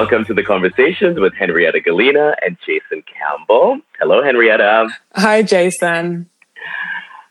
Welcome 0.00 0.24
to 0.26 0.32
the 0.32 0.44
conversations 0.44 1.18
with 1.18 1.34
Henrietta 1.34 1.80
Gallina 1.80 2.36
and 2.46 2.56
Jason 2.64 3.02
Campbell. 3.02 3.80
Hello, 3.98 4.22
Henrietta. 4.22 4.90
Hi, 5.16 5.42
Jason. 5.42 6.30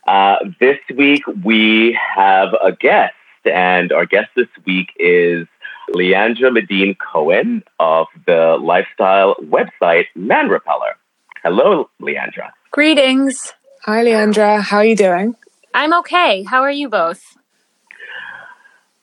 Uh, 0.06 0.36
this 0.60 0.76
week 0.94 1.22
we 1.42 1.98
have 2.14 2.50
a 2.62 2.72
guest, 2.72 3.14
and 3.46 3.90
our 3.90 4.04
guest 4.04 4.28
this 4.36 4.48
week 4.66 4.88
is 4.98 5.46
Leandra 5.94 6.52
Medine 6.52 6.94
Cohen 6.96 7.62
of 7.80 8.06
the 8.26 8.58
lifestyle 8.60 9.34
website 9.36 10.04
Man 10.14 10.50
Repeller. 10.50 10.98
Hello, 11.42 11.88
Leandra. 12.02 12.50
Greetings. 12.70 13.54
Hi, 13.86 14.04
Leandra. 14.04 14.60
How 14.60 14.76
are 14.76 14.84
you 14.84 14.94
doing? 14.94 15.36
I'm 15.72 15.94
okay. 16.00 16.42
How 16.42 16.60
are 16.60 16.70
you 16.70 16.90
both? 16.90 17.37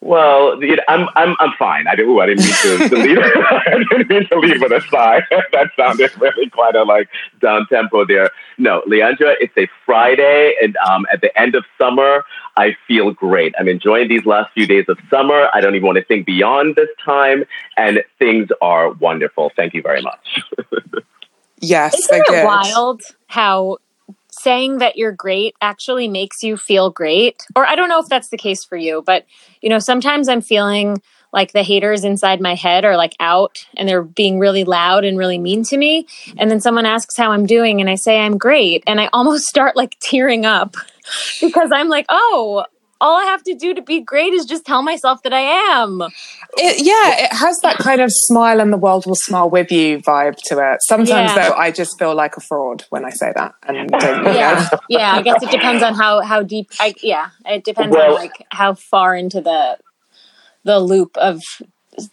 Well, 0.05 0.63
you 0.63 0.75
know, 0.75 0.83
I'm 0.87 1.09
I'm 1.15 1.35
I'm 1.39 1.51
fine. 1.57 1.87
I 1.87 1.95
didn't. 1.95 2.15
I 2.19 2.27
didn't 2.27 2.45
mean 2.45 2.53
to, 2.61 2.89
to 2.89 2.95
leave. 3.03 3.17
I 3.23 3.83
didn't 3.89 4.07
mean 4.07 4.27
to 4.29 4.37
leave 4.37 4.61
with 4.61 4.71
a 4.71 4.81
sigh. 4.91 5.21
that 5.51 5.71
sounded 5.75 6.11
really 6.21 6.47
quite 6.51 6.75
a 6.75 6.83
like 6.83 7.09
down 7.41 7.65
tempo 7.69 8.05
there. 8.05 8.29
No, 8.59 8.83
Leandra, 8.87 9.33
it's 9.39 9.57
a 9.57 9.67
Friday, 9.83 10.53
and 10.61 10.77
um, 10.87 11.07
at 11.11 11.21
the 11.21 11.35
end 11.35 11.55
of 11.55 11.65
summer, 11.79 12.23
I 12.55 12.77
feel 12.87 13.13
great. 13.13 13.55
I'm 13.57 13.67
enjoying 13.67 14.07
these 14.07 14.27
last 14.27 14.53
few 14.53 14.67
days 14.67 14.85
of 14.89 14.99
summer. 15.09 15.47
I 15.55 15.59
don't 15.59 15.73
even 15.73 15.87
want 15.87 15.97
to 15.97 16.05
think 16.05 16.27
beyond 16.27 16.75
this 16.75 16.89
time, 17.03 17.43
and 17.75 18.03
things 18.19 18.49
are 18.61 18.91
wonderful. 18.91 19.53
Thank 19.55 19.73
you 19.73 19.81
very 19.81 20.03
much. 20.03 20.39
yes, 21.61 21.95
Isn't 21.97 22.25
it 22.29 22.45
wild 22.45 23.01
how 23.25 23.79
saying 24.41 24.79
that 24.79 24.97
you're 24.97 25.11
great 25.11 25.55
actually 25.61 26.07
makes 26.07 26.43
you 26.43 26.57
feel 26.57 26.89
great. 26.89 27.45
Or 27.55 27.65
I 27.65 27.75
don't 27.75 27.89
know 27.89 27.99
if 27.99 28.07
that's 28.07 28.29
the 28.29 28.37
case 28.37 28.63
for 28.63 28.77
you, 28.77 29.03
but 29.05 29.25
you 29.61 29.69
know, 29.69 29.79
sometimes 29.79 30.27
I'm 30.27 30.41
feeling 30.41 31.01
like 31.35 31.51
the 31.51 31.63
haters 31.63 32.05
inside 32.05 32.39
my 32.39 32.55
head 32.55 32.85
are 32.85 32.95
like 32.95 33.13
out 33.19 33.65
and 33.75 33.87
they're 33.87 34.03
being 34.03 34.39
really 34.39 34.63
loud 34.63 35.03
and 35.03 35.17
really 35.17 35.37
mean 35.37 35.63
to 35.65 35.77
me. 35.77 36.07
And 36.37 36.49
then 36.49 36.61
someone 36.61 36.85
asks 36.85 37.17
how 37.17 37.31
I'm 37.31 37.45
doing 37.45 37.81
and 37.81 37.89
I 37.89 37.95
say 37.95 38.17
I'm 38.17 38.37
great. 38.37 38.83
And 38.87 39.01
I 39.01 39.09
almost 39.11 39.45
start 39.49 39.75
like 39.75 39.97
tearing 39.99 40.45
up 40.45 40.75
because 41.41 41.71
I'm 41.73 41.89
like, 41.89 42.05
oh, 42.09 42.65
all 43.01 43.19
I 43.19 43.25
have 43.25 43.43
to 43.43 43.55
do 43.55 43.73
to 43.73 43.81
be 43.81 44.01
great 44.01 44.33
is 44.33 44.45
just 44.45 44.65
tell 44.65 44.81
myself 44.81 45.21
that 45.23 45.33
I 45.33 45.41
am. 45.41 46.01
It, 46.57 46.85
yeah, 46.85 47.25
it 47.25 47.33
has 47.33 47.57
that 47.61 47.77
kind 47.77 48.01
of 48.01 48.09
smile 48.11 48.59
and 48.59 48.71
the 48.71 48.77
world 48.77 49.05
will 49.05 49.15
smile 49.15 49.49
with 49.49 49.71
you 49.71 49.99
vibe 49.99 50.37
to 50.45 50.59
it. 50.59 50.79
Sometimes 50.81 51.31
yeah. 51.35 51.49
though, 51.49 51.55
I 51.55 51.71
just 51.71 51.99
feel 51.99 52.15
like 52.15 52.37
a 52.37 52.41
fraud 52.41 52.85
when 52.89 53.05
I 53.05 53.09
say 53.09 53.31
that. 53.35 53.53
And 53.67 53.89
yeah, 53.91 54.69
yeah. 54.89 55.13
I 55.13 55.21
guess 55.21 55.43
it 55.43 55.51
depends 55.51 55.83
on 55.83 55.93
how 55.93 56.21
how 56.21 56.43
deep. 56.43 56.71
I 56.79 56.93
yeah, 57.01 57.29
it 57.45 57.63
depends 57.63 57.95
well, 57.95 58.13
on 58.13 58.15
like 58.15 58.45
how 58.51 58.75
far 58.75 59.15
into 59.15 59.41
the 59.41 59.77
the 60.63 60.79
loop 60.79 61.17
of 61.17 61.41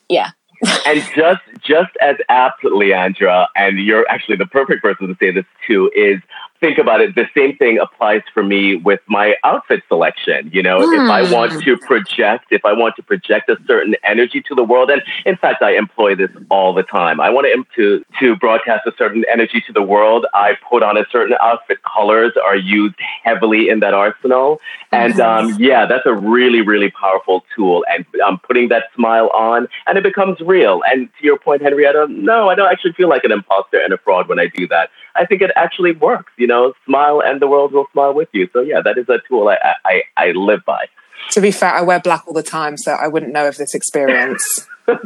yeah. 0.08 0.30
and 0.86 1.02
just 1.17 1.41
just 1.64 1.91
as 2.00 2.17
apt, 2.28 2.62
Leandra, 2.62 3.46
and 3.56 3.78
you're 3.78 4.08
actually 4.08 4.36
the 4.36 4.46
perfect 4.46 4.83
person 4.83 5.08
to 5.08 5.17
say 5.19 5.33
this 5.33 5.44
too, 5.67 5.91
is 5.94 6.20
think 6.62 6.78
about 6.78 7.00
it, 7.00 7.14
the 7.16 7.27
same 7.36 7.56
thing 7.56 7.78
applies 7.78 8.22
for 8.32 8.42
me 8.42 8.77
with 8.77 9.00
my 9.08 9.34
outfit 9.42 9.82
selection. 9.88 10.48
You 10.52 10.62
know, 10.62 10.78
mm. 10.78 10.94
if 10.94 11.10
I 11.10 11.27
hmm. 11.27 11.32
want 11.32 11.62
to 11.64 11.77
project, 11.77 12.46
if 12.50 12.64
I 12.64 12.72
want 12.72 12.94
to 12.96 13.02
project 13.02 13.50
a 13.50 13.56
certain 13.66 13.96
energy 14.05 14.41
to 14.48 14.55
the 14.55 14.62
world, 14.62 14.88
and 14.88 15.02
in 15.27 15.36
fact, 15.36 15.60
I 15.60 15.72
employ 15.72 16.14
this 16.14 16.30
all 16.50 16.72
the 16.72 16.84
time. 16.84 17.20
I 17.20 17.30
want 17.30 17.46
to 17.77 18.05
to 18.20 18.36
broadcast 18.36 18.86
a 18.86 18.92
certain 18.96 19.24
energy 19.30 19.60
to 19.66 19.72
the 19.72 19.83
world. 19.83 20.24
I 20.34 20.52
put 20.70 20.83
on 20.83 20.96
a 20.96 21.05
certain 21.10 21.36
outfit. 21.42 21.78
Colors 21.83 22.33
are 22.42 22.56
used 22.56 22.94
heavily 23.24 23.68
in 23.68 23.80
that 23.80 23.92
arsenal, 23.92 24.60
and 24.92 25.18
um, 25.20 25.56
yeah, 25.58 25.84
that's 25.84 26.06
a 26.06 26.14
really 26.14 26.62
really 26.62 26.90
powerful 26.92 27.45
tool. 27.56 27.84
And 27.90 28.06
I'm 28.24 28.39
putting 28.39 28.68
that 28.68 28.84
smile 28.95 29.30
on, 29.34 29.67
and 29.89 29.98
it 29.98 30.05
becomes 30.05 30.40
real. 30.40 30.80
And 30.86 31.08
to 31.18 31.24
your 31.24 31.39
point, 31.39 31.61
Henrietta, 31.62 32.06
no, 32.08 32.48
I 32.48 32.55
don't 32.55 32.70
actually 32.70 32.92
feel 32.92 33.08
like 33.08 33.24
an 33.24 33.33
imposter 33.33 33.80
and 33.80 33.92
a 33.92 33.98
fraud 33.98 34.28
when 34.28 34.39
I 34.39 34.46
do 34.46 34.68
that. 34.68 34.90
I 35.14 35.27
think 35.27 35.42
it 35.42 35.50
actually 35.56 35.92
works. 35.92 36.33
You 36.36 36.46
know, 36.46 36.74
smile 36.86 37.23
and 37.24 37.40
the 37.40 37.46
world 37.46 37.73
will 37.73 37.86
smile 37.92 38.14
with 38.14 38.28
you. 38.33 38.48
So 38.52 38.61
yeah, 38.61 38.80
that 38.83 38.98
is 38.98 39.08
a 39.08 39.18
tool 39.28 39.48
I 39.48 39.74
I, 39.84 40.02
I 40.17 40.33
live 40.33 40.64
by. 40.64 40.86
To 41.30 41.40
be 41.40 41.50
fair, 41.50 41.70
I 41.70 41.83
wear 41.83 42.00
black 42.00 42.27
all 42.27 42.34
the 42.34 42.42
time, 42.42 42.77
so 42.77 42.92
I 42.92 43.06
wouldn't 43.08 43.33
know 43.33 43.46
of 43.46 43.56
this 43.56 43.74
experience. 43.74 44.67
but 44.86 44.98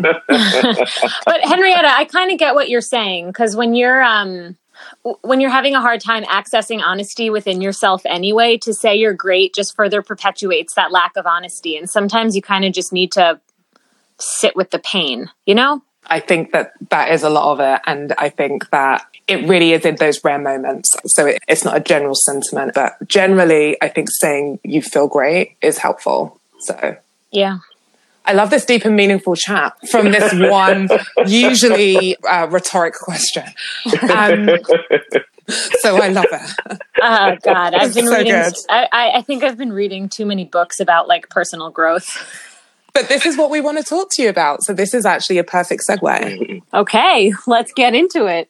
Henrietta, 1.42 1.88
I 1.88 2.08
kind 2.10 2.32
of 2.32 2.38
get 2.38 2.54
what 2.54 2.70
you're 2.70 2.80
saying 2.80 3.26
because 3.26 3.54
when 3.54 3.74
you're 3.74 4.02
um 4.02 4.56
when 5.22 5.40
you're 5.40 5.50
having 5.50 5.74
a 5.74 5.80
hard 5.80 6.00
time 6.00 6.24
accessing 6.24 6.82
honesty 6.82 7.30
within 7.30 7.60
yourself 7.60 8.02
anyway, 8.06 8.56
to 8.58 8.74
say 8.74 8.94
you're 8.94 9.14
great 9.14 9.54
just 9.54 9.74
further 9.74 10.02
perpetuates 10.02 10.74
that 10.74 10.92
lack 10.92 11.16
of 11.16 11.26
honesty. 11.26 11.76
And 11.76 11.88
sometimes 11.88 12.34
you 12.36 12.42
kind 12.42 12.64
of 12.64 12.72
just 12.72 12.92
need 12.92 13.12
to 13.12 13.40
sit 14.18 14.56
with 14.56 14.70
the 14.70 14.78
pain, 14.78 15.30
you 15.44 15.54
know? 15.54 15.82
I 16.08 16.20
think 16.20 16.52
that 16.52 16.72
that 16.90 17.12
is 17.12 17.22
a 17.22 17.30
lot 17.30 17.52
of 17.52 17.60
it. 17.60 17.80
And 17.86 18.12
I 18.18 18.28
think 18.28 18.70
that 18.70 19.06
it 19.28 19.48
really 19.48 19.72
is 19.72 19.84
in 19.84 19.96
those 19.96 20.22
rare 20.22 20.38
moments. 20.38 20.94
So 21.06 21.26
it, 21.26 21.42
it's 21.48 21.64
not 21.64 21.76
a 21.76 21.80
general 21.80 22.14
sentiment, 22.14 22.72
but 22.74 22.94
generally, 23.06 23.76
I 23.82 23.88
think 23.88 24.08
saying 24.10 24.60
you 24.62 24.82
feel 24.82 25.08
great 25.08 25.56
is 25.60 25.78
helpful. 25.78 26.40
So, 26.60 26.96
yeah. 27.30 27.58
I 28.24 28.32
love 28.32 28.50
this 28.50 28.64
deep 28.64 28.84
and 28.84 28.96
meaningful 28.96 29.36
chat 29.36 29.74
from 29.88 30.10
this 30.10 30.32
one 30.50 30.88
usually 31.26 32.16
uh, 32.24 32.48
rhetoric 32.48 32.94
question. 32.94 33.44
Um, 34.10 34.48
so 35.48 35.96
I 35.96 36.08
love 36.08 36.26
it. 36.32 36.80
Oh 37.00 37.36
God, 37.42 37.74
I've 37.74 37.94
been 37.94 38.06
so 38.06 38.18
reading. 38.18 38.52
I, 38.68 39.12
I 39.14 39.22
think 39.22 39.44
I've 39.44 39.56
been 39.56 39.72
reading 39.72 40.08
too 40.08 40.26
many 40.26 40.44
books 40.44 40.80
about 40.80 41.06
like 41.06 41.28
personal 41.28 41.70
growth 41.70 42.08
but 42.96 43.10
this 43.10 43.26
is 43.26 43.36
what 43.36 43.50
we 43.50 43.60
want 43.60 43.76
to 43.76 43.84
talk 43.84 44.08
to 44.12 44.22
you 44.22 44.30
about. 44.30 44.64
So 44.64 44.72
this 44.72 44.94
is 44.94 45.04
actually 45.04 45.36
a 45.36 45.44
perfect 45.44 45.82
segue. 45.86 46.62
Okay, 46.72 47.32
let's 47.46 47.70
get 47.74 47.94
into 47.94 48.24
it. 48.24 48.48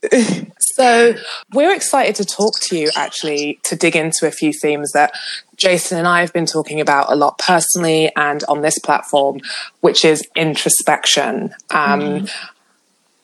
so 0.61 1.15
we're 1.53 1.75
excited 1.75 2.15
to 2.17 2.25
talk 2.25 2.61
to 2.61 2.79
you 2.79 2.91
actually 2.95 3.59
to 3.65 3.75
dig 3.75 3.97
into 3.97 4.25
a 4.25 4.31
few 4.31 4.53
themes 4.53 4.93
that 4.93 5.13
Jason 5.57 5.99
and 5.99 6.07
I 6.07 6.21
have 6.21 6.33
been 6.33 6.47
talking 6.47 6.81
about 6.81 7.11
a 7.11 7.17
lot 7.17 7.39
personally 7.39 8.13
and 8.15 8.45
on 8.49 8.63
this 8.63 8.79
platform, 8.79 9.41
which 9.81 10.05
is 10.05 10.23
introspection. 10.37 11.53
Um, 11.71 12.01
mm. 12.01 12.33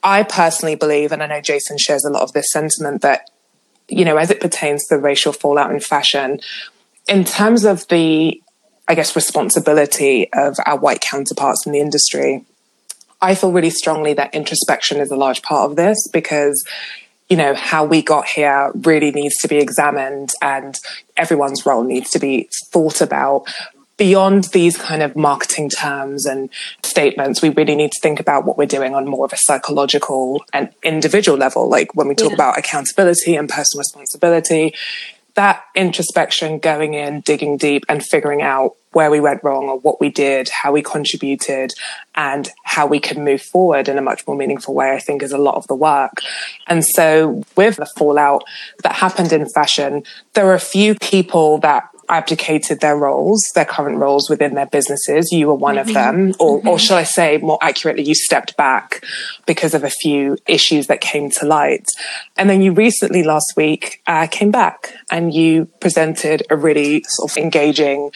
I 0.03 0.25
personally 0.25 0.75
believe, 0.75 1.13
and 1.13 1.23
I 1.23 1.29
know 1.29 1.41
Jason 1.41 1.79
shares 1.79 2.05
a 2.05 2.11
lot 2.11 2.23
of 2.23 2.33
this 2.33 2.51
sentiment, 2.51 3.03
that, 3.03 3.31
you 3.89 4.05
know, 4.05 4.17
as 4.17 4.33
it 4.33 4.41
pertains 4.41 4.83
to 4.89 4.97
the 4.97 5.01
racial 5.01 5.33
fallout 5.33 5.71
in 5.71 5.79
fashion, 5.79 6.41
in 7.07 7.23
terms 7.23 7.65
of 7.65 7.87
the 7.87 8.42
I 8.89 8.95
guess, 8.95 9.15
responsibility 9.15 10.33
of 10.33 10.57
our 10.67 10.79
white 10.79 11.01
counterparts 11.01 11.67
in 11.67 11.73
the 11.73 11.81
industry. 11.81 12.45
I 13.21 13.35
feel 13.35 13.53
really 13.53 13.71
strongly 13.71 14.15
that 14.15 14.35
introspection 14.35 14.99
is 14.99 15.11
a 15.11 15.17
large 15.17 15.43
part 15.43 15.71
of 15.71 15.77
this 15.77 16.09
because, 16.13 16.65
you 17.29 17.37
know, 17.37 17.55
how 17.55 17.85
we 17.85 18.03
got 18.03 18.27
here 18.27 18.73
really 18.75 19.13
needs 19.13 19.37
to 19.39 19.49
be 19.49 19.59
examined 19.59 20.33
and 20.43 20.75
everyone's 21.17 21.65
role 21.65 21.85
needs 21.85 22.11
to 22.11 22.19
be 22.19 22.49
thought 22.73 23.01
about 23.01 23.47
beyond 23.97 24.45
these 24.45 24.77
kind 24.77 25.01
of 25.01 25.15
marketing 25.15 25.69
terms 25.69 26.27
and 26.27 26.51
statements, 26.83 27.41
we 27.41 27.51
really 27.51 27.77
need 27.77 27.93
to 27.93 28.01
think 28.01 28.19
about 28.19 28.45
what 28.45 28.59
we're 28.59 28.67
doing 28.67 28.97
on 28.97 29.07
more 29.07 29.25
of 29.25 29.33
a 29.33 29.37
psychological 29.37 30.45
and 30.53 30.71
individual 30.83 31.39
level. 31.39 31.69
Like 31.69 31.95
when 31.95 32.09
we 32.09 32.17
talk 32.17 32.31
yeah. 32.31 32.35
about 32.35 32.59
accountability 32.59 33.37
and 33.37 33.49
personal 33.49 33.81
responsibility, 33.81 34.75
that 35.35 35.65
introspection, 35.75 36.59
going 36.59 36.95
in, 36.95 37.21
digging 37.21 37.57
deep, 37.57 37.85
and 37.89 38.05
figuring 38.05 38.43
out 38.43 38.73
where 38.93 39.11
we 39.11 39.21
went 39.21 39.43
wrong 39.43 39.69
or 39.69 39.79
what 39.79 40.01
we 40.01 40.11
did, 40.11 40.49
how 40.49 40.73
we 40.73 40.83
contributed, 40.83 41.73
and 42.15 42.51
how 42.65 42.87
we 42.87 43.01
can 43.01 43.25
move 43.25 43.43
forward 43.43 43.89
in 43.89 43.99
a 43.99 44.03
much 44.03 44.27
more 44.27 44.37
meaningful 44.37 44.75
way, 44.75 44.93
I 44.93 44.99
think 44.99 45.23
is 45.23 45.33
a 45.33 45.39
lot 45.39 45.57
of 45.57 45.67
the 45.67 45.75
work. 45.75 46.21
And 46.67 46.85
so, 46.85 47.43
with 47.57 47.77
the 47.77 47.87
fallout 47.97 48.45
that 48.83 48.95
happened 48.95 49.33
in 49.33 49.49
fashion, 49.49 50.05
there 50.35 50.47
were 50.47 50.55
a 50.55 50.61
few 50.61 50.95
people 50.95 51.59
that 51.59 51.89
abdicated 52.13 52.81
their 52.81 52.97
roles, 52.97 53.43
their 53.55 53.65
current 53.65 53.99
roles 53.99 54.29
within 54.29 54.55
their 54.55 54.67
businesses. 54.67 55.33
You 55.33 55.49
were 55.49 55.55
one 55.55 55.77
mm-hmm. 55.77 55.89
of 55.89 55.95
them, 55.95 56.35
or, 56.39 56.59
mm-hmm. 56.59 56.69
or 56.69 56.79
shall 56.79 56.99
I 56.99 57.05
say 57.05 57.39
more 57.39 57.59
accurately, 57.63 58.05
you 58.05 58.15
stepped 58.15 58.57
back 58.57 59.05
because 59.47 59.75
of 59.75 59.83
a 59.83 59.91
few 59.91 60.37
issues 60.47 60.87
that 60.89 61.01
came 61.01 61.31
to 61.31 61.47
light. 61.47 61.87
And 62.37 62.51
then 62.51 62.61
you 62.61 62.73
recently 62.73 63.23
last 63.23 63.55
week 63.57 64.03
uh, 64.07 64.27
came 64.31 64.51
back 64.51 64.95
and 65.11 65.33
you 65.33 65.67
presented 65.81 66.43
a 66.51 66.57
really 66.57 67.05
sort 67.09 67.31
of 67.31 67.37
engaging 67.39 68.11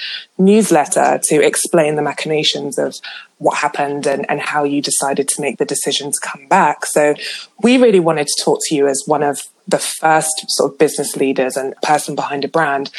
newsletter 0.66 1.20
to 1.24 1.44
explain 1.44 1.96
the 1.96 2.02
machinations 2.02 2.78
of 2.78 2.94
what 3.38 3.58
happened 3.58 4.06
and, 4.06 4.28
and 4.30 4.40
how 4.40 4.64
you 4.64 4.80
decided 4.80 5.28
to 5.28 5.40
make 5.40 5.58
the 5.58 5.64
decision 5.64 6.10
to 6.10 6.18
come 6.22 6.46
back. 6.48 6.86
So 6.86 7.14
we 7.62 7.78
really 7.78 8.00
wanted 8.00 8.26
to 8.26 8.44
talk 8.44 8.60
to 8.64 8.74
you 8.74 8.88
as 8.88 9.02
one 9.06 9.22
of 9.22 9.40
the 9.68 9.78
first 9.78 10.32
sort 10.48 10.72
of 10.72 10.78
business 10.78 11.16
leaders 11.16 11.56
and 11.56 11.74
person 11.82 12.14
behind 12.14 12.44
a 12.44 12.48
brand 12.48 12.90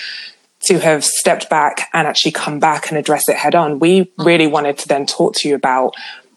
to 0.66 0.80
have 0.80 1.04
stepped 1.06 1.50
back 1.50 1.90
and 1.94 2.08
actually 2.08 2.32
come 2.32 2.60
back 2.60 2.90
and 2.90 2.98
address 2.98 3.30
it 3.30 3.38
head 3.38 3.56
on. 3.56 3.80
We 3.80 4.02
mm-hmm. 4.02 4.24
really 4.24 4.48
wanted 4.48 4.78
to 4.80 4.88
then 4.88 5.06
talk 5.06 5.36
to 5.38 5.50
you 5.50 5.56
about 5.56 5.94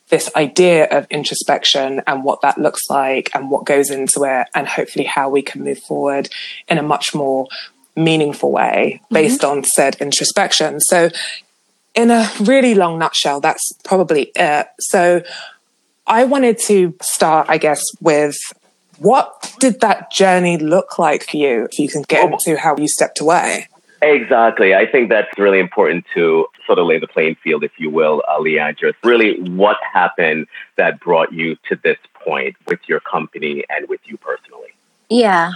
this 0.09 0.31
idea 0.35 0.87
of 0.87 1.07
introspection 1.09 2.03
and 2.07 2.25
what 2.25 2.43
that 2.43 2.59
looks 2.59 2.83
like 2.91 3.31
and 3.33 3.51
what 3.51 3.65
goes 3.65 3.91
into 3.91 4.25
it 4.25 4.49
and 4.55 4.67
hopefully 4.67 5.05
how 5.05 5.31
we 5.31 5.41
can 5.41 5.63
move 5.63 5.79
forward 5.79 6.29
in 6.69 6.79
a 6.79 6.83
much 6.83 7.15
more 7.15 7.47
meaningful 8.01 8.51
way 8.51 9.01
based 9.11 9.43
mm-hmm. 9.43 9.59
on 9.59 9.65
said 9.65 9.97
introspection. 10.01 10.81
So 10.81 11.11
in 11.95 12.11
a 12.11 12.31
really 12.41 12.75
long 12.75 12.99
nutshell, 12.99 13.41
that's 13.41 13.73
probably 13.85 14.33
it. 14.35 14.67
So 14.81 15.23
I 16.07 16.25
wanted 16.25 16.59
to 16.67 16.95
start, 17.03 17.47
I 17.49 17.59
guess, 17.59 17.83
with 18.01 18.37
what 18.99 19.55
did 19.61 19.81
that 19.81 20.11
journey 20.13 20.59
look 20.59 20.99
like 20.99 21.29
for 21.29 21.37
you? 21.37 21.65
If 21.71 21.79
you 21.79 21.89
can 21.89 22.03
get 22.03 22.31
into 22.31 22.59
how 22.59 22.77
you 22.77 22.89
stepped 22.89 23.21
away. 23.21 23.69
Exactly. 24.03 24.75
I 24.75 24.87
think 24.87 25.11
that's 25.11 25.39
really 25.39 25.59
important 25.59 26.07
to 26.15 26.47
sort 26.67 26.79
of 26.79 26.87
lay 26.87 26.99
the 26.99 27.07
playing 27.07 27.37
field, 27.37 27.65
if 27.65 27.73
you 27.79 27.91
will, 27.91 28.23
uh, 28.29 28.39
Leandra. 28.39 28.95
Really, 29.05 29.41
what 29.41 29.77
happened 29.93 30.47
that 30.77 31.01
brought 31.01 31.33
you 31.33 31.57
to 31.69 31.77
this 31.83 31.99
point 32.15 32.57
with 32.67 32.81
your 32.89 33.01
company 33.01 33.65
and 33.69 33.89
with 33.89 34.01
you 34.05 34.17
personally? 34.17 34.73
Yeah. 35.11 35.53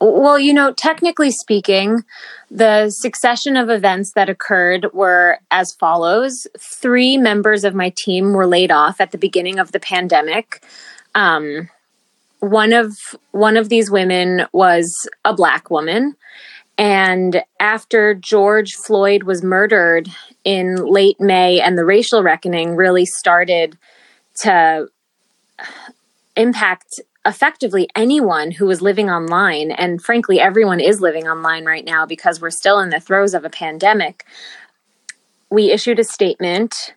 Well, 0.00 0.38
you 0.38 0.52
know, 0.52 0.72
technically 0.72 1.32
speaking, 1.32 2.04
the 2.50 2.90
succession 2.90 3.56
of 3.56 3.68
events 3.68 4.12
that 4.12 4.28
occurred 4.28 4.92
were 4.92 5.38
as 5.50 5.74
follows. 5.74 6.46
Three 6.58 7.16
members 7.16 7.64
of 7.64 7.74
my 7.74 7.92
team 7.96 8.32
were 8.32 8.46
laid 8.46 8.70
off 8.70 9.00
at 9.00 9.10
the 9.10 9.18
beginning 9.18 9.58
of 9.58 9.72
the 9.72 9.80
pandemic. 9.80 10.62
Um, 11.14 11.68
one 12.40 12.72
of 12.72 12.96
one 13.32 13.56
of 13.56 13.68
these 13.68 13.90
women 13.90 14.46
was 14.52 15.08
a 15.24 15.34
black 15.34 15.70
woman 15.70 16.14
and 16.78 17.42
after 17.58 18.14
George 18.14 18.74
Floyd 18.74 19.24
was 19.24 19.42
murdered 19.42 20.08
in 20.44 20.76
late 20.76 21.20
May 21.20 21.60
and 21.60 21.76
the 21.76 21.84
racial 21.84 22.22
reckoning 22.22 22.76
really 22.76 23.04
started 23.04 23.76
to 24.36 24.88
impact 26.36 27.00
effectively 27.26 27.88
anyone 27.94 28.50
who 28.50 28.66
was 28.66 28.80
living 28.80 29.10
online. 29.10 29.70
And 29.70 30.02
frankly, 30.02 30.40
everyone 30.40 30.80
is 30.80 31.00
living 31.00 31.28
online 31.28 31.64
right 31.64 31.84
now 31.84 32.06
because 32.06 32.40
we're 32.40 32.50
still 32.50 32.80
in 32.80 32.90
the 32.90 33.00
throes 33.00 33.34
of 33.34 33.44
a 33.44 33.50
pandemic. 33.50 34.24
We 35.50 35.70
issued 35.70 35.98
a 35.98 36.04
statement 36.04 36.94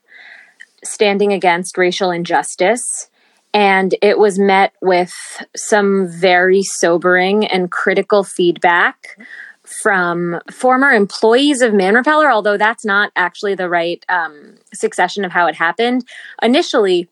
standing 0.83 1.33
against 1.33 1.77
racial 1.77 2.11
injustice. 2.11 3.09
And 3.53 3.95
it 4.01 4.17
was 4.17 4.39
met 4.39 4.73
with 4.81 5.13
some 5.55 6.07
very 6.07 6.63
sobering 6.63 7.45
and 7.45 7.69
critical 7.69 8.23
feedback 8.23 9.19
from 9.65 10.39
former 10.51 10.91
employees 10.91 11.61
of 11.61 11.73
Man 11.73 11.95
Repeller, 11.95 12.31
although 12.31 12.57
that's 12.57 12.85
not 12.85 13.11
actually 13.15 13.55
the 13.55 13.69
right 13.69 14.03
um, 14.09 14.55
succession 14.73 15.23
of 15.25 15.31
how 15.31 15.47
it 15.47 15.55
happened. 15.55 16.05
Initially, 16.41 17.09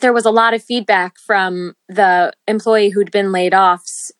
there 0.00 0.12
was 0.12 0.24
a 0.24 0.30
lot 0.30 0.54
of 0.54 0.62
feedback 0.62 1.18
from 1.18 1.74
the 1.88 2.32
employee 2.48 2.90
who'd 2.90 3.10
been 3.10 3.32
laid 3.32 3.54
off's 3.54 4.12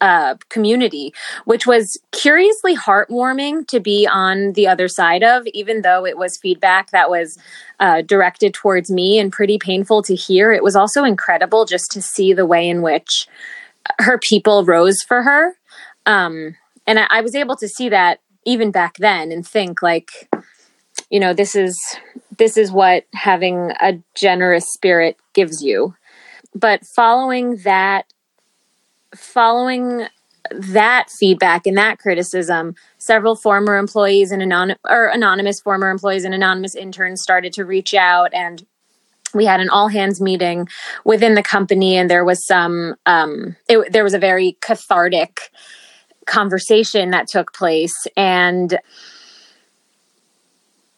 uh, 0.00 0.34
community, 0.48 1.14
which 1.44 1.66
was 1.66 1.98
curiously 2.12 2.76
heartwarming 2.76 3.66
to 3.68 3.80
be 3.80 4.06
on 4.06 4.52
the 4.52 4.66
other 4.66 4.88
side 4.88 5.22
of, 5.22 5.46
even 5.54 5.82
though 5.82 6.04
it 6.04 6.18
was 6.18 6.36
feedback 6.36 6.90
that 6.90 7.08
was 7.08 7.38
uh, 7.80 8.02
directed 8.02 8.52
towards 8.52 8.90
me 8.90 9.18
and 9.18 9.32
pretty 9.32 9.58
painful 9.58 10.02
to 10.02 10.14
hear. 10.14 10.52
It 10.52 10.62
was 10.62 10.76
also 10.76 11.04
incredible 11.04 11.64
just 11.64 11.90
to 11.92 12.02
see 12.02 12.32
the 12.32 12.44
way 12.44 12.68
in 12.68 12.82
which 12.82 13.26
her 14.00 14.18
people 14.18 14.64
rose 14.64 14.98
for 15.06 15.22
her. 15.22 15.54
Um, 16.06 16.56
and 16.86 16.98
I, 16.98 17.06
I 17.08 17.20
was 17.20 17.34
able 17.34 17.56
to 17.56 17.68
see 17.68 17.88
that 17.88 18.20
even 18.44 18.70
back 18.70 18.96
then 18.98 19.32
and 19.32 19.46
think 19.46 19.80
like 19.80 20.28
you 21.10 21.18
know 21.18 21.32
this 21.32 21.56
is 21.56 21.78
this 22.38 22.56
is 22.56 22.72
what 22.72 23.04
having 23.14 23.72
a 23.80 24.00
generous 24.14 24.66
spirit 24.72 25.16
gives 25.32 25.62
you. 25.62 25.94
But 26.54 26.84
following 26.84 27.56
that 27.58 28.06
following 29.14 30.06
that 30.50 31.08
feedback 31.08 31.66
and 31.66 31.78
that 31.78 31.98
criticism 31.98 32.74
several 32.98 33.36
former 33.36 33.76
employees 33.76 34.30
and 34.30 34.42
anon- 34.42 34.76
or 34.88 35.06
anonymous 35.06 35.60
former 35.60 35.88
employees 35.88 36.24
and 36.24 36.34
anonymous 36.34 36.74
interns 36.74 37.22
started 37.22 37.52
to 37.52 37.64
reach 37.64 37.94
out 37.94 38.34
and 38.34 38.66
we 39.32 39.46
had 39.46 39.60
an 39.60 39.70
all 39.70 39.88
hands 39.88 40.20
meeting 40.20 40.68
within 41.04 41.34
the 41.34 41.42
company 41.42 41.96
and 41.96 42.10
there 42.10 42.24
was 42.24 42.44
some 42.44 42.94
um, 43.06 43.56
it, 43.68 43.92
there 43.92 44.04
was 44.04 44.14
a 44.14 44.18
very 44.18 44.58
cathartic 44.60 45.50
conversation 46.24 47.10
that 47.10 47.28
took 47.28 47.52
place. 47.52 48.06
And 48.16 48.78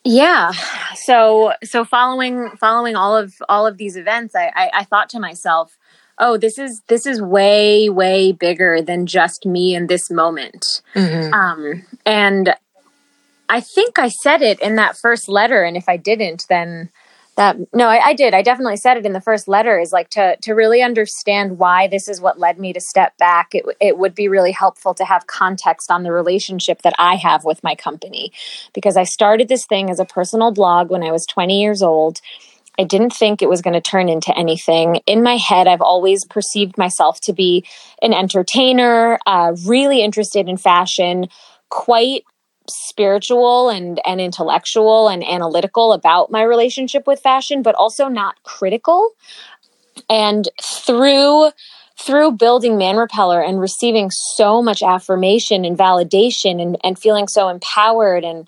yeah 0.06 0.52
so 0.94 1.52
so 1.64 1.84
following 1.84 2.48
following 2.60 2.94
all 2.94 3.16
of 3.16 3.34
all 3.48 3.66
of 3.66 3.76
these 3.76 3.96
events 3.96 4.34
I, 4.34 4.52
I 4.54 4.70
i, 4.74 4.84
thought 4.84 5.08
to 5.10 5.20
myself 5.20 5.76
oh 6.18 6.36
this 6.36 6.58
is 6.58 6.80
this 6.86 7.06
is 7.06 7.20
way 7.20 7.88
way 7.88 8.30
bigger 8.30 8.80
than 8.80 9.06
just 9.06 9.44
me 9.44 9.74
in 9.74 9.88
this 9.88 10.08
moment 10.08 10.80
mm-hmm. 10.94 11.34
um 11.34 11.84
and 12.06 12.54
i 13.48 13.60
think 13.60 13.98
i 13.98 14.08
said 14.08 14.42
it 14.42 14.60
in 14.60 14.76
that 14.76 14.96
first 14.96 15.28
letter 15.28 15.64
and 15.64 15.76
if 15.76 15.88
i 15.88 15.96
didn't 15.96 16.46
then 16.48 16.88
that 17.36 17.56
no 17.72 17.88
I, 17.88 18.06
I, 18.06 18.14
did. 18.14 18.34
I 18.34 18.42
definitely 18.42 18.76
said 18.76 18.96
it 18.96 19.06
in 19.06 19.12
the 19.12 19.20
first 19.20 19.46
letter 19.46 19.78
is 19.78 19.92
like 19.92 20.10
to 20.10 20.36
to 20.36 20.52
really 20.52 20.82
understand 20.82 21.58
why 21.58 21.86
this 21.86 22.08
is 22.08 22.20
what 22.20 22.38
led 22.38 22.58
me 22.58 22.72
to 22.72 22.80
step 22.80 23.16
back 23.18 23.54
it, 23.54 23.64
it 23.80 23.98
would 23.98 24.14
be 24.14 24.28
really 24.28 24.52
helpful 24.52 24.94
to 24.94 25.04
have 25.04 25.26
context 25.26 25.90
on 25.90 26.02
the 26.02 26.12
relationship 26.12 26.82
that 26.82 26.94
i 26.98 27.14
have 27.14 27.44
with 27.44 27.62
my 27.62 27.74
company. 27.74 28.32
Because 28.74 28.96
i 28.96 29.04
started 29.04 29.48
this 29.48 29.66
thing 29.66 29.90
as 29.90 30.00
a 30.00 30.04
personal 30.04 30.50
blog 30.50 30.90
when 30.90 31.02
i 31.02 31.12
was 31.12 31.26
20 31.26 31.60
years 31.60 31.82
old. 31.82 32.20
I 32.78 32.84
didn't 32.84 33.14
think 33.14 33.40
it 33.40 33.48
was 33.48 33.62
going 33.62 33.74
to 33.74 33.80
turn 33.80 34.08
into 34.10 34.36
anything. 34.36 34.96
In 35.06 35.22
my 35.22 35.36
head, 35.36 35.66
I've 35.66 35.80
always 35.80 36.26
perceived 36.26 36.76
myself 36.76 37.20
to 37.22 37.32
be 37.32 37.64
an 38.02 38.12
entertainer, 38.12 39.18
uh, 39.26 39.56
really 39.64 40.02
interested 40.02 40.46
in 40.46 40.58
fashion, 40.58 41.28
quite 41.70 42.24
spiritual 42.70 43.68
and 43.68 44.00
and 44.06 44.20
intellectual 44.20 45.08
and 45.08 45.26
analytical 45.26 45.92
about 45.92 46.30
my 46.30 46.42
relationship 46.42 47.06
with 47.06 47.20
fashion 47.20 47.62
but 47.62 47.74
also 47.74 48.08
not 48.08 48.42
critical. 48.42 49.10
And 50.08 50.48
through 50.62 51.50
through 51.98 52.32
building 52.32 52.76
man 52.76 52.96
repeller 52.96 53.40
and 53.40 53.60
receiving 53.60 54.10
so 54.10 54.62
much 54.62 54.82
affirmation 54.82 55.64
and 55.64 55.78
validation 55.78 56.60
and, 56.60 56.76
and 56.84 56.98
feeling 56.98 57.26
so 57.26 57.48
empowered 57.48 58.22
and 58.22 58.46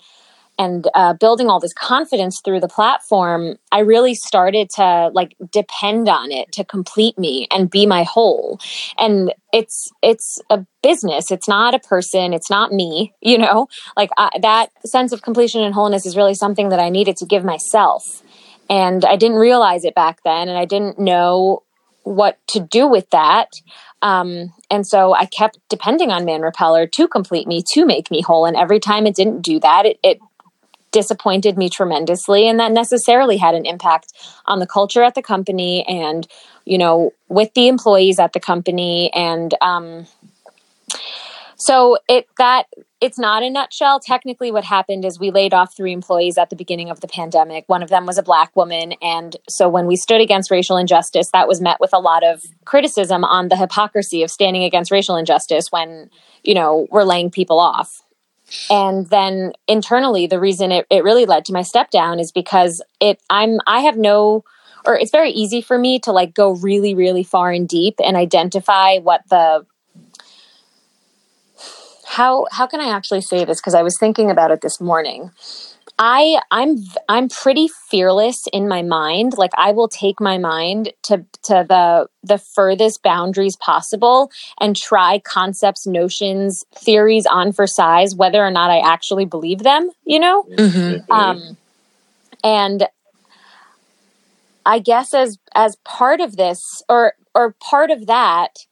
and 0.59 0.87
uh, 0.93 1.13
building 1.13 1.47
all 1.49 1.59
this 1.59 1.73
confidence 1.73 2.41
through 2.45 2.59
the 2.59 2.67
platform 2.67 3.57
i 3.71 3.79
really 3.79 4.13
started 4.13 4.69
to 4.69 5.09
like 5.13 5.35
depend 5.51 6.07
on 6.07 6.31
it 6.31 6.51
to 6.51 6.63
complete 6.63 7.17
me 7.17 7.47
and 7.51 7.69
be 7.69 7.85
my 7.85 8.03
whole. 8.03 8.59
And 8.97 9.33
it's 9.51 9.91
it's 10.01 10.39
a 10.49 10.65
business. 10.81 11.31
It's 11.31 11.47
not 11.47 11.73
a 11.73 11.79
person. 11.79 12.33
It's 12.33 12.49
not 12.49 12.71
me 12.71 13.13
you 13.21 13.37
know? 13.37 13.67
Like 13.97 14.09
I, 14.17 14.29
that 14.41 14.69
sense 14.85 15.11
of 15.11 15.21
completion 15.21 15.61
and 15.61 15.73
wholeness 15.73 16.05
is 16.05 16.15
really 16.15 16.35
something 16.35 16.69
that 16.69 16.79
i 16.79 16.89
needed 16.89 17.17
to 17.17 17.25
give 17.25 17.43
myself. 17.43 18.23
And 18.69 19.03
i 19.05 19.15
didn't 19.15 19.37
realize 19.37 19.83
it 19.83 19.95
back 19.95 20.21
then 20.23 20.47
and 20.49 20.57
i 20.57 20.65
didn't 20.65 20.99
know 20.99 21.63
what 22.03 22.39
to 22.47 22.59
do 22.59 22.87
with 22.87 23.09
that. 23.11 23.51
Um, 24.01 24.53
and 24.71 24.87
so 24.87 25.13
I 25.13 25.25
kept 25.25 25.59
depending 25.69 26.11
on 26.11 26.25
Man 26.25 26.41
Repeller 26.41 26.87
to 26.87 27.07
complete 27.07 27.47
me, 27.47 27.61
to 27.73 27.85
make 27.85 28.09
me 28.09 28.21
whole. 28.21 28.45
And 28.45 28.55
every 28.55 28.79
time 28.79 29.05
it 29.05 29.15
didn't 29.15 29.41
do 29.41 29.59
that, 29.59 29.85
it, 29.85 29.99
it 30.01 30.19
disappointed 30.91 31.57
me 31.57 31.69
tremendously 31.69 32.47
and 32.47 32.59
that 32.59 32.71
necessarily 32.71 33.37
had 33.37 33.55
an 33.55 33.65
impact 33.65 34.13
on 34.45 34.59
the 34.59 34.67
culture 34.67 35.03
at 35.03 35.15
the 35.15 35.21
company 35.21 35.85
and 35.87 36.27
you 36.65 36.77
know 36.77 37.11
with 37.27 37.53
the 37.53 37.67
employees 37.67 38.19
at 38.19 38.33
the 38.33 38.39
company. 38.39 39.11
And 39.13 39.53
um, 39.61 40.07
so 41.55 41.97
it 42.07 42.27
that 42.37 42.65
it's 43.01 43.19
not 43.19 43.43
a 43.43 43.49
nutshell. 43.49 43.99
Technically 43.99 44.51
what 44.51 44.63
happened 44.63 45.05
is 45.05 45.19
we 45.19 45.31
laid 45.31 45.53
off 45.53 45.75
three 45.75 45.93
employees 45.93 46.37
at 46.37 46.49
the 46.49 46.55
beginning 46.55 46.89
of 46.89 47.01
the 47.01 47.07
pandemic. 47.07 47.63
One 47.67 47.83
of 47.83 47.89
them 47.89 48.05
was 48.05 48.17
a 48.17 48.23
black 48.23 48.55
woman. 48.55 48.93
And 49.01 49.35
so 49.47 49.69
when 49.69 49.85
we 49.85 49.95
stood 49.95 50.21
against 50.21 50.51
racial 50.51 50.77
injustice 50.77 51.29
that 51.31 51.47
was 51.47 51.61
met 51.61 51.79
with 51.79 51.93
a 51.93 51.99
lot 51.99 52.23
of 52.23 52.43
criticism 52.65 53.23
on 53.23 53.49
the 53.49 53.55
hypocrisy 53.55 54.23
of 54.23 54.31
standing 54.31 54.63
against 54.63 54.91
racial 54.91 55.15
injustice 55.15 55.71
when 55.71 56.09
you 56.43 56.53
know 56.53 56.87
we're 56.91 57.03
laying 57.03 57.29
people 57.29 57.59
off 57.59 58.03
and 58.69 59.07
then 59.09 59.53
internally 59.67 60.27
the 60.27 60.39
reason 60.39 60.71
it, 60.71 60.85
it 60.89 61.03
really 61.03 61.25
led 61.25 61.45
to 61.45 61.53
my 61.53 61.61
step 61.61 61.89
down 61.91 62.19
is 62.19 62.31
because 62.31 62.81
it 62.99 63.21
i'm 63.29 63.59
i 63.67 63.81
have 63.81 63.97
no 63.97 64.43
or 64.85 64.97
it's 64.97 65.11
very 65.11 65.31
easy 65.31 65.61
for 65.61 65.77
me 65.77 65.99
to 65.99 66.11
like 66.11 66.33
go 66.33 66.51
really 66.51 66.95
really 66.95 67.23
far 67.23 67.51
and 67.51 67.67
deep 67.67 67.95
and 68.03 68.15
identify 68.15 68.97
what 68.99 69.21
the 69.29 69.65
how 72.05 72.45
how 72.51 72.65
can 72.65 72.81
i 72.81 72.89
actually 72.89 73.21
say 73.21 73.45
this? 73.45 73.59
Because 73.59 73.75
i 73.75 73.83
was 73.83 73.97
thinking 73.97 74.31
about 74.31 74.51
it 74.51 74.61
this 74.61 74.79
morning 74.81 75.31
I 76.01 76.39
I'm 76.49 76.77
I'm 77.09 77.27
pretty 77.27 77.67
fearless 77.67 78.47
in 78.53 78.69
my 78.69 78.81
mind. 78.81 79.37
Like 79.37 79.51
I 79.57 79.73
will 79.73 79.89
take 79.89 80.21
my 80.21 80.37
mind 80.37 80.93
to 81.03 81.25
to 81.43 81.65
the 81.67 82.07
the 82.23 82.37
furthest 82.37 83.03
boundaries 83.03 83.57
possible 83.57 84.31
and 84.61 84.77
try 84.77 85.19
concepts, 85.19 85.85
notions, 85.85 86.63
theories 86.73 87.25
on 87.25 87.51
for 87.51 87.67
size, 87.67 88.15
whether 88.15 88.43
or 88.43 88.49
not 88.49 88.71
I 88.71 88.79
actually 88.79 89.25
believe 89.25 89.59
them. 89.59 89.91
You 90.05 90.21
know, 90.21 90.43
mm-hmm. 90.43 91.11
um, 91.11 91.57
and 92.45 92.87
I 94.65 94.79
guess 94.79 95.13
as 95.13 95.37
as 95.53 95.75
part 95.83 96.21
of 96.21 96.37
this, 96.37 96.81
or 96.87 97.13
or 97.35 97.55
part 97.59 97.91
of 97.91 98.07
that, 98.07 98.67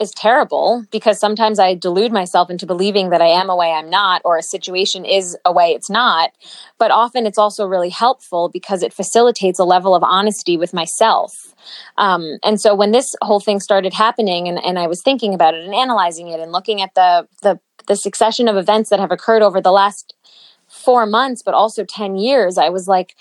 is 0.00 0.10
terrible 0.12 0.84
because 0.90 1.20
sometimes 1.20 1.58
I 1.58 1.74
delude 1.74 2.10
myself 2.10 2.48
into 2.48 2.66
believing 2.66 3.10
that 3.10 3.20
I 3.20 3.26
am 3.26 3.50
a 3.50 3.54
way 3.54 3.70
I'm 3.70 3.90
not, 3.90 4.22
or 4.24 4.38
a 4.38 4.42
situation 4.42 5.04
is 5.04 5.36
a 5.44 5.52
way 5.52 5.72
it's 5.72 5.90
not. 5.90 6.30
But 6.78 6.90
often 6.90 7.26
it's 7.26 7.38
also 7.38 7.66
really 7.66 7.90
helpful 7.90 8.48
because 8.48 8.82
it 8.82 8.94
facilitates 8.94 9.58
a 9.58 9.64
level 9.64 9.94
of 9.94 10.02
honesty 10.02 10.56
with 10.56 10.72
myself. 10.72 11.54
Um, 11.98 12.38
and 12.42 12.58
so 12.58 12.74
when 12.74 12.92
this 12.92 13.14
whole 13.20 13.40
thing 13.40 13.60
started 13.60 13.92
happening, 13.92 14.48
and, 14.48 14.58
and 14.64 14.78
I 14.78 14.86
was 14.86 15.02
thinking 15.04 15.34
about 15.34 15.54
it 15.54 15.64
and 15.64 15.74
analyzing 15.74 16.28
it 16.28 16.40
and 16.40 16.50
looking 16.50 16.80
at 16.80 16.94
the 16.94 17.28
the 17.42 17.60
the 17.86 17.96
succession 17.96 18.48
of 18.48 18.56
events 18.56 18.88
that 18.90 19.00
have 19.00 19.10
occurred 19.10 19.42
over 19.42 19.60
the 19.60 19.72
last 19.72 20.14
four 20.66 21.04
months, 21.04 21.42
but 21.44 21.54
also 21.54 21.84
ten 21.84 22.16
years, 22.16 22.56
I 22.56 22.70
was 22.70 22.88
like, 22.88 23.14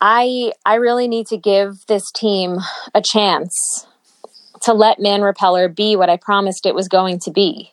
I 0.00 0.52
I 0.64 0.76
really 0.76 1.06
need 1.06 1.26
to 1.26 1.36
give 1.36 1.84
this 1.86 2.10
team 2.12 2.58
a 2.94 3.02
chance 3.02 3.86
to 4.62 4.72
let 4.72 4.98
Man 4.98 5.22
Repeller 5.22 5.68
be 5.68 5.96
what 5.96 6.10
I 6.10 6.16
promised 6.16 6.66
it 6.66 6.74
was 6.74 6.88
going 6.88 7.20
to 7.20 7.30
be. 7.30 7.72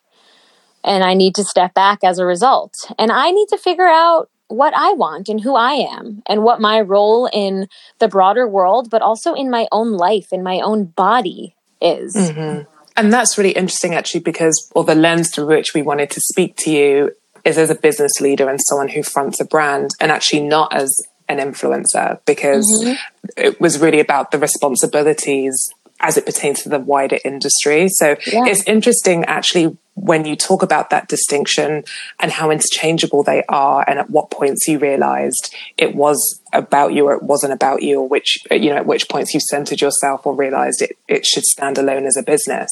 And 0.84 1.04
I 1.04 1.13
need 1.13 1.36
to 1.36 1.44
step 1.44 1.74
back 1.74 2.04
as 2.04 2.20
a 2.20 2.25
result. 2.25 2.92
And 3.00 3.12
I 3.12 3.32
need 3.32 3.48
to 3.50 3.58
figure 3.58 3.88
out 3.88 4.30
what 4.48 4.74
I 4.75 4.94
want 4.94 5.27
and 5.27 5.42
who 5.42 5.56
I 5.56 5.74
am 5.74 6.22
and 6.27 6.44
what 6.44 6.62
my 6.62 6.80
role 6.80 7.27
in 7.34 7.68
the 7.98 8.08
broader 8.08 8.48
world, 8.48 8.92
but 8.92 9.01
also 9.01 9.34
in 9.34 9.50
my 9.50 9.68
own 9.72 9.94
life, 9.94 10.32
in 10.32 10.44
my 10.44 10.60
own 10.60 10.86
body 10.86 11.56
is. 11.82 12.15
Mm-hmm. 12.15 12.70
And 12.96 13.12
that's 13.12 13.38
really 13.38 13.51
interesting, 13.51 13.96
actually, 13.96 14.22
because, 14.22 14.72
or 14.75 14.84
the 14.84 14.96
lens 14.96 15.32
through 15.34 15.48
which 15.48 15.74
we 15.74 15.82
wanted 15.82 16.12
to 16.12 16.22
speak 16.22 16.56
to 16.58 16.72
you 16.72 17.12
is 17.44 17.58
as 17.58 17.70
a 17.70 17.75
business 17.75 18.22
leader 18.22 18.48
and 18.48 18.60
someone 18.62 18.89
who 18.89 19.04
fronts 19.04 19.42
a 19.42 19.46
brand, 19.46 19.89
and 20.00 20.12
actually 20.12 20.42
not 20.42 20.74
as 20.74 20.96
an 21.27 21.39
influencer, 21.39 22.20
because 22.25 22.65
mm-hmm. 22.84 22.94
it 23.36 23.60
was 23.60 23.80
really 23.80 24.00
about 24.00 24.32
the 24.32 24.39
responsibilities 24.39 25.74
as 26.00 26.18
it 26.18 26.25
pertains 26.25 26.64
to 26.64 26.70
the 26.70 26.80
wider 26.80 27.20
industry. 27.24 27.88
So 27.90 28.16
yeah. 28.28 28.46
it's 28.46 28.64
interesting 28.64 29.24
actually 29.25 29.78
when 29.96 30.25
you 30.25 30.36
talk 30.36 30.62
about 30.62 30.90
that 30.90 31.08
distinction 31.08 31.84
and 32.20 32.32
how 32.32 32.52
interchangeable 32.52 33.24
they 33.24 33.44
are 33.48 33.84
and 33.88 33.98
at 33.98 34.10
what 34.10 34.30
points 34.30 34.68
you 34.68 34.78
realized 34.78 35.56
it 35.78 35.96
was 35.96 36.42
about 36.54 36.94
you 36.94 37.08
or 37.08 37.14
it 37.14 37.24
wasn't 37.24 37.52
about 37.52 37.82
you 37.82 38.02
or 38.02 38.08
which 38.08 38.38
you 38.52 38.70
know 38.70 38.75
at 38.75 38.86
which 38.86 39.08
points 39.10 39.34
you 39.34 39.40
centered 39.40 39.82
yourself 39.82 40.25
or 40.25 40.36
realized 40.36 40.82
it, 40.82 40.98
it 41.08 41.25
should 41.25 41.46
stand 41.46 41.78
alone 41.78 42.06
as 42.06 42.18
a 42.18 42.24
business 42.24 42.70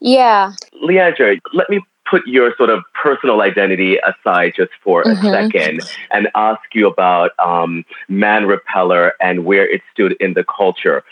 yeah 0.00 0.52
leandra 0.82 1.38
let 1.52 1.68
me 1.68 1.80
put 2.10 2.26
your 2.26 2.54
sort 2.56 2.70
of 2.70 2.82
personal 3.00 3.42
identity 3.42 3.98
aside 3.98 4.52
just 4.56 4.72
for 4.82 5.04
mm-hmm. 5.04 5.26
a 5.26 5.30
second 5.30 5.80
and 6.10 6.28
ask 6.34 6.60
you 6.72 6.88
about 6.88 7.30
um, 7.38 7.84
man 8.08 8.46
repeller 8.46 9.12
and 9.20 9.44
where 9.44 9.68
it 9.68 9.82
stood 9.92 10.12
in 10.20 10.34
the 10.34 10.44
culture 10.44 11.04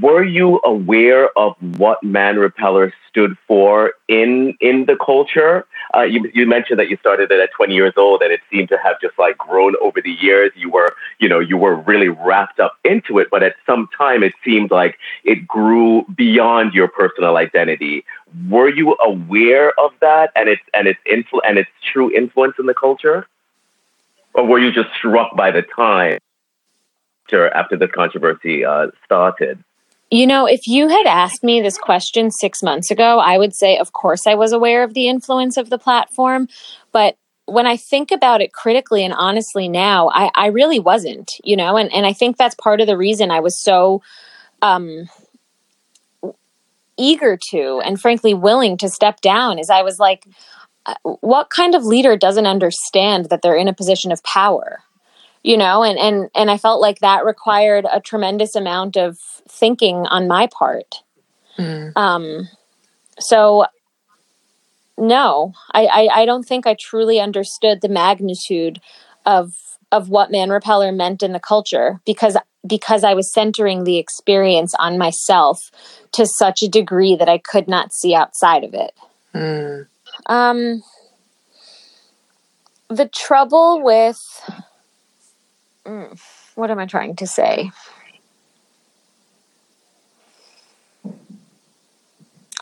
were 0.00 0.24
you 0.24 0.58
aware 0.64 1.36
of 1.38 1.54
what 1.76 2.02
Man 2.02 2.38
Repeller 2.38 2.94
stood 3.08 3.36
for 3.46 3.92
in 4.08 4.56
in 4.60 4.86
the 4.86 4.96
culture? 4.96 5.66
Uh, 5.94 6.02
you, 6.02 6.30
you 6.32 6.46
mentioned 6.46 6.78
that 6.78 6.88
you 6.88 6.96
started 6.96 7.30
it 7.30 7.40
at 7.40 7.50
20 7.52 7.74
years 7.74 7.92
old, 7.96 8.22
and 8.22 8.32
it 8.32 8.40
seemed 8.50 8.70
to 8.70 8.78
have 8.82 8.98
just 9.00 9.18
like 9.18 9.36
grown 9.36 9.74
over 9.82 10.00
the 10.00 10.10
years. 10.10 10.50
You 10.56 10.70
were, 10.70 10.94
you 11.18 11.28
know, 11.28 11.40
you 11.40 11.58
were 11.58 11.76
really 11.76 12.08
wrapped 12.08 12.58
up 12.58 12.78
into 12.84 13.18
it, 13.18 13.28
but 13.30 13.42
at 13.42 13.54
some 13.66 13.88
time 13.96 14.22
it 14.22 14.32
seemed 14.42 14.70
like 14.70 14.96
it 15.24 15.46
grew 15.46 16.06
beyond 16.16 16.72
your 16.72 16.88
personal 16.88 17.36
identity. 17.36 18.04
Were 18.48 18.70
you 18.70 18.96
aware 19.04 19.78
of 19.78 19.92
that 20.00 20.32
and 20.34 20.48
its 20.48 20.62
and 20.72 20.88
its 20.88 21.00
influ- 21.10 21.42
and 21.46 21.58
its 21.58 21.70
true 21.92 22.10
influence 22.16 22.54
in 22.58 22.64
the 22.64 22.74
culture, 22.74 23.26
or 24.32 24.46
were 24.46 24.58
you 24.58 24.72
just 24.72 24.88
struck 24.96 25.36
by 25.36 25.50
the 25.50 25.62
time? 25.62 26.18
after 27.32 27.76
the 27.76 27.88
controversy 27.88 28.64
uh, 28.64 28.86
started? 29.04 29.62
You 30.10 30.26
know, 30.26 30.46
if 30.46 30.68
you 30.68 30.88
had 30.88 31.06
asked 31.06 31.42
me 31.42 31.60
this 31.60 31.78
question 31.78 32.30
six 32.30 32.62
months 32.62 32.90
ago, 32.90 33.18
I 33.18 33.38
would 33.38 33.54
say, 33.54 33.76
of 33.76 33.92
course, 33.92 34.26
I 34.26 34.34
was 34.34 34.52
aware 34.52 34.84
of 34.84 34.94
the 34.94 35.08
influence 35.08 35.56
of 35.56 35.68
the 35.68 35.78
platform. 35.78 36.48
But 36.92 37.16
when 37.46 37.66
I 37.66 37.76
think 37.76 38.12
about 38.12 38.40
it 38.40 38.52
critically 38.52 39.04
and 39.04 39.12
honestly 39.12 39.68
now, 39.68 40.08
I, 40.10 40.30
I 40.34 40.46
really 40.46 40.78
wasn't, 40.78 41.32
you 41.42 41.56
know, 41.56 41.76
and, 41.76 41.92
and 41.92 42.06
I 42.06 42.12
think 42.12 42.36
that's 42.36 42.54
part 42.54 42.80
of 42.80 42.86
the 42.86 42.96
reason 42.96 43.32
I 43.32 43.40
was 43.40 43.60
so 43.60 44.00
um, 44.62 45.08
eager 46.96 47.36
to 47.50 47.80
and 47.84 48.00
frankly 48.00 48.32
willing 48.32 48.76
to 48.78 48.88
step 48.88 49.20
down 49.20 49.58
is 49.58 49.70
I 49.70 49.82
was 49.82 49.98
like, 49.98 50.24
uh, 50.86 50.94
what 51.02 51.50
kind 51.50 51.74
of 51.74 51.84
leader 51.84 52.16
doesn't 52.16 52.46
understand 52.46 53.26
that 53.30 53.42
they're 53.42 53.56
in 53.56 53.68
a 53.68 53.74
position 53.74 54.12
of 54.12 54.22
power? 54.22 54.82
you 55.42 55.56
know 55.56 55.84
and 55.84 55.96
and 55.98 56.28
and 56.34 56.50
i 56.50 56.58
felt 56.58 56.80
like 56.80 56.98
that 56.98 57.24
required 57.24 57.86
a 57.92 58.00
tremendous 58.00 58.56
amount 58.56 58.96
of 58.96 59.16
thinking 59.48 59.96
on 60.06 60.28
my 60.28 60.46
part 60.46 61.02
mm. 61.58 61.92
um 61.96 62.48
so 63.18 63.66
no 64.98 65.52
I, 65.72 65.86
I 65.86 66.08
i 66.22 66.24
don't 66.24 66.44
think 66.44 66.66
i 66.66 66.74
truly 66.78 67.20
understood 67.20 67.80
the 67.80 67.88
magnitude 67.88 68.80
of 69.24 69.52
of 69.92 70.08
what 70.08 70.30
man 70.30 70.50
repeller 70.50 70.92
meant 70.92 71.22
in 71.22 71.32
the 71.32 71.40
culture 71.40 72.00
because 72.04 72.36
because 72.66 73.04
i 73.04 73.14
was 73.14 73.32
centering 73.32 73.84
the 73.84 73.98
experience 73.98 74.74
on 74.78 74.98
myself 74.98 75.70
to 76.12 76.26
such 76.26 76.62
a 76.62 76.68
degree 76.68 77.14
that 77.16 77.28
i 77.28 77.38
could 77.38 77.68
not 77.68 77.92
see 77.92 78.14
outside 78.14 78.64
of 78.64 78.74
it 78.74 78.92
mm. 79.34 79.86
um 80.26 80.82
the 82.88 83.08
trouble 83.08 83.82
with 83.82 84.20
mm, 85.84 86.20
what 86.54 86.70
am 86.70 86.78
I 86.78 86.86
trying 86.86 87.16
to 87.16 87.26
say? 87.26 87.70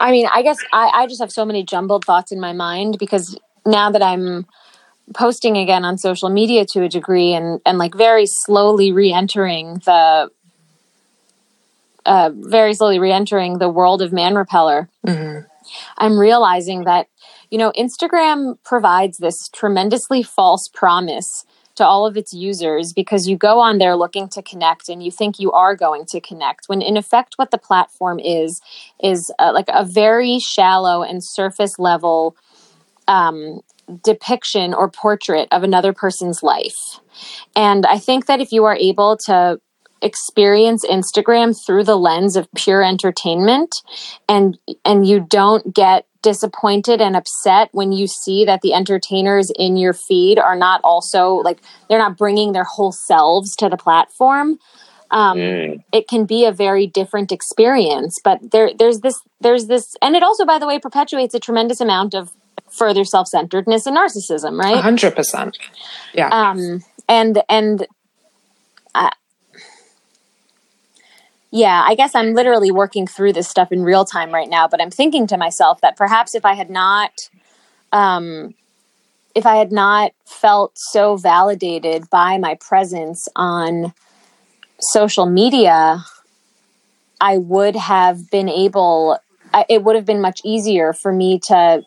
I 0.04 0.10
mean, 0.10 0.28
I 0.30 0.42
guess 0.42 0.58
I, 0.70 0.90
I 0.94 1.06
just 1.06 1.22
have 1.22 1.32
so 1.32 1.46
many 1.46 1.64
jumbled 1.64 2.04
thoughts 2.04 2.30
in 2.30 2.38
my 2.38 2.52
mind 2.52 2.98
because 2.98 3.38
now 3.64 3.90
that 3.90 4.02
I'm 4.02 4.46
posting 5.14 5.56
again 5.56 5.82
on 5.82 5.96
social 5.96 6.28
media 6.28 6.66
to 6.66 6.82
a 6.82 6.90
degree 6.90 7.32
and, 7.32 7.58
and 7.64 7.78
like 7.78 7.94
very 7.94 8.26
slowly 8.26 8.92
re-entering 8.92 9.80
the 9.86 10.30
uh, 12.04 12.30
very 12.34 12.74
slowly 12.74 12.98
re-entering 12.98 13.56
the 13.58 13.68
world 13.70 14.02
of 14.02 14.12
man 14.12 14.34
repeller 14.34 14.90
mm-hmm. 15.06 15.46
i'm 15.96 16.18
realizing 16.18 16.84
that 16.84 17.06
you 17.50 17.56
know 17.56 17.72
instagram 17.72 18.58
provides 18.62 19.16
this 19.18 19.48
tremendously 19.48 20.22
false 20.22 20.68
promise 20.74 21.46
to 21.76 21.84
all 21.84 22.06
of 22.06 22.16
its 22.16 22.32
users 22.32 22.92
because 22.92 23.28
you 23.28 23.36
go 23.36 23.58
on 23.58 23.78
there 23.78 23.96
looking 23.96 24.28
to 24.28 24.42
connect 24.42 24.88
and 24.88 25.02
you 25.02 25.10
think 25.10 25.38
you 25.38 25.52
are 25.52 25.74
going 25.74 26.04
to 26.06 26.20
connect 26.20 26.66
when 26.66 26.80
in 26.80 26.96
effect 26.96 27.34
what 27.36 27.50
the 27.50 27.58
platform 27.58 28.18
is 28.18 28.60
is 29.02 29.32
uh, 29.38 29.50
like 29.52 29.68
a 29.68 29.84
very 29.84 30.38
shallow 30.38 31.02
and 31.02 31.24
surface 31.24 31.78
level 31.78 32.36
um, 33.08 33.60
depiction 34.02 34.72
or 34.72 34.88
portrait 34.90 35.46
of 35.52 35.62
another 35.62 35.92
person's 35.92 36.42
life. 36.42 37.00
And 37.54 37.86
i 37.86 37.98
think 37.98 38.26
that 38.26 38.40
if 38.40 38.52
you 38.52 38.64
are 38.64 38.76
able 38.76 39.16
to 39.26 39.60
experience 40.04 40.84
Instagram 40.84 41.56
through 41.66 41.84
the 41.84 41.96
lens 41.96 42.36
of 42.36 42.46
pure 42.54 42.82
entertainment 42.82 43.74
and 44.28 44.58
and 44.84 45.06
you 45.06 45.26
don't 45.28 45.74
get 45.74 46.06
disappointed 46.24 47.00
and 47.00 47.14
upset 47.14 47.68
when 47.72 47.92
you 47.92 48.08
see 48.08 48.44
that 48.46 48.62
the 48.62 48.72
entertainers 48.72 49.52
in 49.56 49.76
your 49.76 49.92
feed 49.92 50.38
are 50.38 50.56
not 50.56 50.80
also 50.82 51.34
like 51.34 51.60
they're 51.88 51.98
not 51.98 52.16
bringing 52.16 52.52
their 52.52 52.64
whole 52.64 52.92
selves 52.92 53.54
to 53.56 53.68
the 53.68 53.76
platform. 53.76 54.58
Um, 55.10 55.36
mm. 55.36 55.84
it 55.92 56.08
can 56.08 56.24
be 56.24 56.46
a 56.46 56.50
very 56.50 56.86
different 56.86 57.30
experience 57.30 58.18
but 58.24 58.38
there 58.50 58.70
there's 58.76 59.00
this 59.00 59.20
there's 59.40 59.66
this 59.66 59.94
and 60.00 60.16
it 60.16 60.22
also 60.22 60.46
by 60.46 60.58
the 60.58 60.66
way 60.66 60.78
perpetuates 60.80 61.34
a 61.34 61.38
tremendous 61.38 61.80
amount 61.80 62.14
of 62.14 62.32
further 62.70 63.04
self-centeredness 63.04 63.86
and 63.86 63.96
narcissism 63.96 64.58
right? 64.58 64.82
100% 64.82 65.52
yeah. 66.14 66.30
Um 66.30 66.82
and 67.06 67.42
and 67.50 67.86
yeah, 71.54 71.84
I 71.86 71.94
guess 71.94 72.16
I'm 72.16 72.34
literally 72.34 72.72
working 72.72 73.06
through 73.06 73.32
this 73.32 73.48
stuff 73.48 73.70
in 73.70 73.84
real 73.84 74.04
time 74.04 74.34
right 74.34 74.48
now, 74.48 74.66
but 74.66 74.82
I'm 74.82 74.90
thinking 74.90 75.28
to 75.28 75.36
myself 75.36 75.80
that 75.82 75.96
perhaps 75.96 76.34
if 76.34 76.44
I 76.44 76.54
had 76.54 76.68
not 76.68 77.30
um, 77.92 78.54
if 79.36 79.46
I 79.46 79.54
had 79.54 79.70
not 79.70 80.10
felt 80.26 80.72
so 80.74 81.16
validated 81.16 82.10
by 82.10 82.38
my 82.38 82.56
presence 82.56 83.28
on 83.36 83.94
social 84.80 85.26
media, 85.26 86.04
I 87.20 87.38
would 87.38 87.76
have 87.76 88.32
been 88.32 88.48
able, 88.48 89.18
it 89.68 89.84
would 89.84 89.94
have 89.94 90.04
been 90.04 90.20
much 90.20 90.40
easier 90.44 90.92
for 90.92 91.12
me 91.12 91.38
to 91.46 91.82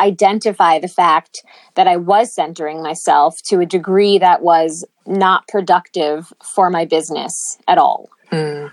identify 0.00 0.80
the 0.80 0.88
fact 0.88 1.42
that 1.74 1.86
I 1.86 1.96
was 1.98 2.34
centering 2.34 2.82
myself 2.82 3.36
to 3.46 3.60
a 3.60 3.66
degree 3.66 4.18
that 4.18 4.42
was 4.42 4.84
not 5.06 5.46
productive 5.46 6.32
for 6.42 6.68
my 6.68 6.84
business 6.84 7.58
at 7.68 7.78
all. 7.78 8.10
Mm. 8.30 8.72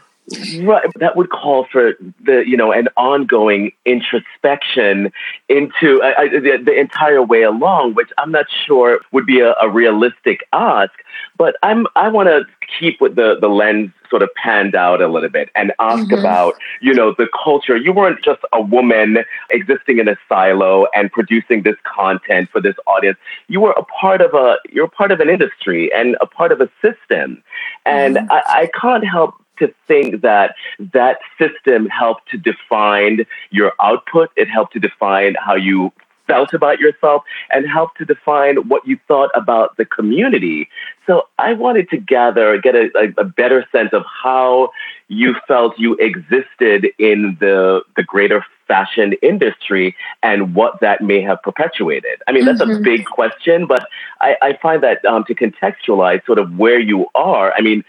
Right, 0.62 0.86
that 1.00 1.18
would 1.18 1.30
call 1.32 1.66
for 1.70 1.96
the 2.24 2.48
you 2.48 2.56
know 2.56 2.72
an 2.72 2.88
ongoing 2.96 3.74
introspection 3.84 5.12
into 5.50 6.02
uh, 6.02 6.14
uh, 6.18 6.30
the, 6.30 6.62
the, 6.64 6.80
entire 6.80 7.22
way 7.22 7.42
along, 7.42 7.96
which 7.96 8.10
I'm 8.18 8.32
not 8.32 8.46
sure 8.66 9.02
would 9.12 9.26
be 9.26 9.42
a, 9.42 9.54
a 9.62 9.70
realistic 9.70 10.48
ask. 10.54 10.94
But 11.38 11.58
I'm 11.62 11.88
I 11.98 12.08
want 12.08 12.30
to 12.30 12.46
keep 12.80 13.02
with 13.02 13.16
the, 13.16 13.38
the 13.40 13.50
lens 13.50 13.92
sort 14.10 14.22
of 14.22 14.30
panned 14.36 14.76
out 14.76 15.02
a 15.02 15.08
little 15.08 15.30
bit 15.30 15.50
and 15.56 15.74
ask 15.80 16.06
mm-hmm. 16.06 16.20
about, 16.20 16.54
you 16.82 16.94
know, 16.94 17.16
the 17.18 17.28
culture. 17.44 17.76
You 17.76 17.92
weren't 17.92 18.24
just 18.24 18.42
a 18.54 18.62
woman 18.62 19.18
existing 19.50 20.00
in 20.00 20.08
a 20.08 20.16
silo 20.30 20.86
and 20.96 21.12
producing 21.12 21.64
this 21.64 21.76
content 21.84 22.50
for 22.52 22.62
this 22.62 22.76
audience. 22.86 23.18
You 23.48 23.60
were 23.60 23.72
a 23.72 23.84
part 23.84 24.22
of 24.22 24.34
a, 24.34 24.58
you're 24.72 24.88
part 24.88 25.12
of 25.12 25.20
an 25.20 25.30
industry 25.30 25.92
and 25.94 26.16
a 26.22 26.28
part 26.28 26.52
of 26.52 26.62
a 26.62 26.70
system. 26.82 27.44
And 27.86 28.18
mm-hmm. 28.18 28.32
I, 28.32 28.44
I 28.46 28.70
can't 28.80 29.06
help 29.06 29.34
to 29.60 29.74
think 29.88 30.22
that 30.22 30.56
that 30.94 31.20
system 31.38 31.88
helped 31.88 32.30
to 32.32 32.38
define 32.38 33.26
your 33.52 33.74
output. 33.82 34.32
It 34.36 34.50
helped 34.50 34.74
to 34.74 34.80
define 34.80 35.36
how 35.40 35.56
you 35.56 35.92
felt 36.28 36.54
about 36.54 36.80
yourself 36.80 37.24
and 37.52 37.68
helped 37.68 37.98
to 37.98 38.06
define 38.06 38.56
what 38.70 38.88
you 38.88 38.98
thought 39.08 39.30
about 39.36 39.76
the 39.78 39.86
community. 39.86 40.70
So 41.06 41.28
I 41.38 41.54
wanted 41.54 41.90
to 41.90 41.98
gather, 41.98 42.58
get 42.60 42.76
a, 42.76 42.90
a, 42.96 43.22
a, 43.22 43.26
better 43.26 43.66
sense 43.72 43.90
of 43.92 44.04
how 44.06 44.72
you 45.10 45.36
felt 45.48 45.78
you 45.78 45.96
existed 45.96 46.88
in 46.98 47.38
the, 47.40 47.82
the 47.98 48.04
greater 48.04 48.46
fashion 48.68 49.14
industry 49.22 49.96
and 50.22 50.56
what 50.56 50.80
that 50.80 51.02
may 51.02 51.22
have 51.22 51.42
perpetuated. 51.44 52.22
I 52.28 52.32
mean, 52.32 52.46
that's 52.46 52.62
mm-hmm. 52.62 52.80
a 52.80 52.82
big 52.82 53.06
question, 53.06 53.68
but 53.68 53.88
I, 54.22 54.38
I 54.42 54.58
find 54.62 54.82
that 54.84 55.04
um, 55.06 55.26
to 55.26 55.36
contextualize 55.36 56.26
sort 56.26 56.40
of 56.40 56.58
where 56.58 56.80
you 56.80 57.08
are, 57.16 57.54
I 57.54 57.62
mean, 57.62 57.84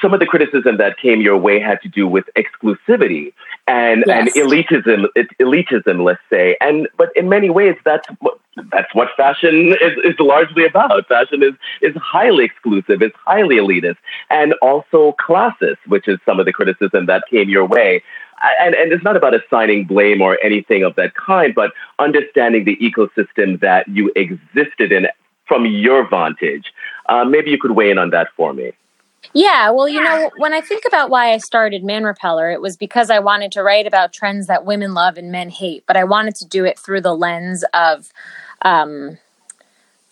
some 0.00 0.14
of 0.14 0.20
the 0.20 0.26
criticism 0.26 0.76
that 0.78 0.98
came 0.98 1.20
your 1.20 1.36
way 1.36 1.60
had 1.60 1.80
to 1.82 1.88
do 1.88 2.06
with 2.06 2.24
exclusivity 2.36 3.32
and 3.66 4.04
yes. 4.06 4.18
and 4.18 4.28
elitism 4.34 5.06
elitism 5.40 6.04
let's 6.04 6.20
say. 6.30 6.56
And 6.60 6.88
but 6.96 7.10
in 7.16 7.28
many 7.28 7.50
ways 7.50 7.76
that's 7.84 8.06
what 8.20 8.38
that's 8.72 8.94
what 8.94 9.08
fashion 9.16 9.76
is, 9.80 9.92
is 10.04 10.14
largely 10.18 10.64
about. 10.64 11.06
Fashion 11.08 11.42
is 11.42 11.54
is 11.82 11.94
highly 11.96 12.44
exclusive 12.44 13.02
it's 13.02 13.16
highly 13.24 13.56
elitist 13.56 13.96
and 14.30 14.54
also 14.62 15.14
classist 15.26 15.78
which 15.86 16.08
is 16.08 16.18
some 16.24 16.40
of 16.40 16.46
the 16.46 16.52
criticism 16.52 17.06
that 17.06 17.24
came 17.30 17.48
your 17.48 17.66
way. 17.66 18.02
And, 18.60 18.74
and 18.74 18.92
it's 18.92 19.02
not 19.02 19.16
about 19.16 19.34
assigning 19.34 19.86
blame 19.86 20.20
or 20.20 20.38
anything 20.42 20.84
of 20.84 20.94
that 20.96 21.14
kind 21.14 21.54
but 21.54 21.72
understanding 21.98 22.64
the 22.64 22.76
ecosystem 22.76 23.60
that 23.60 23.88
you 23.88 24.12
existed 24.14 24.92
in 24.92 25.06
from 25.46 25.64
your 25.64 26.08
vantage. 26.08 26.72
Uh, 27.08 27.24
maybe 27.24 27.50
you 27.50 27.58
could 27.58 27.70
weigh 27.70 27.90
in 27.90 27.98
on 27.98 28.10
that 28.10 28.28
for 28.36 28.52
me 28.52 28.72
yeah, 29.32 29.70
well, 29.70 29.88
you 29.88 30.02
know, 30.02 30.30
when 30.38 30.52
I 30.52 30.60
think 30.60 30.84
about 30.86 31.10
why 31.10 31.32
I 31.32 31.38
started 31.38 31.84
Man 31.84 32.04
Repeller, 32.04 32.50
it 32.50 32.60
was 32.60 32.76
because 32.76 33.10
I 33.10 33.18
wanted 33.18 33.52
to 33.52 33.62
write 33.62 33.86
about 33.86 34.12
trends 34.12 34.46
that 34.46 34.64
women 34.64 34.94
love 34.94 35.16
and 35.18 35.30
men 35.30 35.50
hate, 35.50 35.84
but 35.86 35.96
I 35.96 36.04
wanted 36.04 36.34
to 36.36 36.46
do 36.46 36.64
it 36.64 36.78
through 36.78 37.02
the 37.02 37.14
lens 37.14 37.64
of 37.74 38.10
um 38.62 39.18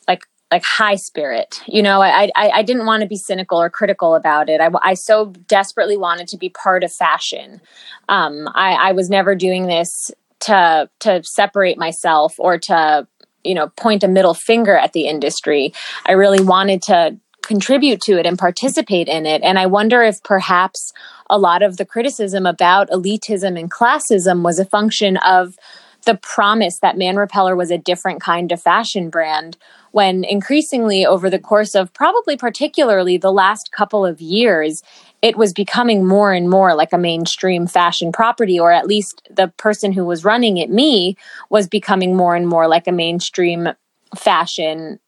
like 0.06 0.26
like 0.50 0.64
high 0.64 0.96
spirit. 0.96 1.60
You 1.66 1.82
know, 1.82 2.02
I 2.02 2.30
I, 2.34 2.50
I 2.50 2.62
didn't 2.62 2.86
want 2.86 3.02
to 3.02 3.08
be 3.08 3.16
cynical 3.16 3.60
or 3.60 3.70
critical 3.70 4.14
about 4.14 4.48
it. 4.48 4.60
I, 4.60 4.70
I 4.82 4.94
so 4.94 5.26
desperately 5.48 5.96
wanted 5.96 6.28
to 6.28 6.36
be 6.36 6.48
part 6.48 6.84
of 6.84 6.92
fashion. 6.92 7.60
Um, 8.08 8.48
I, 8.54 8.74
I 8.74 8.92
was 8.92 9.08
never 9.10 9.34
doing 9.34 9.66
this 9.66 10.10
to 10.40 10.88
to 11.00 11.22
separate 11.24 11.78
myself 11.78 12.34
or 12.38 12.58
to 12.58 13.06
you 13.42 13.54
know 13.54 13.68
point 13.70 14.02
a 14.02 14.08
middle 14.08 14.34
finger 14.34 14.76
at 14.76 14.92
the 14.92 15.06
industry. 15.06 15.72
I 16.06 16.12
really 16.12 16.42
wanted 16.42 16.82
to 16.82 17.18
contribute 17.46 18.00
to 18.02 18.18
it 18.18 18.26
and 18.26 18.38
participate 18.38 19.08
in 19.08 19.26
it. 19.26 19.42
And 19.42 19.58
I 19.58 19.66
wonder 19.66 20.02
if 20.02 20.22
perhaps 20.22 20.92
a 21.30 21.38
lot 21.38 21.62
of 21.62 21.76
the 21.76 21.84
criticism 21.84 22.46
about 22.46 22.90
elitism 22.90 23.58
and 23.58 23.70
classism 23.70 24.42
was 24.42 24.58
a 24.58 24.64
function 24.64 25.16
of 25.18 25.56
the 26.04 26.14
promise 26.16 26.78
that 26.80 26.98
Man 26.98 27.16
Repeller 27.16 27.56
was 27.56 27.70
a 27.70 27.78
different 27.78 28.20
kind 28.20 28.52
of 28.52 28.60
fashion 28.60 29.10
brand 29.10 29.56
when 29.92 30.24
increasingly 30.24 31.06
over 31.06 31.30
the 31.30 31.38
course 31.38 31.74
of 31.74 31.92
probably 31.92 32.36
particularly 32.36 33.16
the 33.16 33.32
last 33.32 33.70
couple 33.72 34.04
of 34.04 34.20
years 34.20 34.82
it 35.22 35.36
was 35.36 35.54
becoming 35.54 36.06
more 36.06 36.32
and 36.32 36.50
more 36.50 36.74
like 36.74 36.92
a 36.92 36.98
mainstream 36.98 37.66
fashion 37.66 38.12
property 38.12 38.60
or 38.60 38.70
at 38.70 38.86
least 38.86 39.26
the 39.30 39.48
person 39.56 39.92
who 39.92 40.04
was 40.04 40.24
running 40.24 40.58
it 40.58 40.68
me 40.68 41.16
was 41.48 41.66
becoming 41.66 42.14
more 42.16 42.34
and 42.34 42.48
more 42.48 42.68
like 42.68 42.86
a 42.86 42.92
mainstream 42.92 43.68
fashion 44.14 44.98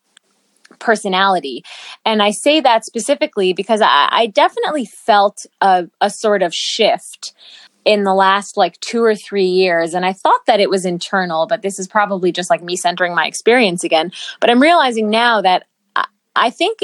personality. 0.78 1.64
And 2.04 2.22
I 2.22 2.30
say 2.30 2.60
that 2.60 2.84
specifically 2.84 3.52
because 3.52 3.80
I, 3.80 4.08
I 4.10 4.26
definitely 4.26 4.86
felt 4.86 5.46
a, 5.60 5.88
a 6.00 6.10
sort 6.10 6.42
of 6.42 6.54
shift 6.54 7.32
in 7.84 8.02
the 8.02 8.14
last 8.14 8.56
like 8.56 8.78
two 8.80 9.02
or 9.02 9.14
three 9.14 9.46
years. 9.46 9.94
And 9.94 10.04
I 10.04 10.12
thought 10.12 10.44
that 10.46 10.60
it 10.60 10.68
was 10.68 10.84
internal, 10.84 11.46
but 11.46 11.62
this 11.62 11.78
is 11.78 11.86
probably 11.86 12.32
just 12.32 12.50
like 12.50 12.62
me 12.62 12.76
centering 12.76 13.14
my 13.14 13.26
experience 13.26 13.84
again. 13.84 14.10
But 14.40 14.50
I'm 14.50 14.60
realizing 14.60 15.08
now 15.08 15.40
that 15.42 15.66
I, 15.94 16.06
I 16.34 16.50
think 16.50 16.80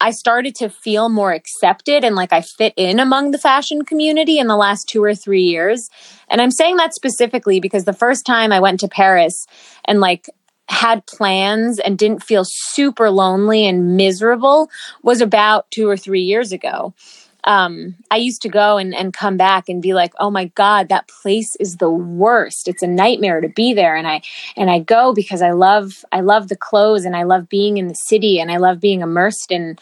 I 0.00 0.10
started 0.10 0.54
to 0.56 0.70
feel 0.70 1.08
more 1.08 1.32
accepted 1.32 2.04
and 2.04 2.16
like 2.16 2.32
I 2.32 2.40
fit 2.40 2.72
in 2.76 2.98
among 2.98 3.30
the 3.30 3.38
fashion 3.38 3.84
community 3.84 4.38
in 4.38 4.48
the 4.48 4.56
last 4.56 4.88
two 4.88 5.04
or 5.04 5.14
three 5.14 5.42
years. 5.42 5.90
And 6.28 6.40
I'm 6.40 6.50
saying 6.50 6.76
that 6.76 6.94
specifically 6.94 7.60
because 7.60 7.84
the 7.84 7.92
first 7.92 8.24
time 8.24 8.50
I 8.50 8.60
went 8.60 8.80
to 8.80 8.88
Paris 8.88 9.46
and 9.84 10.00
like 10.00 10.26
had 10.70 11.04
plans 11.06 11.78
and 11.80 11.98
didn't 11.98 12.22
feel 12.22 12.44
super 12.44 13.10
lonely 13.10 13.66
and 13.66 13.96
miserable 13.96 14.70
was 15.02 15.20
about 15.20 15.70
two 15.70 15.88
or 15.88 15.96
three 15.96 16.22
years 16.22 16.52
ago. 16.52 16.94
Um, 17.42 17.96
I 18.10 18.16
used 18.18 18.42
to 18.42 18.48
go 18.48 18.76
and, 18.76 18.94
and 18.94 19.12
come 19.12 19.36
back 19.36 19.68
and 19.68 19.82
be 19.82 19.94
like, 19.94 20.12
oh 20.20 20.30
my 20.30 20.46
God, 20.54 20.88
that 20.88 21.08
place 21.08 21.56
is 21.56 21.76
the 21.76 21.90
worst. 21.90 22.68
It's 22.68 22.82
a 22.82 22.86
nightmare 22.86 23.40
to 23.40 23.48
be 23.48 23.74
there. 23.74 23.96
And 23.96 24.06
I 24.06 24.22
and 24.56 24.70
I 24.70 24.78
go 24.78 25.12
because 25.12 25.42
I 25.42 25.50
love 25.52 26.04
I 26.12 26.20
love 26.20 26.48
the 26.48 26.56
clothes 26.56 27.04
and 27.04 27.16
I 27.16 27.24
love 27.24 27.48
being 27.48 27.78
in 27.78 27.88
the 27.88 27.94
city 27.94 28.38
and 28.38 28.50
I 28.52 28.58
love 28.58 28.78
being 28.78 29.00
immersed 29.00 29.50
in 29.50 29.76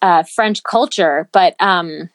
uh, 0.00 0.24
French 0.24 0.62
culture. 0.62 1.28
But 1.32 1.54
um, 1.60 2.10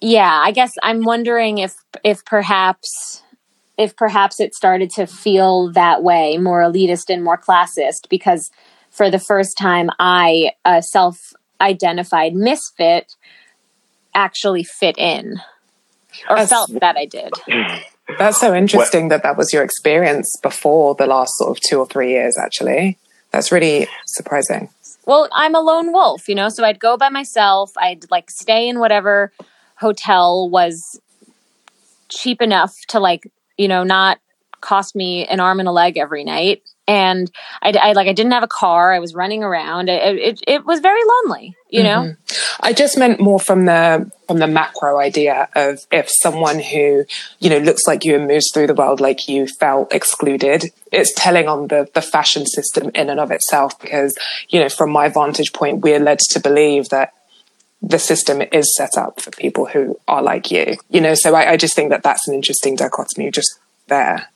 yeah, 0.00 0.40
I 0.42 0.52
guess 0.52 0.72
I'm 0.82 1.04
wondering 1.04 1.58
if 1.58 1.74
if 2.04 2.24
perhaps 2.24 3.21
if 3.78 3.96
perhaps 3.96 4.40
it 4.40 4.54
started 4.54 4.90
to 4.90 5.06
feel 5.06 5.72
that 5.72 6.02
way, 6.02 6.38
more 6.38 6.60
elitist 6.60 7.08
and 7.08 7.24
more 7.24 7.38
classist, 7.38 8.08
because 8.08 8.50
for 8.90 9.10
the 9.10 9.18
first 9.18 9.56
time, 9.58 9.90
I, 9.98 10.52
uh, 10.64 10.76
a 10.78 10.82
self 10.82 11.32
identified 11.60 12.34
misfit, 12.34 13.14
actually 14.14 14.64
fit 14.64 14.98
in 14.98 15.40
or 16.28 16.36
That's, 16.36 16.50
felt 16.50 16.70
that 16.80 16.96
I 16.96 17.06
did. 17.06 17.32
That's 18.18 18.38
so 18.38 18.54
interesting 18.54 19.08
that 19.08 19.22
that 19.22 19.38
was 19.38 19.52
your 19.52 19.62
experience 19.62 20.36
before 20.42 20.94
the 20.94 21.06
last 21.06 21.32
sort 21.36 21.56
of 21.56 21.62
two 21.62 21.78
or 21.78 21.86
three 21.86 22.10
years, 22.10 22.36
actually. 22.36 22.98
That's 23.30 23.50
really 23.50 23.88
surprising. 24.06 24.68
Well, 25.06 25.28
I'm 25.32 25.54
a 25.54 25.60
lone 25.60 25.92
wolf, 25.92 26.28
you 26.28 26.34
know, 26.34 26.48
so 26.48 26.64
I'd 26.64 26.78
go 26.78 26.96
by 26.96 27.08
myself. 27.08 27.72
I'd 27.76 28.10
like 28.10 28.30
stay 28.30 28.68
in 28.68 28.78
whatever 28.78 29.32
hotel 29.76 30.50
was 30.50 31.00
cheap 32.08 32.42
enough 32.42 32.74
to 32.88 33.00
like 33.00 33.30
you 33.56 33.68
know, 33.68 33.84
not 33.84 34.18
cost 34.62 34.96
me 34.96 35.26
an 35.26 35.40
arm 35.40 35.58
and 35.58 35.68
a 35.68 35.72
leg 35.72 35.98
every 35.98 36.24
night. 36.24 36.62
And 36.88 37.30
I, 37.62 37.70
I 37.70 37.92
like 37.92 38.08
I 38.08 38.12
didn't 38.12 38.32
have 38.32 38.42
a 38.42 38.48
car. 38.48 38.92
I 38.92 38.98
was 38.98 39.14
running 39.14 39.44
around. 39.44 39.88
It, 39.88 40.16
it, 40.16 40.40
it 40.48 40.66
was 40.66 40.80
very 40.80 41.00
lonely, 41.24 41.54
you 41.70 41.84
know. 41.84 42.02
Mm-hmm. 42.02 42.64
I 42.64 42.72
just 42.72 42.98
meant 42.98 43.20
more 43.20 43.38
from 43.38 43.66
the 43.66 44.10
from 44.26 44.38
the 44.38 44.48
macro 44.48 44.98
idea 44.98 45.48
of 45.54 45.78
if 45.92 46.08
someone 46.10 46.58
who 46.58 47.04
you 47.38 47.50
know 47.50 47.58
looks 47.58 47.86
like 47.86 48.04
you 48.04 48.16
and 48.16 48.26
moves 48.26 48.50
through 48.52 48.66
the 48.66 48.74
world 48.74 49.00
like 49.00 49.28
you 49.28 49.46
felt 49.46 49.94
excluded. 49.94 50.72
It's 50.90 51.12
telling 51.14 51.46
on 51.46 51.68
the 51.68 51.88
the 51.94 52.02
fashion 52.02 52.46
system 52.46 52.90
in 52.96 53.10
and 53.10 53.20
of 53.20 53.30
itself 53.30 53.78
because 53.80 54.16
you 54.48 54.58
know 54.58 54.68
from 54.68 54.90
my 54.90 55.08
vantage 55.08 55.52
point, 55.52 55.82
we're 55.82 56.00
led 56.00 56.18
to 56.30 56.40
believe 56.40 56.88
that 56.88 57.12
the 57.82 57.98
system 57.98 58.42
is 58.52 58.74
set 58.76 58.96
up 58.96 59.20
for 59.20 59.30
people 59.32 59.66
who 59.66 59.98
are 60.06 60.22
like 60.22 60.50
you. 60.50 60.76
You 60.88 61.00
know, 61.00 61.14
so 61.14 61.34
I, 61.34 61.52
I 61.52 61.56
just 61.56 61.74
think 61.74 61.90
that 61.90 62.02
that's 62.02 62.28
an 62.28 62.34
interesting 62.34 62.76
dichotomy 62.76 63.30
just 63.30 63.58
there. 63.88 64.28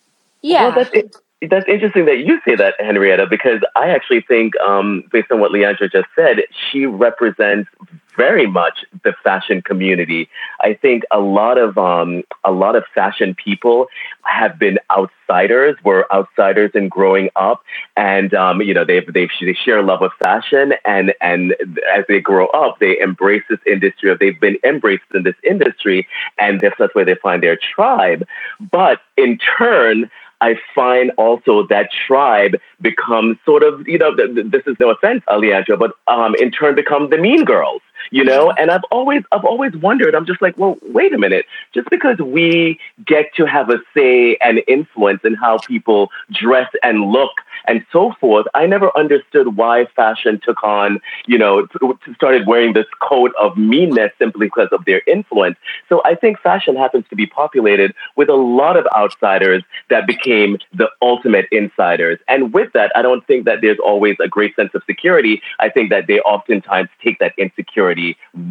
Yeah. 0.43 0.75
Well, 0.75 0.85
that's, 0.93 1.21
that's 1.43 1.69
interesting 1.69 2.07
that 2.07 2.19
you 2.19 2.41
say 2.47 2.57
that, 2.57 2.75
Henrietta, 2.79 3.27
because 3.29 3.61
I 3.75 3.91
actually 3.91 4.23
think, 4.23 4.59
um, 4.61 5.05
based 5.13 5.31
on 5.31 5.39
what 5.39 5.53
Leandra 5.53 5.91
just 5.91 6.09
said, 6.17 6.39
she 6.71 6.87
represents 6.87 7.69
very 8.17 8.47
much 8.47 8.79
the 9.05 9.13
fashion 9.23 9.61
community. 9.61 10.31
I 10.63 10.73
think 10.73 11.03
a 11.11 11.21
lot 11.21 11.59
of 11.59 11.77
um, 11.77 12.23
a 12.45 12.51
lot 12.51 12.75
of 12.75 12.85
fashion 12.95 13.35
people 13.35 13.89
have 14.23 14.59
been 14.59 14.79
outsiders, 14.91 15.77
were 15.85 16.11
outsiders 16.11 16.71
in 16.75 16.89
growing 16.89 17.29
up, 17.37 17.63
and 17.99 18.33
um, 18.33 18.63
you 18.63 18.73
know 18.73 18.87
they 18.87 19.01
they 19.01 19.29
they 19.41 19.53
share 19.53 19.79
a 19.79 19.83
love 19.83 20.01
of 20.01 20.13
fashion, 20.23 20.73
and 20.87 21.13
and 21.21 21.53
as 21.95 22.07
they 22.09 22.21
grow 22.21 22.47
up, 22.47 22.79
they 22.79 22.99
embrace 22.99 23.43
this 23.51 23.61
industry, 23.67 24.09
or 24.09 24.17
they've 24.17 24.41
been 24.41 24.57
embraced 24.65 25.05
in 25.15 25.23
this 25.23 25.37
industry, 25.45 26.09
and 26.39 26.61
that's 26.61 26.95
where 26.95 27.05
they 27.05 27.17
find 27.17 27.43
their 27.43 27.59
tribe. 27.59 28.27
But 28.73 29.01
in 29.19 29.39
turn, 29.59 30.11
I 30.41 30.57
find 30.75 31.13
also 31.17 31.67
that 31.69 31.91
tribe 32.07 32.57
becomes 32.81 33.39
sort 33.45 33.63
of, 33.63 33.87
you 33.89 33.99
know, 33.99 34.15
th- 34.15 34.35
th- 34.35 34.47
this 34.51 34.63
is 34.67 34.77
no 34.79 34.91
offense, 34.91 35.23
Aliandra, 35.29 35.79
but 35.79 35.93
um, 36.09 36.35
in 36.37 36.51
turn 36.51 36.75
become 36.75 37.11
the 37.11 37.19
mean 37.19 37.45
girls, 37.45 37.81
you 38.11 38.25
know? 38.25 38.51
And 38.53 38.71
I've 38.71 38.85
always, 38.91 39.23
I've 39.33 39.45
always 39.45 39.75
wondered, 39.77 40.15
I'm 40.15 40.27
just 40.27 40.43
like, 40.43 40.57
well, 40.59 40.77
wait 40.83 41.13
a 41.15 41.19
minute. 41.19 41.47
Just 41.73 41.89
because 41.91 42.19
we 42.19 42.79
get 43.05 43.35
to 43.37 43.47
have 43.47 43.71
a 43.71 43.79
say 43.95 44.37
and 44.41 44.63
influence 44.69 45.21
in 45.25 45.35
how 45.35 45.59
people 45.59 46.11
dress 46.33 46.71
and 46.83 47.11
look 47.11 47.33
and 47.67 47.85
so 47.93 48.13
forth, 48.21 48.47
I 48.55 48.67
never 48.67 48.97
understood 48.97 49.57
why 49.57 49.87
fashion 49.97 50.41
took 50.45 50.63
on, 50.63 51.01
you 51.27 51.39
know, 51.39 51.67
started 52.15 52.47
wearing 52.47 52.73
this 52.73 52.87
coat 53.01 53.33
of 53.41 53.57
meanness 53.57 54.13
simply 54.19 54.47
because 54.47 54.69
of 54.73 54.85
their 54.85 55.03
influence. 55.07 55.57
So 55.89 56.03
I 56.05 56.15
think 56.15 56.39
fashion 56.41 56.77
happens 56.77 57.05
to 57.11 57.17
be 57.17 57.27
populated 57.27 57.95
with 58.17 58.29
a 58.29 58.35
lot 58.35 58.77
of 58.77 58.87
outsiders 58.95 59.63
that 59.91 60.07
became 60.07 60.59
the 60.73 60.89
ultimate 61.03 61.47
insiders. 61.51 62.19
And 62.29 62.53
with 62.53 62.73
that, 62.73 62.93
I 62.95 63.03
don't 63.03 63.27
think 63.27 63.45
that 63.47 63.61
there's 63.63 63.79
always 63.85 64.17
a 64.21 64.29
great 64.29 64.55
sense 64.55 64.71
of 64.75 64.83
security. 64.87 65.43
I 65.59 65.69
think 65.69 65.91
that 65.91 66.07
they 66.07 66.21
oftentimes 66.21 66.89
take 67.03 67.19
that 67.19 67.35
insecurity 67.37 67.96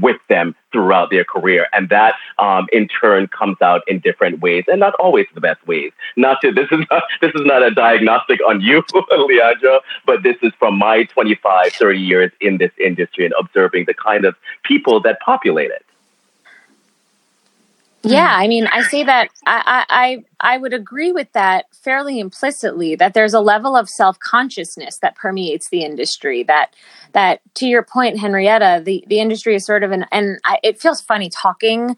with 0.02 0.18
them 0.30 0.56
throughout 0.72 1.10
their 1.10 1.24
career. 1.24 1.68
And 1.74 1.90
that 1.90 2.16
um, 2.40 2.68
in 2.72 2.88
turn 2.88 3.28
comes 3.28 3.58
out 3.62 3.82
in 3.88 4.00
different 4.00 4.42
ways 4.42 4.66
and 4.68 4.80
not 4.80 4.94
always 4.96 5.26
the 5.34 5.42
best 5.42 5.66
ways. 5.68 5.92
Not 6.16 6.42
to, 6.42 6.52
this 6.52 6.68
is 6.72 6.86
not, 6.92 7.04
this 7.22 7.32
is 7.36 7.42
not 7.46 7.64
a 7.64 7.72
diagnostic 7.72 8.40
on 8.48 8.62
you, 8.62 8.82
Leandra, 9.12 9.80
but 10.06 10.24
this 10.24 10.36
is 10.42 10.52
from 10.60 10.78
my 10.78 11.04
25, 11.04 11.74
30 11.74 12.00
years 12.00 12.32
in 12.42 12.58
this 12.58 12.72
industry 12.84 13.26
and 13.26 13.34
observing 13.40 13.86
the 13.88 13.94
kind 13.94 14.26
of 14.26 14.36
people 14.64 15.00
that 15.02 15.20
populate 15.22 15.72
it. 15.72 15.85
Yeah, 18.08 18.32
I 18.38 18.48
mean, 18.48 18.68
I 18.68 18.84
say 18.84 19.04
that 19.04 19.30
I, 19.48 19.86
I 19.90 20.54
I 20.56 20.58
would 20.60 20.74
agree 20.74 21.12
with 21.12 21.32
that 21.34 21.66
fairly 21.84 22.20
implicitly 22.20 22.96
that 22.96 23.16
there's 23.16 23.34
a 23.34 23.40
level 23.42 23.76
of 23.76 23.90
self 23.90 24.20
consciousness 24.20 25.00
that 25.00 25.16
permeates 25.16 25.70
the 25.70 25.84
industry. 25.84 26.44
That 26.44 26.76
that 27.14 27.42
to 27.56 27.66
your 27.66 27.84
point, 27.84 28.20
Henrietta, 28.20 28.84
the 28.86 29.04
the 29.08 29.20
industry 29.20 29.56
is 29.56 29.66
sort 29.66 29.84
of 29.84 29.92
an 29.92 30.06
and 30.12 30.40
I, 30.46 30.60
it 30.64 30.80
feels 30.80 31.02
funny 31.02 31.30
talking 31.32 31.98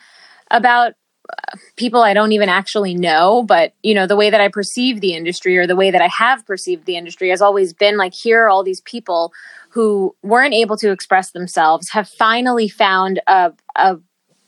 about 0.50 0.94
uh, 1.30 1.58
people 1.76 2.02
I 2.04 2.14
don't 2.14 2.32
even 2.32 2.50
actually 2.50 2.96
know, 2.96 3.44
but 3.44 3.74
you 3.84 3.94
know 3.94 4.08
the 4.08 4.16
way 4.16 4.30
that 4.30 4.42
I 4.42 4.48
perceive 4.48 5.02
the 5.02 5.14
industry 5.14 5.58
or 5.58 5.68
the 5.68 5.76
way 5.76 5.92
that 5.92 6.02
I 6.02 6.08
have 6.08 6.46
perceived 6.46 6.86
the 6.86 6.98
industry 6.98 7.32
has 7.32 7.42
always 7.42 7.74
been 7.74 7.98
like 7.98 8.14
here 8.14 8.44
are 8.44 8.50
all 8.50 8.64
these 8.64 8.82
people 8.82 9.34
who 9.72 10.16
weren't 10.24 10.54
able 10.54 10.78
to 10.78 10.92
express 10.92 11.32
themselves 11.32 11.90
have 11.90 12.08
finally 12.10 12.70
found 12.70 13.22
a 13.28 13.52
a 13.76 13.98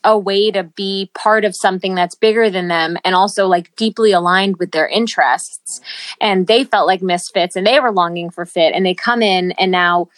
a 0.04 0.18
way 0.18 0.52
to 0.52 0.64
be 0.64 1.12
part 1.14 1.44
of 1.44 1.56
something 1.56 1.96
that's 1.96 2.16
bigger 2.16 2.50
than 2.50 2.68
them 2.68 2.98
and 3.04 3.16
also 3.16 3.48
like 3.48 3.76
deeply 3.76 4.12
aligned 4.12 4.58
with 4.58 4.72
their 4.72 4.88
interests. 4.88 5.82
And 6.22 6.48
they 6.48 6.64
felt 6.64 6.88
like 6.88 7.02
misfits 7.02 7.56
and 7.56 7.68
they 7.68 7.80
were 7.80 7.92
longing 7.92 8.30
for 8.30 8.46
fit 8.46 8.74
and 8.74 8.86
they 8.86 8.94
come 8.94 9.22
in 9.22 9.52
and 9.54 9.72
now 9.72 10.10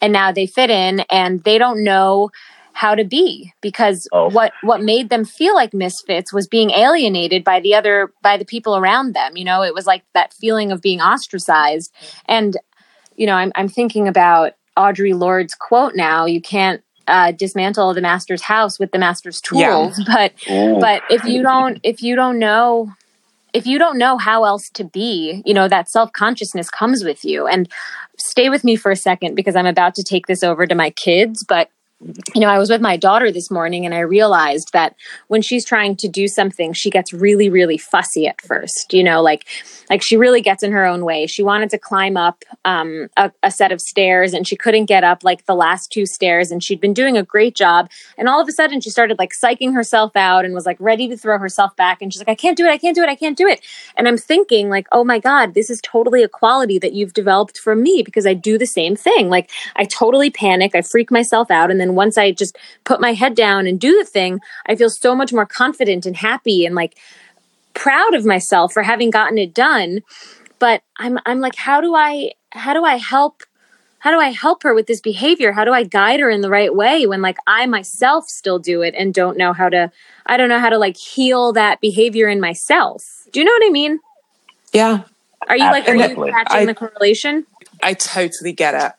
and 0.00 0.12
now 0.12 0.32
they 0.32 0.46
fit 0.46 0.70
in 0.70 1.00
and 1.10 1.42
they 1.44 1.58
don't 1.58 1.82
know 1.82 2.30
how 2.72 2.94
to 2.94 3.04
be 3.04 3.52
because 3.60 4.08
oh. 4.12 4.28
what 4.30 4.52
what 4.62 4.82
made 4.82 5.08
them 5.08 5.24
feel 5.24 5.54
like 5.54 5.72
misfits 5.72 6.32
was 6.32 6.48
being 6.48 6.70
alienated 6.70 7.44
by 7.44 7.60
the 7.60 7.74
other 7.74 8.12
by 8.20 8.36
the 8.36 8.44
people 8.44 8.76
around 8.76 9.14
them 9.14 9.36
you 9.36 9.44
know? 9.44 9.62
It 9.62 9.74
was 9.74 9.86
like 9.86 10.04
that 10.12 10.32
feeling 10.32 10.72
of 10.72 10.80
being 10.80 11.00
ostracized. 11.00 11.92
And 12.26 12.56
you 13.16 13.26
know 13.26 13.34
i'm 13.34 13.52
i'm 13.54 13.68
thinking 13.68 14.08
about 14.08 14.52
Audre 14.76 15.16
Lorde's 15.18 15.54
quote 15.54 15.94
now 15.94 16.26
you 16.26 16.40
can't 16.40 16.82
uh, 17.06 17.32
dismantle 17.32 17.94
the 17.94 18.00
master's 18.00 18.42
house 18.42 18.78
with 18.78 18.92
the 18.92 18.98
master's 18.98 19.40
tools. 19.40 19.98
Yeah. 19.98 20.04
But 20.06 20.32
Ooh. 20.50 20.80
but 20.80 21.02
if 21.10 21.24
you 21.24 21.42
don't 21.42 21.78
if 21.82 22.02
you 22.02 22.16
don't 22.16 22.38
know 22.38 22.92
if 23.52 23.66
you 23.66 23.78
don't 23.78 23.98
know 23.98 24.18
how 24.18 24.44
else 24.44 24.68
to 24.70 24.84
be, 24.84 25.42
you 25.46 25.54
know 25.54 25.68
that 25.68 25.88
self 25.88 26.12
consciousness 26.12 26.70
comes 26.70 27.04
with 27.04 27.24
you. 27.24 27.46
And 27.46 27.68
stay 28.18 28.48
with 28.48 28.64
me 28.64 28.76
for 28.76 28.90
a 28.90 28.96
second 28.96 29.34
because 29.34 29.56
I'm 29.56 29.66
about 29.66 29.94
to 29.96 30.02
take 30.02 30.26
this 30.26 30.42
over 30.42 30.66
to 30.66 30.74
my 30.74 30.90
kids. 30.90 31.44
But 31.44 31.70
you 32.34 32.40
know, 32.40 32.48
I 32.48 32.58
was 32.58 32.70
with 32.70 32.80
my 32.80 32.96
daughter 32.96 33.32
this 33.32 33.50
morning 33.50 33.84
and 33.84 33.94
I 33.94 34.00
realized 34.00 34.72
that 34.72 34.94
when 35.28 35.42
she's 35.42 35.64
trying 35.64 35.96
to 35.96 36.08
do 36.08 36.28
something, 36.28 36.72
she 36.72 36.90
gets 36.90 37.12
really, 37.12 37.48
really 37.48 37.78
fussy 37.78 38.26
at 38.26 38.40
first. 38.40 38.92
You 38.92 39.02
know, 39.02 39.22
like 39.22 39.46
like 39.88 40.02
she 40.02 40.16
really 40.16 40.40
gets 40.40 40.62
in 40.62 40.72
her 40.72 40.84
own 40.84 41.04
way. 41.04 41.26
She 41.26 41.42
wanted 41.42 41.70
to 41.70 41.78
climb 41.78 42.16
up 42.16 42.44
um, 42.64 43.08
a, 43.16 43.30
a 43.42 43.50
set 43.50 43.72
of 43.72 43.80
stairs 43.80 44.32
and 44.32 44.46
she 44.46 44.56
couldn't 44.56 44.86
get 44.86 45.04
up 45.04 45.24
like 45.24 45.46
the 45.46 45.54
last 45.54 45.90
two 45.90 46.06
stairs, 46.06 46.50
and 46.50 46.62
she'd 46.62 46.80
been 46.80 46.94
doing 46.94 47.16
a 47.16 47.22
great 47.22 47.54
job. 47.54 47.90
And 48.18 48.28
all 48.28 48.40
of 48.40 48.48
a 48.48 48.52
sudden, 48.52 48.80
she 48.80 48.90
started 48.90 49.18
like 49.18 49.32
psyching 49.32 49.74
herself 49.74 50.14
out 50.16 50.44
and 50.44 50.54
was 50.54 50.66
like 50.66 50.76
ready 50.80 51.08
to 51.08 51.16
throw 51.16 51.38
herself 51.38 51.74
back. 51.76 52.02
And 52.02 52.12
she's 52.12 52.20
like, 52.20 52.28
"I 52.28 52.34
can't 52.34 52.56
do 52.56 52.66
it! 52.66 52.70
I 52.70 52.78
can't 52.78 52.94
do 52.94 53.02
it! 53.02 53.08
I 53.08 53.16
can't 53.16 53.36
do 53.36 53.46
it!" 53.46 53.60
And 53.96 54.06
I'm 54.06 54.18
thinking, 54.18 54.68
like, 54.68 54.86
"Oh 54.92 55.04
my 55.04 55.18
god, 55.18 55.54
this 55.54 55.70
is 55.70 55.80
totally 55.82 56.22
a 56.22 56.28
quality 56.28 56.78
that 56.78 56.92
you've 56.92 57.14
developed 57.14 57.58
from 57.58 57.82
me 57.82 58.02
because 58.04 58.26
I 58.26 58.34
do 58.34 58.58
the 58.58 58.66
same 58.66 58.96
thing. 58.96 59.28
Like, 59.28 59.50
I 59.76 59.84
totally 59.84 60.30
panic, 60.30 60.74
I 60.74 60.82
freak 60.82 61.10
myself 61.10 61.50
out, 61.50 61.70
and 61.70 61.80
then 61.80 61.93
once 61.94 62.18
I 62.18 62.32
just 62.32 62.56
put 62.84 63.00
my 63.00 63.12
head 63.12 63.34
down 63.34 63.66
and 63.66 63.80
do 63.80 63.96
the 63.98 64.04
thing, 64.04 64.40
I 64.66 64.76
feel 64.76 64.90
so 64.90 65.14
much 65.14 65.32
more 65.32 65.46
confident 65.46 66.06
and 66.06 66.16
happy 66.16 66.64
and 66.66 66.74
like 66.74 66.96
proud 67.74 68.14
of 68.14 68.24
myself 68.24 68.72
for 68.72 68.82
having 68.82 69.10
gotten 69.10 69.38
it 69.38 69.54
done. 69.54 70.02
But 70.58 70.82
I'm 70.98 71.18
I'm 71.26 71.40
like, 71.40 71.56
how 71.56 71.80
do 71.80 71.94
I 71.94 72.32
how 72.52 72.72
do 72.72 72.84
I 72.84 72.96
help 72.96 73.42
how 73.98 74.10
do 74.10 74.20
I 74.20 74.28
help 74.28 74.62
her 74.64 74.74
with 74.74 74.86
this 74.86 75.00
behavior? 75.00 75.52
How 75.52 75.64
do 75.64 75.72
I 75.72 75.82
guide 75.82 76.20
her 76.20 76.28
in 76.28 76.42
the 76.42 76.50
right 76.50 76.74
way 76.74 77.06
when 77.06 77.22
like 77.22 77.38
I 77.46 77.64
myself 77.66 78.28
still 78.28 78.58
do 78.58 78.82
it 78.82 78.94
and 78.96 79.14
don't 79.14 79.38
know 79.38 79.52
how 79.52 79.68
to 79.70 79.90
I 80.26 80.36
don't 80.36 80.48
know 80.48 80.58
how 80.58 80.68
to 80.68 80.78
like 80.78 80.96
heal 80.96 81.52
that 81.54 81.80
behavior 81.80 82.28
in 82.28 82.40
myself. 82.40 83.02
Do 83.32 83.40
you 83.40 83.46
know 83.46 83.52
what 83.52 83.66
I 83.66 83.70
mean? 83.70 84.00
Yeah. 84.72 85.04
Are 85.48 85.56
you 85.56 85.64
Absolutely. 85.64 86.06
like 86.06 86.14
are 86.14 86.26
you 86.26 86.32
catching 86.32 86.66
the 86.66 86.74
correlation? 86.74 87.46
I 87.82 87.94
totally 87.94 88.52
get 88.52 88.74
it. 88.74 88.92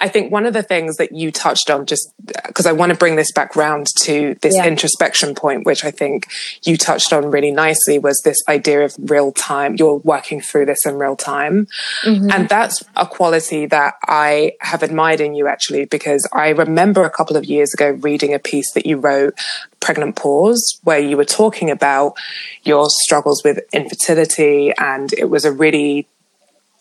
I 0.00 0.08
think 0.08 0.32
one 0.32 0.46
of 0.46 0.54
the 0.54 0.62
things 0.62 0.96
that 0.96 1.12
you 1.12 1.30
touched 1.30 1.70
on, 1.70 1.84
just 1.84 2.12
because 2.46 2.66
I 2.66 2.72
want 2.72 2.90
to 2.90 2.96
bring 2.96 3.16
this 3.16 3.30
back 3.32 3.54
round 3.54 3.86
to 4.00 4.34
this 4.40 4.56
yeah. 4.56 4.66
introspection 4.66 5.34
point, 5.34 5.66
which 5.66 5.84
I 5.84 5.90
think 5.90 6.26
you 6.64 6.76
touched 6.76 7.12
on 7.12 7.30
really 7.30 7.50
nicely, 7.50 7.98
was 7.98 8.20
this 8.22 8.38
idea 8.48 8.84
of 8.84 8.96
real 8.98 9.30
time. 9.30 9.76
You're 9.76 9.96
working 9.96 10.40
through 10.40 10.66
this 10.66 10.86
in 10.86 10.98
real 10.98 11.16
time. 11.16 11.66
Mm-hmm. 12.04 12.30
And 12.30 12.48
that's 12.48 12.82
a 12.96 13.06
quality 13.06 13.66
that 13.66 13.94
I 14.02 14.52
have 14.60 14.82
admired 14.82 15.20
in 15.20 15.34
you 15.34 15.46
actually, 15.46 15.84
because 15.84 16.26
I 16.32 16.48
remember 16.48 17.04
a 17.04 17.10
couple 17.10 17.36
of 17.36 17.44
years 17.44 17.74
ago 17.74 17.90
reading 17.90 18.32
a 18.32 18.38
piece 18.38 18.72
that 18.72 18.86
you 18.86 18.96
wrote, 18.96 19.34
Pregnant 19.80 20.16
Pause, 20.16 20.80
where 20.82 20.98
you 20.98 21.16
were 21.16 21.24
talking 21.24 21.70
about 21.70 22.14
your 22.62 22.86
struggles 22.88 23.42
with 23.44 23.60
infertility. 23.72 24.72
And 24.78 25.12
it 25.12 25.28
was 25.28 25.44
a 25.44 25.52
really 25.52 26.06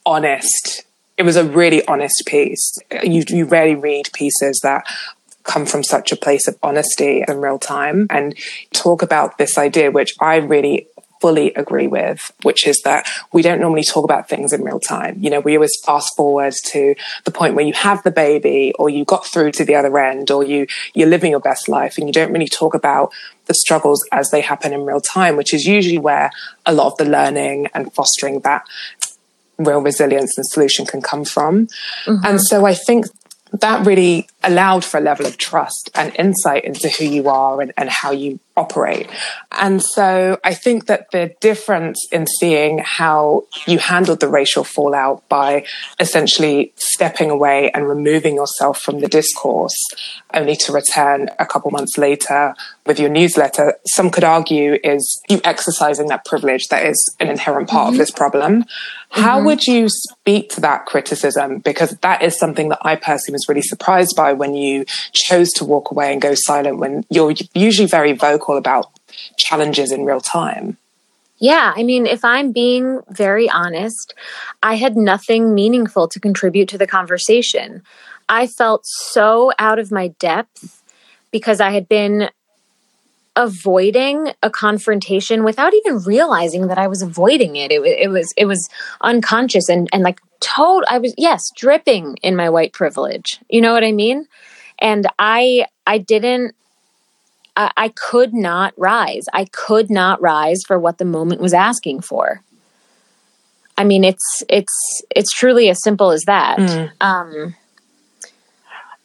honest 0.06 0.86
it 1.20 1.26
was 1.26 1.36
a 1.36 1.44
really 1.44 1.86
honest 1.86 2.24
piece. 2.26 2.80
You, 3.04 3.24
you 3.28 3.46
rarely 3.46 3.76
read 3.76 4.10
pieces 4.14 4.62
that 4.64 4.86
come 5.44 5.66
from 5.66 5.84
such 5.84 6.14
a 6.14 6.16
place 6.16 6.48
of 6.48 6.58
honesty 6.64 7.24
in 7.28 7.42
real 7.42 7.60
time 7.60 8.08
and 8.10 8.36
talk 8.74 9.02
about 9.02 9.38
this 9.38 9.58
idea, 9.58 9.92
which 9.92 10.14
I 10.22 10.38
really 10.38 10.88
fully 11.20 11.54
agree 11.56 11.88
with, 11.88 12.32
which 12.44 12.66
is 12.66 12.82
that 12.84 13.06
we 13.34 13.42
don't 13.42 13.60
normally 13.60 13.84
talk 13.84 14.06
about 14.06 14.30
things 14.30 14.54
in 14.54 14.64
real 14.64 14.80
time. 14.80 15.18
You 15.20 15.30
know, 15.30 15.42
we 15.42 15.58
always 15.58 15.78
fast 15.86 16.16
forward 16.16 16.54
to 16.68 16.96
the 17.26 17.32
point 17.32 17.56
where 17.56 17.66
you 17.66 17.74
have 17.74 18.02
the 18.04 18.12
baby 18.12 18.74
or 18.80 18.90
you 18.90 19.04
got 19.04 19.26
through 19.26 19.52
to 19.54 19.66
the 19.66 19.76
other 19.76 20.00
end 20.00 20.32
or 20.32 20.46
you, 20.46 20.68
you're 20.94 21.10
living 21.10 21.32
your 21.32 21.42
best 21.42 21.68
life 21.68 21.98
and 21.98 22.08
you 22.08 22.14
don't 22.14 22.32
really 22.32 22.48
talk 22.48 22.74
about 22.74 23.12
the 23.48 23.54
struggles 23.54 24.08
as 24.14 24.32
they 24.32 24.40
happen 24.40 24.72
in 24.72 24.86
real 24.86 25.02
time, 25.02 25.36
which 25.36 25.54
is 25.54 25.66
usually 25.66 25.98
where 25.98 26.32
a 26.66 26.74
lot 26.74 26.88
of 26.88 26.98
the 26.98 27.06
learning 27.06 27.68
and 27.74 27.92
fostering 27.94 28.40
that 28.42 28.66
real 29.60 29.82
resilience 29.82 30.38
and 30.38 30.48
solution 30.48 30.86
can 30.86 31.02
come 31.02 31.26
from. 31.26 31.68
Mm-hmm. 32.06 32.26
And 32.26 32.42
so 32.42 32.66
I 32.66 32.74
think 32.74 33.06
that 33.52 33.86
really 33.86 34.28
allowed 34.44 34.86
for 34.86 34.98
a 34.98 35.02
level 35.02 35.26
of 35.26 35.38
trust 35.38 35.90
and 35.96 36.16
insight 36.18 36.66
into 36.66 36.88
who 36.90 37.06
you 37.06 37.30
are 37.30 37.62
and, 37.62 37.74
and, 37.78 37.90
how 37.90 38.12
you 38.12 38.40
operate. 38.60 39.10
And 39.52 39.82
so 39.82 40.40
I 40.44 40.54
think 40.54 40.88
that 40.88 41.12
the 41.12 41.34
difference 41.40 42.06
in 42.12 42.28
seeing 42.28 42.80
how 42.80 43.46
you 43.66 43.80
handled 43.80 44.20
the 44.20 44.28
racial 44.28 44.64
fallout 44.64 45.28
by 45.30 45.66
essentially 46.00 46.74
stepping 46.76 47.30
away 47.32 47.72
and 47.72 47.88
removing 47.88 48.36
yourself 48.36 48.80
from 48.82 49.00
the 49.00 49.08
discourse, 49.08 49.78
only 50.34 50.56
to 50.58 50.74
return 50.74 51.30
a 51.40 51.46
couple 51.46 51.72
months 51.72 51.98
later 51.98 52.54
with 52.86 53.00
your 53.00 53.10
newsletter, 53.10 53.76
some 53.86 54.10
could 54.10 54.24
argue 54.24 54.78
is 54.84 55.22
you 55.30 55.40
exercising 55.44 56.08
that 56.08 56.26
privilege 56.26 56.68
that 56.70 56.86
is 56.86 57.16
an 57.20 57.30
inherent 57.30 57.70
part 57.70 57.86
mm-hmm. 57.86 57.94
of 57.94 57.98
this 57.98 58.12
problem. 58.12 58.66
How 59.12 59.38
mm-hmm. 59.38 59.46
would 59.48 59.64
you 59.64 59.88
speak 59.90 60.50
to 60.52 60.62
that 60.62 60.86
criticism? 60.86 61.60
Because 61.60 61.92
that 62.02 62.22
is 62.22 62.38
something 62.38 62.70
that 62.70 62.80
I 62.82 62.96
personally 62.96 63.36
was 63.36 63.48
really 63.48 63.62
surprised 63.62 64.16
by 64.16 64.34
when 64.34 64.54
you 64.54 64.86
chose 65.14 65.50
to 65.54 65.66
walk 65.66 65.92
away 65.92 66.12
and 66.12 66.22
go 66.22 66.34
silent 66.36 66.78
when 66.78 67.06
you're 67.10 67.34
usually 67.54 67.88
very 67.88 68.14
vocal 68.14 68.49
about 68.58 68.88
challenges 69.38 69.92
in 69.92 70.06
real 70.06 70.22
time. 70.22 70.78
Yeah, 71.40 71.74
I 71.76 71.84
mean, 71.84 72.06
if 72.06 72.26
I'm 72.26 72.52
being 72.52 73.02
very 73.10 73.50
honest, 73.50 74.14
I 74.62 74.76
had 74.76 74.98
nothing 74.98 75.56
meaningful 75.56 76.08
to 76.10 76.20
contribute 76.20 76.68
to 76.70 76.78
the 76.78 76.88
conversation. 76.88 77.82
I 78.28 78.46
felt 78.46 78.86
so 78.86 79.54
out 79.58 79.80
of 79.80 79.92
my 79.92 80.10
depth 80.20 80.84
because 81.32 81.62
I 81.62 81.72
had 81.72 81.88
been 81.88 82.30
avoiding 83.36 84.34
a 84.44 84.50
confrontation 84.50 85.46
without 85.46 85.74
even 85.74 86.00
realizing 86.00 86.68
that 86.68 86.78
I 86.78 86.88
was 86.88 87.02
avoiding 87.02 87.56
it. 87.56 87.72
It, 87.72 87.82
it 87.82 88.10
was 88.10 88.34
it 88.36 88.46
was 88.46 88.70
unconscious 89.02 89.70
and 89.70 89.88
and 89.94 90.04
like 90.04 90.20
told 90.42 90.84
I 90.90 90.98
was 90.98 91.14
yes 91.18 91.50
dripping 91.56 92.18
in 92.22 92.36
my 92.36 92.50
white 92.50 92.74
privilege. 92.74 93.40
You 93.50 93.62
know 93.62 93.72
what 93.72 93.86
I 93.86 93.94
mean? 93.94 94.28
And 94.80 95.08
I 95.18 95.68
I 95.88 96.00
didn't 96.00 96.54
I, 97.60 97.72
I 97.76 97.90
could 97.90 98.34
not 98.34 98.74
rise. 98.78 99.26
I 99.34 99.46
could 99.46 99.90
not 99.92 100.22
rise 100.22 100.64
for 100.66 100.80
what 100.80 100.98
the 100.98 101.06
moment 101.06 101.42
was 101.42 101.54
asking 101.54 102.02
for. 102.02 102.42
I 103.78 103.84
mean, 103.84 104.04
it's 104.04 104.44
it's 104.50 105.02
it's 105.16 105.32
truly 105.32 105.70
as 105.70 105.84
simple 105.84 106.12
as 106.12 106.24
that. 106.24 106.58
Mm. 106.58 106.92
Um, 107.02 107.56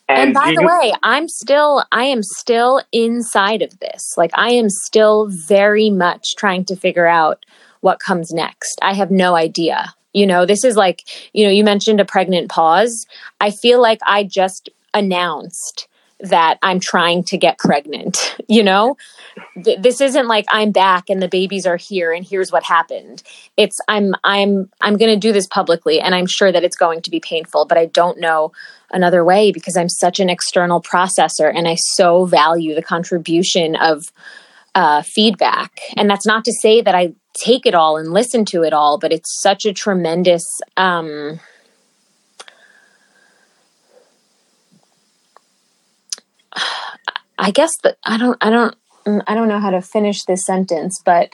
and, 0.08 0.18
and 0.18 0.34
by 0.34 0.52
the 0.54 0.62
you- 0.62 0.66
way, 0.66 0.92
I'm 1.02 1.28
still 1.28 1.84
I 1.92 2.04
am 2.04 2.22
still 2.22 2.80
inside 2.92 3.60
of 3.62 3.78
this. 3.80 4.14
Like 4.16 4.30
I 4.34 4.50
am 4.50 4.70
still 4.70 5.28
very 5.28 5.90
much 5.90 6.36
trying 6.38 6.64
to 6.66 6.76
figure 6.76 7.06
out 7.06 7.44
what 7.80 7.98
comes 7.98 8.32
next. 8.32 8.78
I 8.82 8.94
have 8.94 9.10
no 9.10 9.34
idea. 9.34 9.94
You 10.12 10.28
know, 10.28 10.46
this 10.46 10.64
is 10.64 10.76
like, 10.76 11.02
you 11.32 11.44
know, 11.44 11.50
you 11.50 11.64
mentioned 11.64 12.00
a 12.00 12.04
pregnant 12.04 12.48
pause. 12.48 13.04
I 13.40 13.50
feel 13.50 13.82
like 13.82 13.98
I 14.06 14.22
just 14.22 14.68
announced 14.94 15.88
that 16.24 16.58
I'm 16.62 16.80
trying 16.80 17.24
to 17.24 17.38
get 17.38 17.58
pregnant, 17.58 18.36
you 18.48 18.62
know? 18.62 18.96
Th- 19.62 19.78
this 19.80 20.00
isn't 20.00 20.28
like 20.28 20.44
I'm 20.48 20.70
back 20.70 21.10
and 21.10 21.20
the 21.20 21.28
babies 21.28 21.66
are 21.66 21.76
here 21.76 22.12
and 22.12 22.24
here's 22.24 22.52
what 22.52 22.62
happened. 22.62 23.22
It's 23.56 23.78
I'm 23.88 24.14
I'm 24.22 24.70
I'm 24.80 24.96
going 24.96 25.12
to 25.12 25.18
do 25.18 25.32
this 25.32 25.46
publicly 25.46 26.00
and 26.00 26.14
I'm 26.14 26.26
sure 26.26 26.52
that 26.52 26.64
it's 26.64 26.76
going 26.76 27.02
to 27.02 27.10
be 27.10 27.20
painful, 27.20 27.66
but 27.66 27.78
I 27.78 27.86
don't 27.86 28.20
know 28.20 28.52
another 28.92 29.24
way 29.24 29.50
because 29.50 29.76
I'm 29.76 29.88
such 29.88 30.20
an 30.20 30.30
external 30.30 30.80
processor 30.80 31.52
and 31.52 31.66
I 31.66 31.74
so 31.74 32.26
value 32.26 32.74
the 32.74 32.82
contribution 32.82 33.74
of 33.76 34.12
uh, 34.74 35.02
feedback. 35.02 35.80
And 35.96 36.08
that's 36.08 36.26
not 36.26 36.44
to 36.44 36.52
say 36.52 36.80
that 36.80 36.94
I 36.94 37.14
take 37.34 37.66
it 37.66 37.74
all 37.74 37.96
and 37.96 38.12
listen 38.12 38.44
to 38.46 38.62
it 38.62 38.72
all, 38.72 38.98
but 38.98 39.12
it's 39.12 39.40
such 39.42 39.64
a 39.64 39.72
tremendous 39.72 40.44
um, 40.76 41.40
I 47.44 47.50
guess 47.50 47.72
that 47.82 47.98
I 48.04 48.16
don't 48.16 48.38
I 48.40 48.48
don't 48.48 48.74
mm, 49.04 49.22
I 49.26 49.34
don't 49.34 49.48
know 49.48 49.60
how 49.60 49.70
to 49.70 49.82
finish 49.82 50.24
this 50.24 50.46
sentence, 50.46 50.98
but 51.04 51.28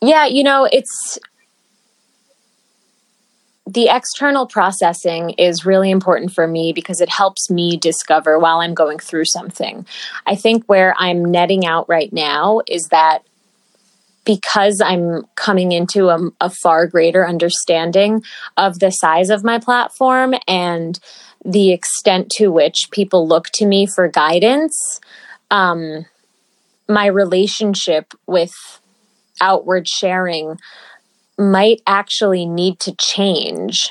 yeah, 0.00 0.26
you 0.26 0.44
know, 0.44 0.68
it's 0.70 1.18
the 3.66 3.88
external 3.88 4.46
processing 4.46 5.30
is 5.30 5.66
really 5.66 5.90
important 5.90 6.32
for 6.32 6.46
me 6.46 6.72
because 6.72 7.00
it 7.00 7.08
helps 7.08 7.50
me 7.50 7.78
discover 7.78 8.38
while 8.38 8.60
I'm 8.60 8.74
going 8.74 9.00
through 9.00 9.24
something. 9.24 9.86
I 10.24 10.36
think 10.36 10.64
where 10.66 10.94
I'm 10.98 11.24
netting 11.24 11.66
out 11.66 11.88
right 11.88 12.12
now 12.12 12.60
is 12.68 12.84
that 12.92 13.24
because 14.24 14.80
I'm 14.80 15.24
coming 15.34 15.72
into 15.72 16.10
a, 16.10 16.30
a, 16.40 16.50
far 16.50 16.86
greater 16.86 17.26
understanding 17.26 18.22
of 18.56 18.78
the 18.78 18.90
size 18.90 19.30
of 19.30 19.42
my 19.42 19.58
platform 19.58 20.34
and 20.46 21.00
the 21.44 21.72
extent 21.72 22.30
to 22.30 22.48
which 22.48 22.88
people 22.90 23.26
look 23.26 23.48
to 23.54 23.66
me 23.66 23.86
for 23.86 24.08
guidance, 24.08 25.00
um, 25.50 26.06
my 26.88 27.06
relationship 27.06 28.12
with 28.26 28.54
outward 29.40 29.88
sharing 29.88 30.58
might 31.38 31.80
actually 31.86 32.44
need 32.44 32.78
to 32.80 32.94
change. 32.96 33.90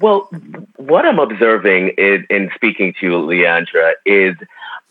Well, 0.00 0.28
what 0.76 1.06
I'm 1.06 1.18
observing 1.18 1.94
in, 1.98 2.26
in 2.28 2.50
speaking 2.54 2.94
to 3.00 3.06
Leandra 3.12 3.94
is 4.04 4.36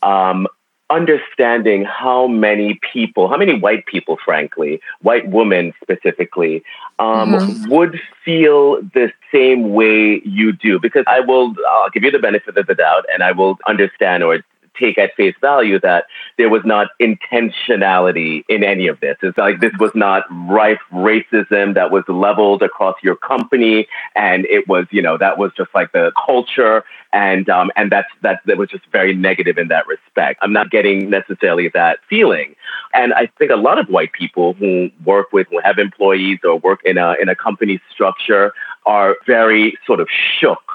um, 0.02 0.46
understanding 0.90 1.84
how 1.84 2.26
many 2.26 2.78
people, 2.92 3.28
how 3.28 3.36
many 3.36 3.58
white 3.58 3.86
people, 3.86 4.18
frankly, 4.24 4.80
white 5.02 5.28
women 5.28 5.72
specifically, 5.82 6.62
um, 6.98 7.32
mm-hmm. 7.32 7.70
would 7.70 8.00
feel 8.24 8.80
the 8.94 9.12
same 9.32 9.72
way 9.72 10.20
you 10.24 10.52
do. 10.52 10.78
Because 10.78 11.04
I 11.06 11.20
will, 11.20 11.54
I'll 11.68 11.90
give 11.90 12.04
you 12.04 12.10
the 12.10 12.18
benefit 12.18 12.56
of 12.56 12.66
the 12.66 12.74
doubt 12.74 13.04
and 13.12 13.22
I 13.22 13.32
will 13.32 13.58
understand 13.66 14.22
or 14.22 14.42
take 14.78 14.98
at 14.98 15.14
face 15.14 15.34
value 15.40 15.80
that 15.80 16.06
there 16.38 16.48
was 16.48 16.62
not 16.64 16.88
intentionality 17.00 18.44
in 18.48 18.64
any 18.64 18.86
of 18.86 19.00
this. 19.00 19.16
It's 19.22 19.38
like 19.38 19.60
this 19.60 19.72
was 19.78 19.92
not 19.94 20.24
rife 20.48 20.80
racism 20.92 21.74
that 21.74 21.90
was 21.90 22.04
leveled 22.08 22.62
across 22.62 22.96
your 23.02 23.16
company, 23.16 23.86
and 24.14 24.44
it 24.46 24.68
was, 24.68 24.86
you 24.90 25.02
know, 25.02 25.18
that 25.18 25.38
was 25.38 25.52
just 25.56 25.70
like 25.74 25.92
the 25.92 26.12
culture, 26.26 26.84
and 27.12 27.48
um, 27.48 27.70
and 27.76 27.90
that's 27.90 28.08
that 28.22 28.40
that 28.46 28.58
was 28.58 28.68
just 28.68 28.84
very 28.92 29.14
negative 29.14 29.58
in 29.58 29.68
that 29.68 29.86
respect. 29.86 30.38
I'm 30.42 30.52
not 30.52 30.70
getting 30.70 31.10
necessarily 31.10 31.68
that 31.74 31.98
feeling, 32.08 32.54
and 32.94 33.12
I 33.14 33.28
think 33.38 33.50
a 33.50 33.56
lot 33.56 33.78
of 33.78 33.88
white 33.88 34.12
people 34.12 34.54
who 34.54 34.90
work 35.04 35.32
with, 35.32 35.46
who 35.50 35.60
have 35.60 35.78
employees 35.78 36.40
or 36.44 36.58
work 36.58 36.80
in 36.84 36.98
a 36.98 37.14
in 37.20 37.28
a 37.28 37.36
company 37.36 37.80
structure, 37.92 38.52
are 38.84 39.16
very 39.26 39.76
sort 39.86 40.00
of 40.00 40.08
shook 40.38 40.65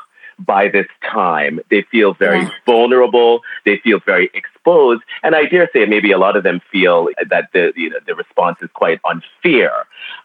by 0.45 0.67
this 0.67 0.87
time. 1.09 1.59
They 1.69 1.83
feel 1.83 2.13
very 2.13 2.41
yeah. 2.41 2.49
vulnerable. 2.65 3.41
They 3.65 3.77
feel 3.77 3.99
very 4.05 4.29
exposed. 4.33 5.01
And 5.23 5.35
I 5.35 5.45
dare 5.45 5.69
say 5.73 5.85
maybe 5.85 6.11
a 6.11 6.17
lot 6.17 6.35
of 6.35 6.43
them 6.43 6.61
feel 6.71 7.09
that 7.29 7.49
the, 7.53 7.73
you 7.75 7.89
know, 7.89 7.97
the 8.05 8.15
response 8.15 8.57
is 8.61 8.69
quite 8.73 8.99
unfair. 9.05 9.71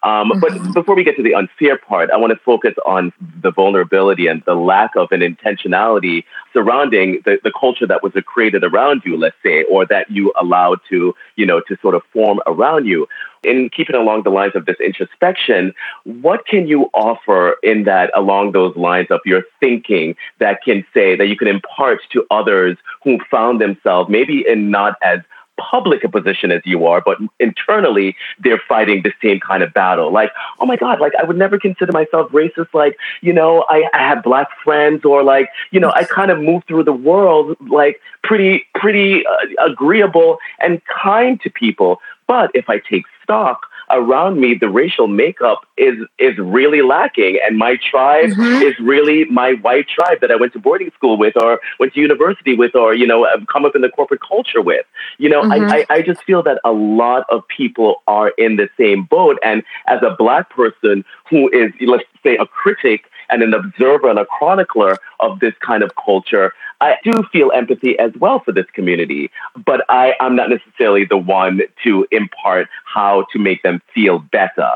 Um, 0.02 0.31
mm-hmm. 0.31 0.40
But 0.40 0.74
before 0.74 0.94
we 0.94 1.05
get 1.05 1.16
to 1.16 1.22
the 1.22 1.35
unfair 1.35 1.79
part, 1.79 2.11
I 2.11 2.16
want 2.16 2.33
to 2.33 2.38
focus 2.44 2.74
on 2.85 3.12
the 3.42 3.50
vulnerability 3.50 4.26
and 4.26 4.42
the 4.46 4.55
lack 4.55 4.96
of 4.96 5.12
an 5.12 5.20
intentionality 5.20 6.24
surrounding 6.52 7.22
the, 7.24 7.38
the 7.42 7.52
culture 7.59 7.87
that 7.87 8.02
was 8.02 8.12
created 8.24 8.64
around 8.64 9.02
you, 9.05 9.16
let's 9.16 9.37
say, 9.42 9.64
or 9.64 9.87
that 9.87 10.11
you 10.11 10.33
allowed 10.40 10.81
to, 10.90 11.14
you 11.37 11.46
know, 11.46 11.61
to 11.68 11.76
sort 11.81 11.94
of 11.94 12.02
form 12.12 12.40
around 12.46 12.87
you 12.87 13.07
in 13.42 13.70
keeping 13.70 13.96
along 13.96 14.22
the 14.22 14.31
lines 14.31 14.55
of 14.55 14.66
this 14.66 14.77
introspection, 14.85 15.75
what 16.05 16.46
can 16.46 16.66
you 16.66 16.90
offer 16.94 17.57
in 17.62 17.85
that 17.85 18.11
along 18.14 18.53
those 18.53 18.77
lines 18.77 19.09
of 19.11 19.20
your 19.25 19.42
thinking 19.61 20.16
that 20.38 20.62
can 20.64 20.85
say 20.92 21.16
that 21.16 21.27
you 21.29 21.37
can 21.37 21.49
impart 21.49 22.01
to 22.12 22.27
others 22.31 22.77
who 23.03 23.18
found 23.31 23.61
themselves 23.61 24.11
maybe 24.11 24.44
in 24.46 24.70
not 24.70 24.96
as 25.03 25.20
public 25.57 26.05
a 26.05 26.09
position 26.09 26.51
as 26.51 26.62
you 26.64 26.87
are, 26.87 27.01
but 27.01 27.18
internally 27.40 28.16
they're 28.38 28.61
fighting 28.68 29.03
the 29.03 29.12
same 29.22 29.40
kind 29.40 29.62
of 29.62 29.72
battle. 29.72 30.12
Like, 30.12 30.31
oh 30.61 30.66
my 30.66 30.77
God, 30.77 31.01
like 31.01 31.12
I 31.18 31.25
would 31.25 31.37
never 31.37 31.59
consider 31.59 31.92
myself 31.92 32.31
racist. 32.31 32.72
Like, 32.75 32.96
you 33.20 33.33
know, 33.33 33.64
I, 33.68 33.88
I 33.92 33.99
have 33.99 34.22
black 34.22 34.49
friends 34.62 35.05
or 35.05 35.22
like, 35.22 35.49
you 35.70 35.81
know, 35.81 35.92
I 35.94 36.05
kind 36.05 36.31
of 36.31 36.40
move 36.40 36.62
through 36.68 36.85
the 36.85 36.92
world 36.92 37.57
like 37.68 38.01
pretty, 38.22 38.66
pretty 38.75 39.25
uh, 39.27 39.66
agreeable 39.66 40.38
and 40.61 40.81
kind 40.85 41.40
to 41.42 41.51
people. 41.51 42.01
But 42.27 42.51
if 42.55 42.69
I 42.69 42.79
take 42.79 43.05
stock 43.23 43.67
around 43.91 44.41
me, 44.41 44.55
the 44.55 44.69
racial 44.69 45.07
makeup 45.07 45.67
is 45.77 45.95
is 46.19 46.37
really 46.39 46.83
lacking, 46.83 47.39
and 47.47 47.57
my 47.57 47.77
tribe 47.77 48.31
mm-hmm. 48.31 48.62
is 48.62 48.79
really 48.81 49.25
my 49.27 49.53
white 49.55 49.89
tribe 49.89 50.21
that 50.21 50.31
I 50.31 50.37
went 50.37 50.53
to 50.55 50.59
boarding 50.59 50.91
school 50.93 51.17
with, 51.17 51.41
or 51.41 51.61
went 51.79 51.95
to 51.95 52.01
university 52.01 52.55
with, 52.55 52.75
or 52.75 52.95
you 52.95 53.07
know, 53.07 53.27
come 53.53 53.65
up 53.65 53.77
in 53.77 53.83
the 53.83 53.89
corporate 53.89 54.23
culture 54.27 54.61
with. 54.61 54.87
You 55.19 55.29
know, 55.29 55.43
mm-hmm. 55.43 55.71
I, 55.71 55.87
I 55.91 55.97
I 55.97 56.03
just 56.03 56.23
feel 56.25 56.43
that 56.43 56.61
a 56.65 56.73
lot 56.73 57.27
of 57.31 57.47
people 57.49 58.03
are 58.07 58.31
in 58.31 58.57
the 58.57 58.69
same 58.77 59.05
boat, 59.05 59.39
and 59.43 59.62
as 59.87 60.03
a 60.03 60.15
black 60.17 60.51
person 60.51 61.05
who 61.29 61.49
is, 61.51 61.73
let's 61.81 62.05
say, 62.23 62.37
a 62.37 62.47
critic 62.47 63.05
and 63.31 63.43
an 63.43 63.55
observer 63.55 64.09
and 64.09 64.19
a 64.19 64.27
chronicler 64.27 64.99
of 65.21 65.41
this 65.41 65.55
kind 65.61 65.83
of 65.83 65.93
culture, 65.97 66.53
I 66.81 66.97
do 67.03 67.12
feel 67.33 67.53
empathy 67.53 67.99
as 67.99 68.12
well 68.17 68.41
for 68.41 68.53
this 68.53 68.67
community, 68.73 69.31
but 69.65 69.85
I, 69.89 70.15
I'm 70.21 70.37
not 70.37 70.51
necessarily 70.51 71.05
the 71.05 71.17
one 71.17 71.62
to 71.85 72.07
impart 72.11 72.69
how 72.85 73.27
to 73.33 73.39
make 73.39 73.62
them 73.62 73.81
feel 73.95 74.19
better. 74.19 74.71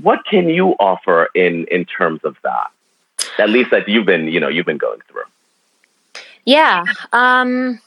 What 0.00 0.24
can 0.26 0.48
you 0.48 0.70
offer 0.80 1.28
in, 1.34 1.66
in 1.70 1.84
terms 1.84 2.20
of 2.24 2.36
that? 2.42 2.70
At 3.38 3.50
least 3.50 3.70
that 3.70 3.88
you've 3.88 4.06
been, 4.06 4.28
you 4.28 4.40
know, 4.40 4.48
you've 4.48 4.66
been 4.66 4.78
going 4.78 5.00
through. 5.08 5.24
Yeah. 6.44 6.84
Um, 7.12 7.80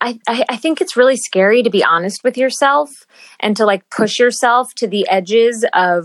I, 0.00 0.18
I, 0.26 0.44
I 0.50 0.56
think 0.56 0.80
it's 0.80 0.96
really 0.96 1.16
scary 1.16 1.62
to 1.62 1.70
be 1.70 1.82
honest 1.82 2.22
with 2.22 2.36
yourself 2.36 2.90
and 3.40 3.56
to 3.56 3.64
like 3.64 3.88
push 3.90 4.18
yourself 4.18 4.74
to 4.74 4.86
the 4.86 5.08
edges 5.08 5.64
of 5.72 6.04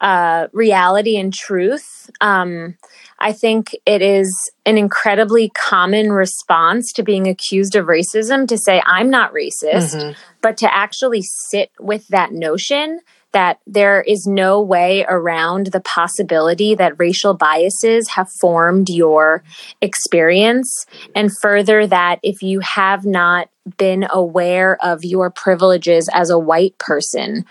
uh, 0.00 0.48
reality 0.52 1.16
and 1.16 1.32
truth. 1.32 2.10
Um, 2.20 2.76
I 3.18 3.32
think 3.32 3.76
it 3.84 4.00
is 4.00 4.32
an 4.64 4.78
incredibly 4.78 5.50
common 5.50 6.12
response 6.12 6.92
to 6.92 7.02
being 7.02 7.26
accused 7.26 7.74
of 7.74 7.86
racism 7.86 8.46
to 8.48 8.56
say, 8.56 8.80
I'm 8.86 9.10
not 9.10 9.32
racist, 9.32 9.96
mm-hmm. 9.96 10.12
but 10.40 10.56
to 10.58 10.72
actually 10.72 11.22
sit 11.22 11.70
with 11.80 12.06
that 12.08 12.32
notion 12.32 13.00
that 13.32 13.60
there 13.66 14.00
is 14.00 14.26
no 14.26 14.60
way 14.60 15.04
around 15.08 15.66
the 15.66 15.80
possibility 15.80 16.74
that 16.74 16.98
racial 16.98 17.34
biases 17.34 18.08
have 18.08 18.28
formed 18.40 18.88
your 18.88 19.42
experience. 19.82 20.86
And 21.14 21.30
further, 21.42 21.86
that 21.86 22.20
if 22.22 22.42
you 22.42 22.60
have 22.60 23.04
not 23.04 23.50
been 23.76 24.06
aware 24.10 24.76
of 24.82 25.04
your 25.04 25.30
privileges 25.30 26.08
as 26.12 26.30
a 26.30 26.38
white 26.38 26.76
person 26.78 27.44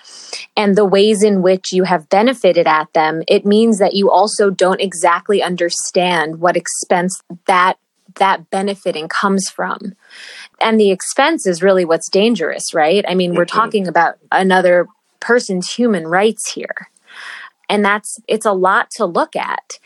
and 0.56 0.76
the 0.76 0.86
ways 0.86 1.24
in 1.24 1.42
which 1.42 1.72
you 1.72 1.84
have 1.84 2.10
benefited 2.10 2.68
at 2.68 2.92
them, 2.94 3.24
it 3.28 3.46
means 3.46 3.80
that 3.80 3.94
you 3.94 4.10
also 4.10 4.50
don't 4.50 4.82
exactly 4.82 5.42
understand 5.44 6.40
what 6.40 6.58
expense 6.58 7.22
that 7.46 7.78
that 8.16 8.50
benefiting 8.50 9.08
comes 9.08 9.50
from. 9.50 9.94
And 10.62 10.80
the 10.80 10.92
expense 10.92 11.46
is 11.46 11.62
really 11.62 11.86
what's 11.86 12.10
dangerous, 12.10 12.74
right? 12.74 13.06
I 13.08 13.16
mean, 13.16 13.36
we're 13.36 13.46
mm-hmm. 13.46 13.58
talking 13.58 13.88
about 13.88 14.16
another 14.32 14.88
person's 15.20 15.72
human 15.72 16.08
rights 16.08 16.52
here. 16.52 16.90
And 17.70 17.84
that's, 17.84 18.20
it's 18.28 18.46
a 18.46 18.54
lot 18.54 18.90
to 18.92 19.06
look 19.06 19.36
at. 19.36 19.80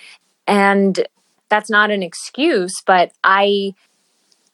And 0.47 1.05
that's 1.49 1.69
not 1.69 1.91
an 1.91 2.03
excuse, 2.03 2.81
but 2.85 3.11
I, 3.23 3.73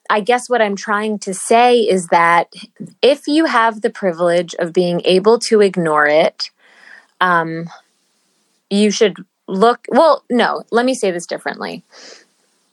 I 0.09 0.21
guess 0.21 0.49
what 0.49 0.61
I'm 0.61 0.75
trying 0.75 1.19
to 1.19 1.33
say 1.33 1.79
is 1.79 2.07
that 2.07 2.53
if 3.01 3.27
you 3.27 3.45
have 3.45 3.81
the 3.81 3.89
privilege 3.89 4.55
of 4.55 4.73
being 4.73 5.01
able 5.05 5.39
to 5.39 5.61
ignore 5.61 6.07
it, 6.07 6.49
um, 7.21 7.69
you 8.69 8.91
should 8.91 9.15
look. 9.47 9.85
Well, 9.89 10.23
no, 10.29 10.63
let 10.71 10.85
me 10.85 10.93
say 10.93 11.11
this 11.11 11.25
differently. 11.25 11.83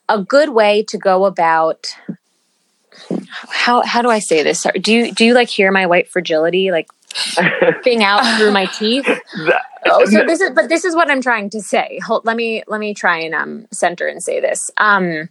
A 0.08 0.22
good 0.22 0.50
way 0.50 0.82
to 0.84 0.98
go 0.98 1.24
about 1.24 1.86
how 3.48 3.82
how 3.82 4.02
do 4.02 4.10
I 4.10 4.18
say 4.18 4.42
this? 4.42 4.66
Do 4.80 4.92
you 4.92 5.12
do 5.12 5.24
you 5.24 5.34
like 5.34 5.48
hear 5.48 5.72
my 5.72 5.86
white 5.86 6.08
fragility 6.08 6.70
like 6.70 6.88
thing 7.82 8.02
out 8.02 8.38
through 8.38 8.52
my 8.52 8.66
teeth? 8.66 9.06
oh, 9.86 10.04
so 10.04 10.24
this 10.24 10.40
is 10.40 10.50
but 10.50 10.68
this 10.68 10.84
is 10.84 10.94
what 10.94 11.10
I'm 11.10 11.22
trying 11.22 11.50
to 11.50 11.60
say. 11.60 11.98
Hold, 12.04 12.24
let 12.24 12.36
me 12.36 12.62
let 12.66 12.80
me 12.80 12.94
try 12.94 13.18
and 13.18 13.34
um 13.34 13.66
center 13.70 14.06
and 14.06 14.22
say 14.22 14.40
this. 14.40 14.70
Um 14.76 15.28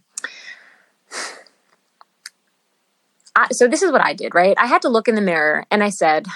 I, 3.36 3.48
so 3.52 3.66
this 3.66 3.82
is 3.82 3.90
what 3.90 4.00
I 4.00 4.14
did, 4.14 4.34
right? 4.34 4.56
I 4.58 4.66
had 4.66 4.82
to 4.82 4.88
look 4.88 5.08
in 5.08 5.14
the 5.14 5.20
mirror 5.20 5.64
and 5.70 5.82
I 5.82 5.90
said, 5.90 6.26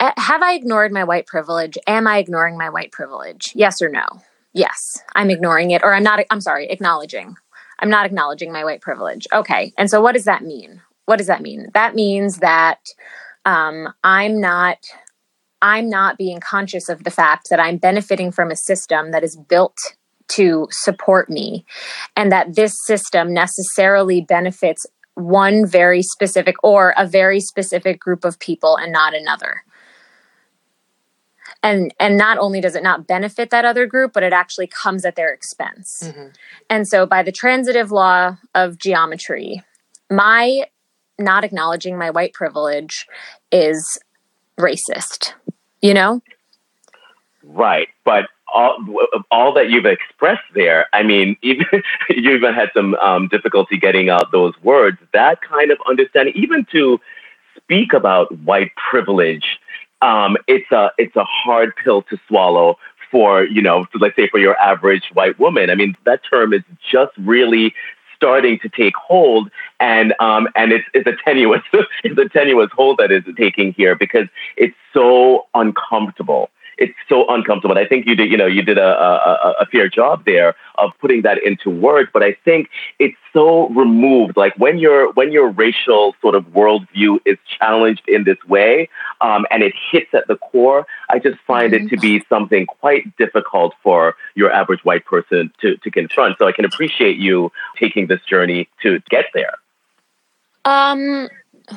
have 0.00 0.42
I 0.42 0.54
ignored 0.54 0.92
my 0.92 1.04
white 1.04 1.26
privilege? 1.26 1.78
Am 1.86 2.06
I 2.06 2.18
ignoring 2.18 2.56
my 2.58 2.70
white 2.70 2.92
privilege? 2.92 3.52
Yes 3.54 3.80
or 3.80 3.88
no? 3.88 4.04
Yes, 4.52 5.02
I'm 5.14 5.30
ignoring 5.30 5.70
it, 5.70 5.82
or 5.82 5.94
I'm 5.94 6.02
not, 6.02 6.20
I'm 6.30 6.40
sorry, 6.40 6.68
acknowledging. 6.68 7.36
I'm 7.78 7.90
not 7.90 8.06
acknowledging 8.06 8.52
my 8.52 8.64
white 8.64 8.80
privilege. 8.80 9.26
Okay. 9.32 9.72
And 9.76 9.90
so 9.90 10.00
what 10.00 10.12
does 10.12 10.24
that 10.24 10.42
mean? 10.42 10.80
What 11.04 11.16
does 11.16 11.26
that 11.26 11.42
mean? 11.42 11.68
That 11.74 11.94
means 11.94 12.38
that 12.38 12.78
um, 13.44 13.92
I'm 14.02 14.40
not 14.40 14.78
I'm 15.62 15.88
not 15.88 16.18
being 16.18 16.38
conscious 16.38 16.88
of 16.88 17.04
the 17.04 17.10
fact 17.10 17.48
that 17.48 17.58
I'm 17.58 17.78
benefiting 17.78 18.30
from 18.30 18.50
a 18.50 18.56
system 18.56 19.10
that 19.12 19.24
is 19.24 19.36
built 19.36 19.96
to 20.28 20.68
support 20.70 21.30
me 21.30 21.64
and 22.16 22.32
that 22.32 22.54
this 22.54 22.72
system 22.86 23.32
necessarily 23.32 24.20
benefits 24.20 24.86
one 25.14 25.66
very 25.66 26.02
specific 26.02 26.56
or 26.62 26.94
a 26.96 27.06
very 27.06 27.40
specific 27.40 27.98
group 27.98 28.24
of 28.24 28.38
people 28.38 28.76
and 28.76 28.92
not 28.92 29.14
another. 29.14 29.62
And 31.62 31.92
and 31.98 32.16
not 32.16 32.38
only 32.38 32.60
does 32.60 32.76
it 32.76 32.82
not 32.82 33.06
benefit 33.06 33.50
that 33.50 33.64
other 33.64 33.86
group 33.86 34.12
but 34.12 34.22
it 34.22 34.32
actually 34.32 34.66
comes 34.66 35.04
at 35.04 35.16
their 35.16 35.32
expense. 35.32 36.02
Mm-hmm. 36.02 36.28
and 36.68 36.86
so 36.86 37.06
by 37.06 37.22
the 37.22 37.32
transitive 37.32 37.90
law 37.90 38.36
of 38.54 38.78
geometry 38.78 39.62
my 40.10 40.66
not 41.18 41.44
acknowledging 41.44 41.96
my 41.96 42.10
white 42.10 42.34
privilege 42.34 43.06
is 43.50 43.98
racist 44.58 45.32
you 45.80 45.94
know? 45.94 46.20
Right 47.42 47.88
but 48.04 48.26
all 48.54 48.76
all 49.30 49.52
that 49.52 49.70
you've 49.70 49.86
expressed 49.86 50.42
there 50.54 50.86
i 50.92 51.02
mean 51.02 51.36
even 51.42 51.66
you 52.10 52.30
even 52.32 52.54
had 52.54 52.70
some 52.74 52.94
um, 52.96 53.28
difficulty 53.28 53.76
getting 53.76 54.08
out 54.08 54.30
those 54.32 54.54
words 54.62 54.98
that 55.12 55.40
kind 55.42 55.70
of 55.70 55.78
understanding 55.88 56.34
even 56.36 56.64
to 56.70 57.00
speak 57.56 57.92
about 57.92 58.30
white 58.40 58.70
privilege 58.90 59.58
um, 60.02 60.36
it's 60.46 60.70
a 60.70 60.90
it's 60.98 61.16
a 61.16 61.24
hard 61.24 61.74
pill 61.76 62.02
to 62.02 62.18
swallow 62.28 62.78
for 63.10 63.44
you 63.44 63.62
know, 63.62 63.86
let's 63.98 64.16
say 64.16 64.28
for 64.28 64.38
your 64.38 64.58
average 64.58 65.10
white 65.14 65.38
woman. 65.38 65.70
I 65.70 65.74
mean, 65.74 65.96
that 66.04 66.20
term 66.28 66.52
is 66.52 66.62
just 66.90 67.12
really 67.18 67.74
starting 68.14 68.58
to 68.60 68.68
take 68.68 68.96
hold, 68.96 69.50
and 69.80 70.14
um, 70.20 70.48
and 70.56 70.72
it's 70.72 70.86
it's 70.94 71.06
a 71.06 71.16
tenuous 71.24 71.62
it's 72.04 72.18
a 72.18 72.28
tenuous 72.28 72.70
hold 72.72 72.98
that 72.98 73.10
is 73.10 73.24
taking 73.36 73.72
here 73.72 73.94
because 73.94 74.26
it's 74.56 74.76
so 74.92 75.46
uncomfortable 75.54 76.50
it's 76.78 76.94
so 77.08 77.26
uncomfortable. 77.28 77.76
And 77.76 77.84
I 77.84 77.88
think 77.88 78.06
you 78.06 78.14
did, 78.14 78.30
you 78.30 78.36
know, 78.36 78.46
you 78.46 78.62
did 78.62 78.78
a, 78.78 78.86
a, 78.86 79.54
a 79.60 79.66
fair 79.66 79.88
job 79.88 80.24
there 80.24 80.54
of 80.76 80.90
putting 81.00 81.22
that 81.22 81.42
into 81.42 81.70
words. 81.70 82.10
But 82.12 82.22
I 82.22 82.36
think 82.44 82.68
it's 82.98 83.16
so 83.32 83.68
removed. 83.70 84.36
Like 84.36 84.56
when 84.58 84.78
your 84.78 85.12
when 85.12 85.32
your 85.32 85.48
racial 85.48 86.14
sort 86.20 86.34
of 86.34 86.44
worldview 86.46 87.18
is 87.24 87.38
challenged 87.58 88.02
in 88.08 88.24
this 88.24 88.38
way, 88.46 88.88
um, 89.20 89.46
and 89.50 89.62
it 89.62 89.74
hits 89.90 90.12
at 90.12 90.26
the 90.28 90.36
core, 90.36 90.86
I 91.08 91.18
just 91.18 91.38
find 91.46 91.72
mm-hmm. 91.72 91.86
it 91.86 91.90
to 91.90 91.96
be 91.96 92.24
something 92.28 92.66
quite 92.66 93.16
difficult 93.16 93.74
for 93.82 94.16
your 94.34 94.52
average 94.52 94.84
white 94.84 95.04
person 95.04 95.52
to 95.60 95.76
to 95.78 95.90
confront. 95.90 96.38
So 96.38 96.46
I 96.46 96.52
can 96.52 96.64
appreciate 96.64 97.16
you 97.16 97.52
taking 97.78 98.06
this 98.06 98.20
journey 98.28 98.68
to 98.82 99.00
get 99.10 99.26
there. 99.34 99.54
Um. 100.64 101.28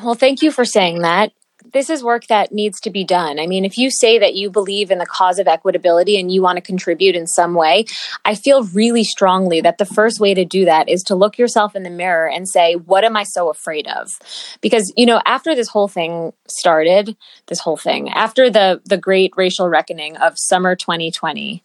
Well, 0.04 0.14
thank 0.14 0.44
you 0.44 0.52
for 0.52 0.66
saying 0.66 1.02
that 1.02 1.32
this 1.72 1.90
is 1.90 2.04
work 2.04 2.28
that 2.28 2.52
needs 2.52 2.80
to 2.82 2.90
be 2.90 3.04
done. 3.04 3.40
I 3.40 3.48
mean, 3.48 3.66
if 3.66 3.78
you 3.78 3.92
say 3.92 4.20
that 4.20 4.34
you 4.36 4.50
believe 4.50 4.92
in 4.92 4.98
the 4.98 5.06
cause 5.06 5.40
of 5.40 5.48
equitability 5.48 6.20
and 6.20 6.32
you 6.32 6.42
want 6.42 6.58
to 6.58 6.62
contribute 6.62 7.16
in 7.16 7.28
some 7.28 7.54
way, 7.54 7.86
I 8.26 8.36
feel 8.36 8.64
really 8.64 9.04
strongly 9.04 9.62
that 9.62 9.78
the 9.78 9.86
first 9.86 10.20
way 10.20 10.34
to 10.34 10.46
do 10.46 10.66
that 10.66 10.90
is 10.90 11.04
to 11.04 11.16
look 11.16 11.38
yourself 11.38 11.76
in 11.76 11.84
the 11.84 11.90
mirror 11.90 12.30
and 12.30 12.48
say, 12.48 12.76
what 12.76 13.04
am 13.04 13.16
I 13.16 13.24
so 13.24 13.50
afraid 13.50 13.88
of? 13.88 14.20
Because, 14.62 14.92
you 14.98 15.06
know, 15.06 15.22
after 15.26 15.56
this 15.56 15.70
whole 15.70 15.88
thing 15.88 16.34
started, 16.48 17.16
this 17.48 17.60
whole 17.60 17.78
thing, 17.78 18.10
after 18.10 18.50
the 18.50 18.82
the 18.86 18.98
great 18.98 19.34
racial 19.36 19.70
reckoning 19.70 20.18
of 20.18 20.34
summer 20.38 20.76
2020, 20.76 21.64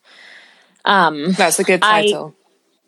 um 0.85 1.33
That's 1.33 1.59
a 1.59 1.65
good 1.65 1.83
title. 1.83 2.35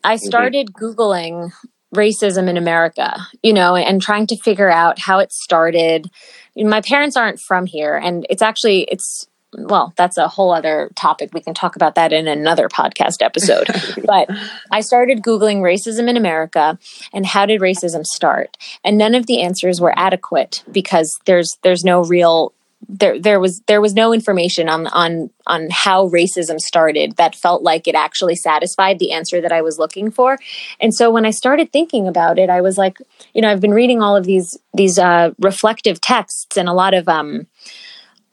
I, 0.04 0.12
I 0.12 0.16
started 0.16 0.72
googling 0.72 1.52
racism 1.96 2.48
in 2.48 2.56
America, 2.56 3.26
you 3.42 3.52
know, 3.52 3.74
and 3.76 4.00
trying 4.00 4.26
to 4.28 4.36
figure 4.36 4.70
out 4.70 4.98
how 4.98 5.18
it 5.18 5.32
started. 5.32 6.10
My 6.56 6.80
parents 6.80 7.16
aren't 7.16 7.40
from 7.40 7.66
here, 7.66 7.96
and 7.96 8.26
it's 8.30 8.42
actually 8.42 8.82
it's 8.84 9.26
well, 9.58 9.92
that's 9.96 10.18
a 10.18 10.28
whole 10.28 10.52
other 10.52 10.90
topic. 10.96 11.30
We 11.32 11.40
can 11.40 11.54
talk 11.54 11.76
about 11.76 11.94
that 11.94 12.12
in 12.12 12.28
another 12.28 12.68
podcast 12.68 13.22
episode. 13.22 13.68
but 14.04 14.28
I 14.70 14.80
started 14.80 15.22
Googling 15.22 15.60
racism 15.60 16.08
in 16.08 16.16
America 16.16 16.78
and 17.12 17.24
how 17.24 17.46
did 17.46 17.60
racism 17.60 18.04
start? 18.04 18.56
And 18.84 18.98
none 18.98 19.14
of 19.14 19.26
the 19.26 19.40
answers 19.40 19.80
were 19.80 19.98
adequate 19.98 20.62
because 20.70 21.18
there's 21.24 21.56
there's 21.62 21.84
no 21.84 22.02
real 22.04 22.52
there 22.88 23.20
there 23.20 23.40
was 23.40 23.60
there 23.66 23.80
was 23.80 23.94
no 23.94 24.12
information 24.12 24.68
on 24.68 24.86
on 24.88 25.30
on 25.46 25.68
how 25.70 26.08
racism 26.08 26.60
started 26.60 27.16
that 27.16 27.34
felt 27.34 27.62
like 27.62 27.88
it 27.88 27.94
actually 27.94 28.36
satisfied 28.36 28.98
the 28.98 29.12
answer 29.12 29.40
that 29.40 29.52
I 29.52 29.62
was 29.62 29.78
looking 29.78 30.10
for. 30.10 30.38
And 30.80 30.94
so 30.94 31.10
when 31.10 31.26
I 31.26 31.30
started 31.30 31.72
thinking 31.72 32.06
about 32.06 32.38
it, 32.38 32.48
I 32.48 32.60
was 32.60 32.78
like, 32.78 32.98
you 33.34 33.42
know, 33.42 33.50
I've 33.50 33.60
been 33.60 33.74
reading 33.74 34.02
all 34.02 34.16
of 34.16 34.24
these 34.24 34.56
these 34.74 34.98
uh, 34.98 35.30
reflective 35.38 36.00
texts 36.00 36.56
and 36.56 36.68
a 36.68 36.72
lot 36.72 36.94
of 36.94 37.08
um 37.08 37.46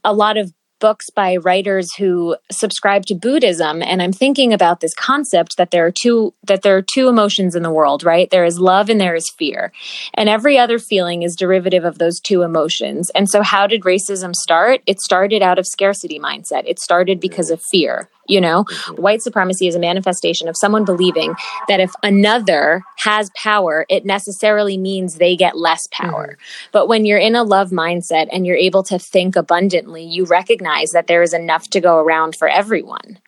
a 0.04 0.14
lot 0.14 0.38
of 0.38 0.54
books 0.80 1.10
by 1.10 1.38
writers 1.38 1.94
who 1.96 2.36
subscribe 2.52 3.06
to 3.06 3.16
Buddhism 3.16 3.82
and 3.82 4.02
I'm 4.02 4.14
thinking 4.14 4.54
about 4.54 4.80
this 4.80 4.94
concept 4.94 5.58
that 5.58 5.72
there 5.72 5.86
are 5.86 5.92
two 5.92 6.34
that 6.44 6.62
there 6.62 6.76
are 6.78 6.82
two 6.82 7.08
emotions 7.08 7.56
in 7.56 7.64
the 7.64 7.72
world, 7.72 8.04
right? 8.04 8.30
There 8.30 8.46
is 8.46 8.60
love 8.60 8.90
and 8.90 9.00
there 9.00 9.16
is 9.16 9.32
fear. 9.38 9.72
And 10.14 10.30
every 10.30 10.58
other 10.58 10.80
feeling 10.80 11.24
is 11.24 11.36
derivative 11.36 11.86
of 11.86 11.98
those 11.98 12.20
two 12.20 12.42
emotions. 12.42 13.10
And 13.16 13.30
so 13.30 13.42
how 13.42 13.68
did 13.68 13.84
racism 13.84 14.36
start? 14.36 14.82
It 14.86 15.00
started 15.00 15.42
out 15.42 15.60
of 15.60 15.68
scarcity 15.68 16.20
mindset. 16.20 16.64
It 16.66 16.80
started 16.80 17.20
because 17.20 17.48
mm-hmm. 17.48 17.54
of 17.54 17.62
fear. 17.72 18.10
You 18.28 18.42
know, 18.42 18.64
mm-hmm. 18.64 19.02
white 19.02 19.22
supremacy 19.22 19.68
is 19.68 19.76
a 19.76 19.80
manifestation 19.80 20.48
of 20.48 20.56
someone 20.56 20.86
believing 20.86 21.36
that 21.68 21.80
if 21.80 21.92
another 22.04 22.84
has 23.00 23.30
power, 23.36 23.86
it 23.90 24.06
necessarily 24.06 24.78
means 24.78 25.16
they 25.16 25.36
get 25.36 25.58
less 25.58 25.88
power. 25.92 26.28
Mm-hmm. 26.28 26.70
But 26.72 26.88
when 26.88 27.06
you're 27.06 27.18
in 27.18 27.36
a 27.36 27.44
love 27.44 27.72
mindset 27.72 28.30
and 28.32 28.46
you're 28.46 28.56
able 28.56 28.84
to 28.84 28.98
think 28.98 29.36
abundantly, 29.36 30.04
you 30.04 30.26
recognize 30.26 30.92
that 30.92 31.08
there 31.08 31.22
is 31.22 31.34
enough 31.34 31.70
to 31.72 31.82
go 31.82 31.98
around 31.98 32.36
for 32.36 32.48
everyone. 32.48 33.20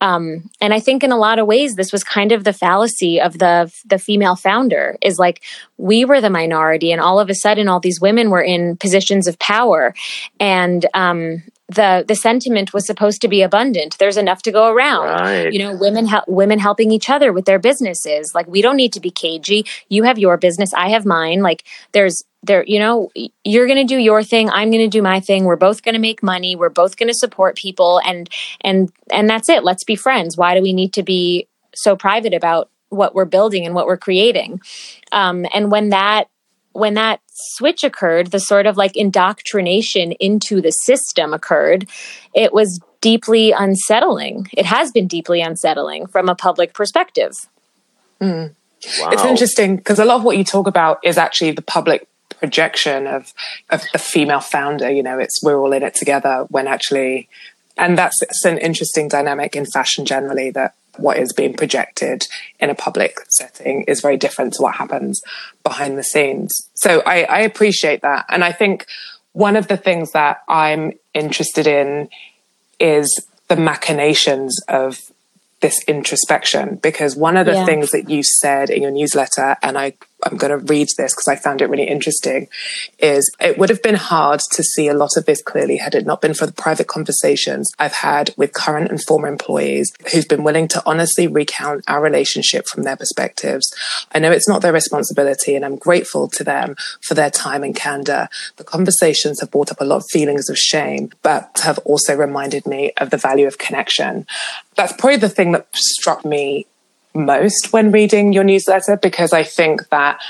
Um, 0.00 0.50
and 0.60 0.72
I 0.72 0.80
think 0.80 1.02
in 1.02 1.12
a 1.12 1.18
lot 1.18 1.38
of 1.38 1.46
ways, 1.46 1.74
this 1.74 1.92
was 1.92 2.04
kind 2.04 2.32
of 2.32 2.44
the 2.44 2.52
fallacy 2.52 3.20
of 3.20 3.38
the 3.38 3.72
the 3.86 3.98
female 3.98 4.36
founder 4.36 4.96
is 5.02 5.18
like 5.18 5.42
we 5.76 6.04
were 6.04 6.20
the 6.20 6.30
minority, 6.30 6.92
and 6.92 7.00
all 7.00 7.20
of 7.20 7.30
a 7.30 7.34
sudden, 7.34 7.68
all 7.68 7.80
these 7.80 8.00
women 8.00 8.30
were 8.30 8.42
in 8.42 8.76
positions 8.76 9.26
of 9.26 9.38
power, 9.38 9.94
and 10.40 10.86
um, 10.94 11.42
the 11.68 12.04
the 12.06 12.14
sentiment 12.14 12.72
was 12.72 12.86
supposed 12.86 13.20
to 13.22 13.28
be 13.28 13.42
abundant. 13.42 13.98
There's 13.98 14.16
enough 14.16 14.42
to 14.42 14.52
go 14.52 14.72
around. 14.72 15.06
Right. 15.06 15.52
you 15.52 15.58
know 15.58 15.76
women 15.76 16.06
hel- 16.06 16.24
women 16.26 16.58
helping 16.58 16.90
each 16.90 17.10
other 17.10 17.32
with 17.32 17.44
their 17.44 17.58
businesses. 17.58 18.34
Like 18.34 18.46
we 18.46 18.62
don't 18.62 18.76
need 18.76 18.92
to 18.94 19.00
be 19.00 19.10
cagey. 19.10 19.66
You 19.88 20.04
have 20.04 20.18
your 20.18 20.36
business 20.36 20.72
i 20.74 20.88
have 20.88 21.04
mine. 21.04 21.42
Like 21.42 21.64
there's 21.92 22.24
there 22.42 22.64
you 22.64 22.78
know 22.78 23.10
you're 23.44 23.66
going 23.66 23.86
to 23.86 23.94
do 23.94 23.98
your 23.98 24.22
thing. 24.22 24.48
I'm 24.48 24.70
going 24.70 24.84
to 24.84 24.88
do 24.88 25.02
my 25.02 25.20
thing. 25.20 25.44
We're 25.44 25.56
both 25.56 25.82
going 25.82 25.94
to 25.94 26.00
make 26.00 26.22
money. 26.22 26.56
We're 26.56 26.68
both 26.70 26.96
going 26.96 27.08
to 27.08 27.14
support 27.14 27.56
people. 27.56 28.00
And 28.04 28.28
and 28.62 28.90
and 29.12 29.28
that's 29.28 29.48
it. 29.48 29.62
Let's 29.62 29.84
be 29.84 29.96
friends. 29.96 30.36
Why 30.36 30.54
do 30.54 30.62
we 30.62 30.72
need 30.72 30.94
to 30.94 31.02
be 31.02 31.48
so 31.74 31.96
private 31.96 32.32
about 32.32 32.70
what 32.88 33.14
we're 33.14 33.26
building 33.26 33.66
and 33.66 33.74
what 33.74 33.86
we're 33.86 33.98
creating? 33.98 34.60
Um, 35.12 35.46
and 35.52 35.70
when 35.70 35.90
that 35.90 36.28
when 36.72 36.94
that 36.94 37.20
switch 37.56 37.84
occurred, 37.84 38.30
the 38.30 38.40
sort 38.40 38.66
of 38.66 38.76
like 38.76 38.96
indoctrination 38.96 40.12
into 40.12 40.60
the 40.60 40.70
system 40.70 41.32
occurred, 41.32 41.88
it 42.34 42.52
was 42.52 42.80
deeply 43.00 43.52
unsettling. 43.52 44.48
It 44.52 44.66
has 44.66 44.92
been 44.92 45.06
deeply 45.06 45.40
unsettling 45.40 46.06
from 46.06 46.28
a 46.28 46.34
public 46.34 46.74
perspective. 46.74 47.32
Mm. 48.20 48.54
Wow. 49.00 49.10
It's 49.10 49.24
interesting 49.24 49.76
because 49.76 49.98
a 49.98 50.04
lot 50.04 50.16
of 50.16 50.24
what 50.24 50.36
you 50.36 50.44
talk 50.44 50.66
about 50.66 50.98
is 51.02 51.18
actually 51.18 51.52
the 51.52 51.62
public 51.62 52.06
projection 52.38 53.06
of, 53.06 53.32
of 53.70 53.82
a 53.94 53.98
female 53.98 54.40
founder. 54.40 54.90
You 54.90 55.02
know, 55.02 55.18
it's 55.18 55.42
we're 55.42 55.58
all 55.58 55.72
in 55.72 55.82
it 55.82 55.94
together 55.94 56.46
when 56.48 56.68
actually, 56.68 57.28
and 57.76 57.98
that's 57.98 58.20
an 58.44 58.58
interesting 58.58 59.08
dynamic 59.08 59.56
in 59.56 59.66
fashion 59.66 60.04
generally 60.04 60.50
that 60.50 60.74
what 60.98 61.18
is 61.18 61.32
being 61.32 61.54
projected 61.54 62.26
in 62.60 62.70
a 62.70 62.74
public 62.74 63.16
setting 63.28 63.84
is 63.84 64.00
very 64.00 64.16
different 64.16 64.54
to 64.54 64.62
what 64.62 64.74
happens 64.74 65.20
behind 65.62 65.98
the 65.98 66.02
scenes. 66.02 66.68
So 66.74 67.02
I, 67.04 67.22
I 67.22 67.40
appreciate 67.40 68.02
that. 68.02 68.26
And 68.28 68.44
I 68.44 68.52
think 68.52 68.86
one 69.32 69.56
of 69.56 69.68
the 69.68 69.76
things 69.76 70.12
that 70.12 70.42
I'm 70.48 70.92
interested 71.14 71.66
in 71.66 72.08
is 72.80 73.26
the 73.48 73.56
machinations 73.56 74.60
of 74.68 74.98
this 75.60 75.82
introspection 75.84 76.76
because 76.76 77.16
one 77.16 77.36
of 77.36 77.46
the 77.46 77.52
yeah. 77.52 77.64
things 77.64 77.90
that 77.90 78.08
you 78.08 78.22
said 78.22 78.70
in 78.70 78.82
your 78.82 78.92
newsletter 78.92 79.56
and 79.62 79.76
I 79.76 79.94
I'm 80.24 80.36
going 80.36 80.50
to 80.50 80.58
read 80.58 80.88
this 80.96 81.14
because 81.14 81.28
I 81.28 81.36
found 81.36 81.62
it 81.62 81.70
really 81.70 81.88
interesting 81.88 82.48
is 82.98 83.30
it 83.40 83.56
would 83.58 83.68
have 83.68 83.82
been 83.82 83.94
hard 83.94 84.40
to 84.52 84.62
see 84.62 84.88
a 84.88 84.94
lot 84.94 85.16
of 85.16 85.26
this 85.26 85.42
clearly 85.42 85.76
had 85.76 85.94
it 85.94 86.06
not 86.06 86.20
been 86.20 86.34
for 86.34 86.46
the 86.46 86.52
private 86.52 86.88
conversations 86.88 87.70
I've 87.78 87.92
had 87.92 88.34
with 88.36 88.52
current 88.52 88.90
and 88.90 89.02
former 89.02 89.28
employees 89.28 89.92
who've 90.12 90.28
been 90.28 90.42
willing 90.42 90.68
to 90.68 90.82
honestly 90.84 91.26
recount 91.28 91.84
our 91.86 92.00
relationship 92.00 92.66
from 92.66 92.82
their 92.82 92.96
perspectives. 92.96 93.72
I 94.12 94.18
know 94.18 94.32
it's 94.32 94.48
not 94.48 94.62
their 94.62 94.72
responsibility 94.72 95.54
and 95.54 95.64
I'm 95.64 95.76
grateful 95.76 96.28
to 96.30 96.44
them 96.44 96.74
for 97.02 97.14
their 97.14 97.30
time 97.30 97.62
and 97.62 97.74
candor. 97.76 98.28
The 98.56 98.64
conversations 98.64 99.40
have 99.40 99.50
brought 99.50 99.70
up 99.70 99.80
a 99.80 99.84
lot 99.84 99.98
of 99.98 100.10
feelings 100.10 100.50
of 100.50 100.58
shame, 100.58 101.10
but 101.22 101.60
have 101.64 101.78
also 101.84 102.16
reminded 102.16 102.66
me 102.66 102.92
of 102.96 103.10
the 103.10 103.16
value 103.16 103.46
of 103.46 103.58
connection. 103.58 104.26
That's 104.74 104.92
probably 104.92 105.16
the 105.16 105.28
thing 105.28 105.52
that 105.52 105.68
struck 105.74 106.24
me 106.24 106.66
most 107.14 107.72
when 107.72 107.90
reading 107.90 108.32
your 108.32 108.44
newsletter 108.44 108.96
because 108.96 109.32
I 109.32 109.42
think 109.42 109.88
that 109.88 110.20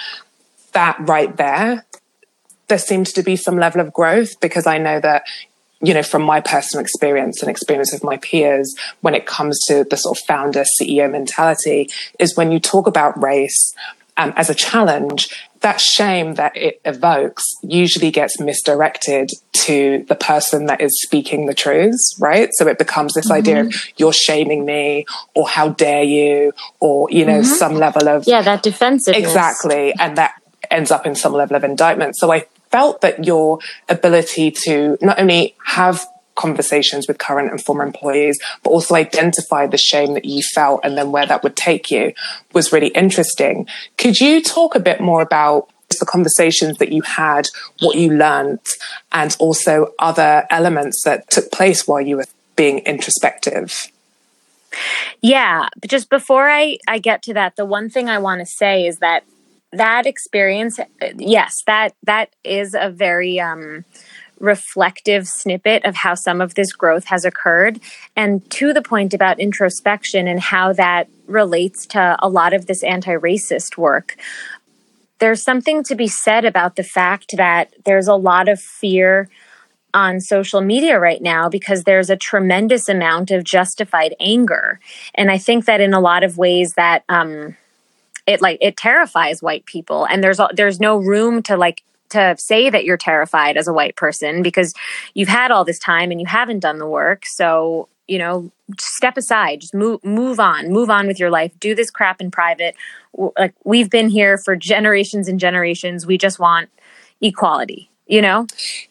that 0.73 0.97
right 1.01 1.37
there, 1.37 1.85
there 2.69 2.79
seems 2.79 3.13
to 3.13 3.23
be 3.23 3.37
some 3.37 3.57
level 3.57 3.81
of 3.81 3.93
growth 3.93 4.39
because 4.41 4.67
I 4.67 4.79
know 4.79 5.01
that, 5.01 5.25
you 5.81 5.95
know, 5.95 6.03
from 6.03 6.23
my 6.23 6.41
personal 6.41 6.83
experience 6.83 7.41
and 7.43 7.51
experience 7.51 7.93
of 7.95 8.05
my 8.05 8.17
peers, 8.19 8.75
when 9.01 9.15
it 9.15 9.27
comes 9.27 9.59
to 9.69 9.85
the 9.85 9.97
sort 9.97 10.19
of 10.19 10.25
founder 10.25 10.65
CEO 10.65 11.11
mentality, 11.11 11.89
is 12.19 12.37
when 12.37 12.53
you 12.53 12.61
talk 12.61 12.87
about 12.87 13.21
race 13.21 13.75
um, 14.17 14.33
as 14.37 14.51
a 14.51 14.55
challenge, 14.55 15.48
that 15.61 15.81
shame 15.81 16.35
that 16.35 16.57
it 16.57 16.81
evokes 16.85 17.45
usually 17.63 18.11
gets 18.11 18.39
misdirected 18.39 19.31
to 19.53 20.05
the 20.09 20.15
person 20.15 20.67
that 20.67 20.81
is 20.81 20.93
speaking 21.03 21.47
the 21.47 21.55
truths, 21.55 22.17
right? 22.21 22.51
So 22.53 22.67
it 22.69 22.79
becomes 22.79 23.15
this 23.15 23.27
mm-hmm. 23.27 23.35
idea 23.35 23.61
of 23.63 23.75
you're 23.97 24.13
shaming 24.13 24.65
me 24.65 25.05
or 25.35 25.49
how 25.49 25.71
dare 25.71 26.05
you 26.05 26.53
or, 26.81 27.11
you 27.11 27.25
know, 27.25 27.41
mm-hmm. 27.41 27.55
some 27.55 27.75
level 27.75 28.09
of. 28.09 28.25
Yeah, 28.27 28.43
that 28.43 28.63
defensiveness. 28.63 29.27
Exactly. 29.27 29.93
And 29.95 30.17
that 30.17 30.41
ends 30.71 30.91
up 30.91 31.07
in 31.07 31.15
some 31.15 31.33
level 31.33 31.57
of 31.57 31.65
indictment. 31.65 32.17
So 32.17 32.33
I 32.33 32.47
felt 32.71 33.01
that 33.01 33.25
your 33.25 33.59
ability 33.89 34.51
to 34.65 34.99
not 35.01 35.19
only 35.19 35.57
have 35.65 36.07
conversations 36.39 37.07
with 37.07 37.19
current 37.19 37.51
and 37.51 37.63
former 37.63 37.85
employees, 37.85 38.39
but 38.63 38.71
also 38.71 38.95
identify 38.95 39.67
the 39.67 39.77
shame 39.77 40.15
that 40.15 40.25
you 40.25 40.43
felt 40.55 40.81
and 40.85 40.97
then 40.97 41.13
where 41.13 41.27
that 41.27 41.43
would 41.43 41.57
take 41.57 41.91
you 41.91 42.15
was 42.55 42.73
really 42.73 42.89
interesting. 42.89 43.67
Could 43.99 44.19
you 44.21 44.43
talk 44.43 44.75
a 44.75 44.81
bit 44.81 45.01
more 45.01 45.21
about 45.21 45.69
the 46.01 46.07
conversations 46.07 46.79
that 46.79 46.93
you 46.93 47.03
had, 47.03 47.49
what 47.81 47.97
you 47.97 48.11
learned, 48.13 48.61
and 49.13 49.37
also 49.39 49.93
other 49.99 50.47
elements 50.51 51.03
that 51.05 51.29
took 51.31 51.51
place 51.51 51.87
while 51.87 52.01
you 52.01 52.17
were 52.17 52.27
being 52.57 52.79
introspective? 52.81 53.89
Yeah, 55.21 55.69
but 55.81 55.91
just 55.91 56.09
before 56.11 56.49
I, 56.49 56.79
I 56.87 56.99
get 56.99 57.23
to 57.25 57.35
that, 57.35 57.57
the 57.57 57.65
one 57.65 57.91
thing 57.91 58.09
I 58.09 58.19
want 58.19 58.41
to 58.41 58.47
say 58.47 58.87
is 58.87 58.99
that 58.99 59.25
that 59.73 60.07
experience, 60.07 60.79
yes, 61.17 61.63
that 61.67 61.95
that 62.05 62.31
is 62.45 62.75
a 62.79 62.91
very 62.91 63.41
um, 63.41 63.85
reflective 64.41 65.27
snippet 65.27 65.85
of 65.85 65.97
how 65.97 66.15
some 66.15 66.41
of 66.41 66.55
this 66.55 66.73
growth 66.73 67.05
has 67.07 67.25
occurred. 67.25 67.81
And 68.17 68.49
to 68.53 68.73
the 68.73 68.83
point 68.83 69.15
about 69.15 69.41
introspection 69.41 70.29
and 70.29 70.41
how 70.41 70.73
that 70.75 71.09
relates 71.27 71.87
to 71.87 72.17
a 72.21 72.29
lot 72.29 72.53
of 72.53 72.67
this 72.67 72.83
anti 72.83 73.15
racist 73.15 73.77
work, 73.77 74.17
there's 75.19 75.43
something 75.43 75.83
to 75.85 75.95
be 75.95 76.07
said 76.07 76.45
about 76.45 76.77
the 76.77 76.85
fact 76.85 77.37
that 77.37 77.75
there's 77.85 78.09
a 78.09 78.15
lot 78.15 78.49
of 78.49 78.61
fear 78.61 79.29
on 79.95 80.21
social 80.21 80.61
media 80.61 80.99
right 80.99 81.23
now 81.23 81.49
because 81.49 81.85
there's 81.85 82.11
a 82.11 82.17
tremendous 82.17 82.89
amount 82.89 83.31
of 83.31 83.43
justified 83.43 84.15
anger. 84.21 84.79
And 85.15 85.31
I 85.31 85.39
think 85.39 85.65
that 85.65 85.81
in 85.81 85.95
a 85.95 86.01
lot 86.01 86.23
of 86.23 86.39
ways 86.39 86.75
that, 86.75 87.05
um, 87.09 87.57
it 88.27 88.43
like 88.43 88.59
it 88.61 88.77
terrifies 88.77 89.43
white 89.43 89.65
people 89.65 90.05
and 90.05 90.23
there's 90.23 90.39
there's 90.55 90.79
no 90.79 90.99
room 90.99 91.43
to 91.43 91.57
like 91.57 91.83
to 92.11 92.37
say 92.39 92.71
that 92.71 92.85
you're 92.85 92.97
terrified 92.97 93.57
as 93.57 93.69
a 93.69 93.73
white 93.73 93.97
person 93.97 94.43
because 94.43 94.75
you've 95.15 95.29
had 95.29 95.51
all 95.51 95.65
this 95.65 95.79
time 95.79 96.11
and 96.11 96.21
you 96.21 96.27
haven't 96.27 96.61
done 96.61 96.79
the 96.79 96.87
work. 96.87 97.25
So, 97.27 97.89
you 98.07 98.19
know, 98.19 98.51
step 98.79 99.17
aside, 99.17 99.61
just 99.61 99.75
move 99.75 100.03
move 100.05 100.41
on, 100.41 100.71
move 100.71 100.91
on 100.91 101.07
with 101.07 101.19
your 101.19 101.31
life. 101.31 101.53
Do 101.61 101.75
this 101.75 101.91
crap 101.91 102.21
in 102.21 102.31
private. 102.31 102.75
Like 103.15 103.55
we've 103.65 103.91
been 103.91 104.09
here 104.09 104.39
for 104.39 104.57
generations 104.57 105.29
and 105.29 105.39
generations. 105.39 106.07
We 106.07 106.19
just 106.19 106.39
want 106.39 106.71
equality, 107.21 107.91
you 108.07 108.23
know? 108.23 108.47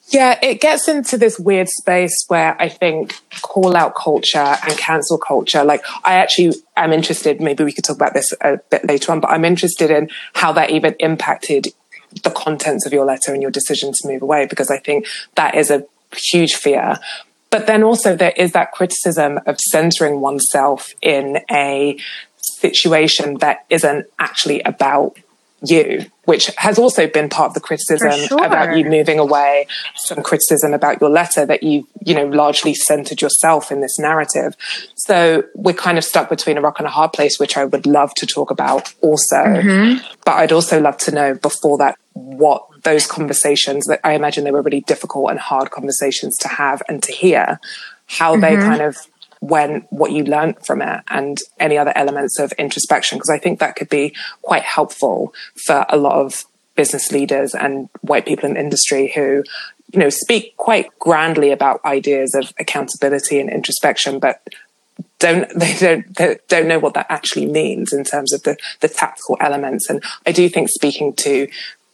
Yeah, 0.10 0.40
it 0.42 0.62
gets 0.62 0.88
into 0.88 1.18
this 1.18 1.38
weird 1.38 1.68
space 1.70 2.26
where 2.28 2.60
I 2.62 2.70
think 2.70 3.20
call 3.42 3.76
out 3.76 3.96
culture 3.96 4.38
and 4.38 4.78
cancel 4.78 5.18
culture. 5.18 5.64
Like, 5.64 5.82
I 6.06 6.14
actually 6.16 6.56
am 6.78 6.94
interested, 6.94 7.42
maybe 7.42 7.64
we 7.64 7.74
could 7.74 7.84
talk 7.84 7.98
about 7.98 8.14
this 8.14 8.34
a 8.42 8.58
bit 8.70 8.88
later 8.88 9.12
on, 9.12 9.20
but 9.20 9.30
I'm 9.30 9.44
interested 9.44 9.92
in 9.92 10.10
how 10.34 10.54
that 10.54 10.70
even 10.70 10.96
impacted 11.00 11.68
the 12.24 12.32
contents 12.32 12.86
of 12.86 12.94
your 12.94 13.06
letter 13.06 13.34
and 13.34 13.42
your 13.42 13.52
decision 13.52 13.92
to 13.94 14.08
move 14.08 14.22
away, 14.22 14.46
because 14.46 14.72
I 14.72 14.78
think 14.78 15.08
that 15.36 15.56
is 15.56 15.70
a 15.70 15.86
huge 16.16 16.54
fear. 16.54 16.98
But 17.50 17.68
then 17.68 17.84
also 17.84 18.16
there 18.16 18.34
is 18.36 18.52
that 18.52 18.72
criticism 18.72 19.40
of 19.46 19.60
centering 19.60 20.20
oneself 20.20 20.94
in 21.02 21.40
a 21.50 21.98
situation 22.38 23.36
that 23.36 23.66
isn't 23.70 24.06
actually 24.20 24.62
about 24.62 25.18
you, 25.66 26.06
which 26.26 26.52
has 26.58 26.78
also 26.78 27.08
been 27.08 27.30
part 27.30 27.50
of 27.50 27.54
the 27.56 27.60
criticism 27.60 28.12
sure. 28.28 28.46
about 28.46 28.78
you 28.78 28.86
moving 28.86 29.18
away, 29.18 29.68
some 29.96 30.22
criticism 30.22 30.74
about 30.74 31.02
your 31.02 31.10
letter 31.10 31.46
that 31.46 31.64
you, 31.64 31.88
you 32.06 32.14
know, 32.14 32.28
largely 32.28 32.74
centered 32.76 33.22
yourself 33.22 33.72
in 33.72 33.82
this 33.82 33.98
narrative. 33.98 34.56
So 35.08 35.46
we're 35.56 35.74
kind 35.74 35.98
of 35.98 36.04
stuck 36.04 36.28
between 36.28 36.58
a 36.58 36.62
rock 36.62 36.80
and 36.80 36.86
a 36.86 36.90
hard 36.90 37.14
place, 37.14 37.40
which 37.40 37.56
I 37.56 37.64
would 37.64 37.86
love 37.86 38.14
to 38.16 38.26
talk 38.26 38.52
about 38.52 38.94
also. 39.00 39.38
Mm-hmm. 39.38 40.06
But 40.26 40.34
I'd 40.34 40.52
also 40.52 40.82
love 40.82 40.98
to 40.98 41.12
know 41.12 41.34
before 41.34 41.78
that 41.78 41.98
what 42.12 42.68
those 42.84 43.08
conversations 43.08 43.86
that 43.86 44.02
I 44.04 44.16
imagine 44.16 44.44
they 44.44 44.52
were 44.52 44.62
really 44.62 44.82
difficult 44.82 45.32
and 45.32 45.40
hard 45.40 45.72
conversations 45.72 46.36
to 46.40 46.50
have 46.50 46.84
and 46.90 47.02
to 47.04 47.14
hear, 47.14 47.58
how 48.08 48.34
mm-hmm. 48.34 48.42
they 48.42 48.56
kind 48.58 48.82
of 48.82 48.98
when 49.40 49.82
what 49.92 50.12
you 50.12 50.26
learned 50.26 50.58
from 50.66 50.82
it 50.82 51.02
and 51.08 51.38
any 51.58 51.78
other 51.78 51.94
elements 51.96 52.40
of 52.40 52.52
introspection 52.54 53.20
because 53.20 53.30
i 53.30 53.38
think 53.38 53.60
that 53.60 53.76
could 53.76 53.88
be 53.88 54.12
quite 54.42 54.64
helpful 54.64 55.32
for 55.56 55.86
a 55.90 55.96
lot 55.96 56.16
of 56.16 56.46
business 56.76 57.12
leaders 57.12 57.54
and 57.54 57.88
white 58.02 58.26
people 58.26 58.50
in 58.50 58.56
the 58.56 58.60
industry 58.60 59.12
who 59.14 59.44
you 59.94 60.00
know 60.00 60.10
speak 60.10 60.58
quite 60.58 60.88
grandly 60.98 61.52
about 61.52 61.86
ideas 61.86 62.34
of 62.34 62.52
accountability 62.58 63.40
and 63.40 63.52
introspection 63.52 64.18
but 64.18 64.42
don't 65.20 65.48
they 65.60 65.76
don't 65.80 66.16
they 66.16 66.38
don't 66.48 66.68
know 66.68 66.80
what 66.80 66.94
that 66.94 67.08
actually 67.10 67.46
means 67.46 67.94
in 67.94 68.04
terms 68.04 68.34
of 68.34 68.44
the 68.44 68.58
the 68.82 68.88
tactical 68.88 69.38
elements 69.40 69.90
and 69.90 70.04
i 70.26 70.32
do 70.32 70.48
think 70.50 70.70
speaking 70.70 71.14
to 71.14 71.48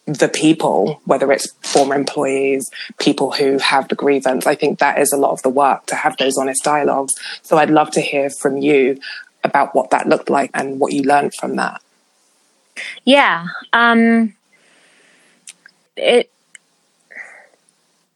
the 0.05 0.27
people, 0.27 1.01
whether 1.05 1.31
it's 1.31 1.53
former 1.61 1.95
employees, 1.95 2.69
people 2.99 3.31
who 3.31 3.57
have 3.59 3.87
the 3.87 3.95
grievance. 3.95 4.45
I 4.45 4.55
think 4.55 4.79
that 4.79 4.99
is 4.99 5.13
a 5.13 5.17
lot 5.17 5.31
of 5.31 5.41
the 5.43 5.49
work 5.49 5.85
to 5.87 5.95
have 5.95 6.17
those 6.17 6.37
honest 6.37 6.63
dialogues. 6.63 7.13
So 7.41 7.57
I'd 7.57 7.69
love 7.69 7.91
to 7.91 8.01
hear 8.01 8.29
from 8.29 8.57
you 8.57 8.99
about 9.43 9.73
what 9.73 9.91
that 9.91 10.07
looked 10.07 10.29
like 10.29 10.51
and 10.53 10.79
what 10.79 10.93
you 10.93 11.03
learned 11.03 11.33
from 11.39 11.55
that. 11.55 11.81
Yeah. 13.05 13.47
Um, 13.71 14.35
it, 15.95 16.29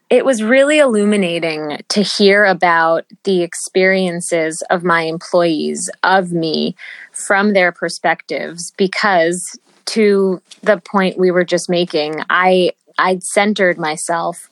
it 0.10 0.24
was 0.24 0.42
really 0.42 0.80
illuminating 0.80 1.80
to 1.90 2.02
hear 2.02 2.46
about 2.46 3.06
the 3.24 3.44
experiences 3.44 4.64
of 4.70 4.84
my 4.84 5.02
employees, 5.02 5.90
of 6.04 6.32
me, 6.32 6.76
from 7.12 7.54
their 7.54 7.72
perspectives, 7.72 8.72
because 8.78 9.60
to 9.86 10.42
the 10.64 10.78
point 10.78 11.18
we 11.18 11.32
were 11.32 11.44
just 11.44 11.70
making, 11.70 12.22
I 12.30 12.72
I 12.98 13.20
centered 13.22 13.78
myself 13.78 14.50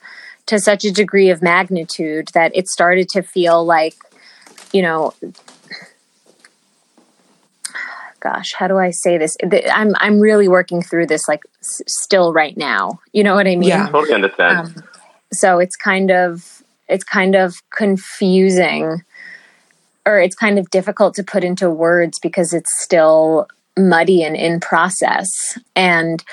to 0.48 0.60
such 0.60 0.86
a 0.86 0.92
degree 0.92 1.30
of 1.30 1.42
magnitude 1.42 2.30
that 2.34 2.52
it 2.56 2.68
started 2.68 3.10
to 3.10 3.24
feel 3.24 3.66
like, 3.66 3.96
you 4.72 4.82
know, 4.82 5.14
gosh, 8.20 8.54
how 8.54 8.68
do 8.68 8.78
I 8.78 8.92
say 8.92 9.18
this? 9.18 9.38
I'm 9.72 9.94
I'm 10.00 10.20
really 10.20 10.48
working 10.48 10.82
through 10.82 11.08
this 11.08 11.28
like 11.28 11.44
s- 11.62 11.82
still 11.88 12.34
right 12.34 12.58
now. 12.58 13.00
You 13.14 13.24
know 13.24 13.36
what 13.36 13.48
I 13.48 13.56
mean? 13.56 13.70
Yeah, 13.70 13.88
totally 13.88 14.14
understand. 14.14 14.58
Um, 14.58 14.84
so 15.34 15.60
it's 15.60 15.76
kind 15.76 16.12
of 16.12 16.64
it's 16.88 17.04
kind 17.04 17.36
of 17.36 17.56
confusing 17.72 19.04
or 20.06 20.20
it's 20.20 20.36
kind 20.36 20.60
of 20.60 20.70
difficult 20.70 21.16
to 21.16 21.24
put 21.24 21.44
into 21.44 21.70
words 21.70 22.20
because 22.20 22.54
it's 22.54 22.70
still 22.84 23.48
muddy 23.78 24.24
and 24.24 24.36
in 24.36 24.60
process. 24.60 25.28
And 25.76 26.24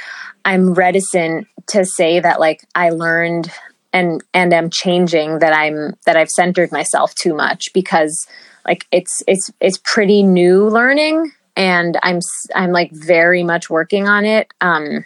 I'm 0.45 0.75
reticent 0.75 1.49
to 1.69 1.85
say 1.85 2.21
that 2.21 2.41
like 2.41 2.65
I 2.75 2.91
learned 2.91 3.51
and 3.93 4.23
and 4.33 4.53
am 4.53 4.71
changing 4.71 5.41
that 5.41 5.53
I'm 5.53 5.95
that 6.07 6.17
I've 6.17 6.31
centered 6.31 6.73
myself 6.73 7.15
too 7.15 7.35
much 7.35 7.73
because 7.73 8.27
like 8.67 8.87
it's 8.91 9.23
it's 9.27 9.51
it's 9.61 9.79
pretty 9.85 10.23
new 10.23 10.69
learning 10.69 11.33
and 11.57 11.99
I'm 12.03 12.21
I'm 12.55 12.73
like 12.73 12.91
very 12.93 13.43
much 13.43 13.69
working 13.69 14.09
on 14.09 14.25
it 14.25 14.49
um 14.61 15.05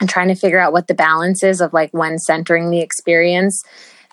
and 0.00 0.08
trying 0.08 0.28
to 0.28 0.34
figure 0.34 0.58
out 0.58 0.72
what 0.72 0.88
the 0.88 0.94
balance 0.94 1.42
is 1.42 1.60
of 1.60 1.72
like 1.72 1.92
when 1.92 2.18
centering 2.18 2.70
the 2.70 2.80
experience 2.80 3.62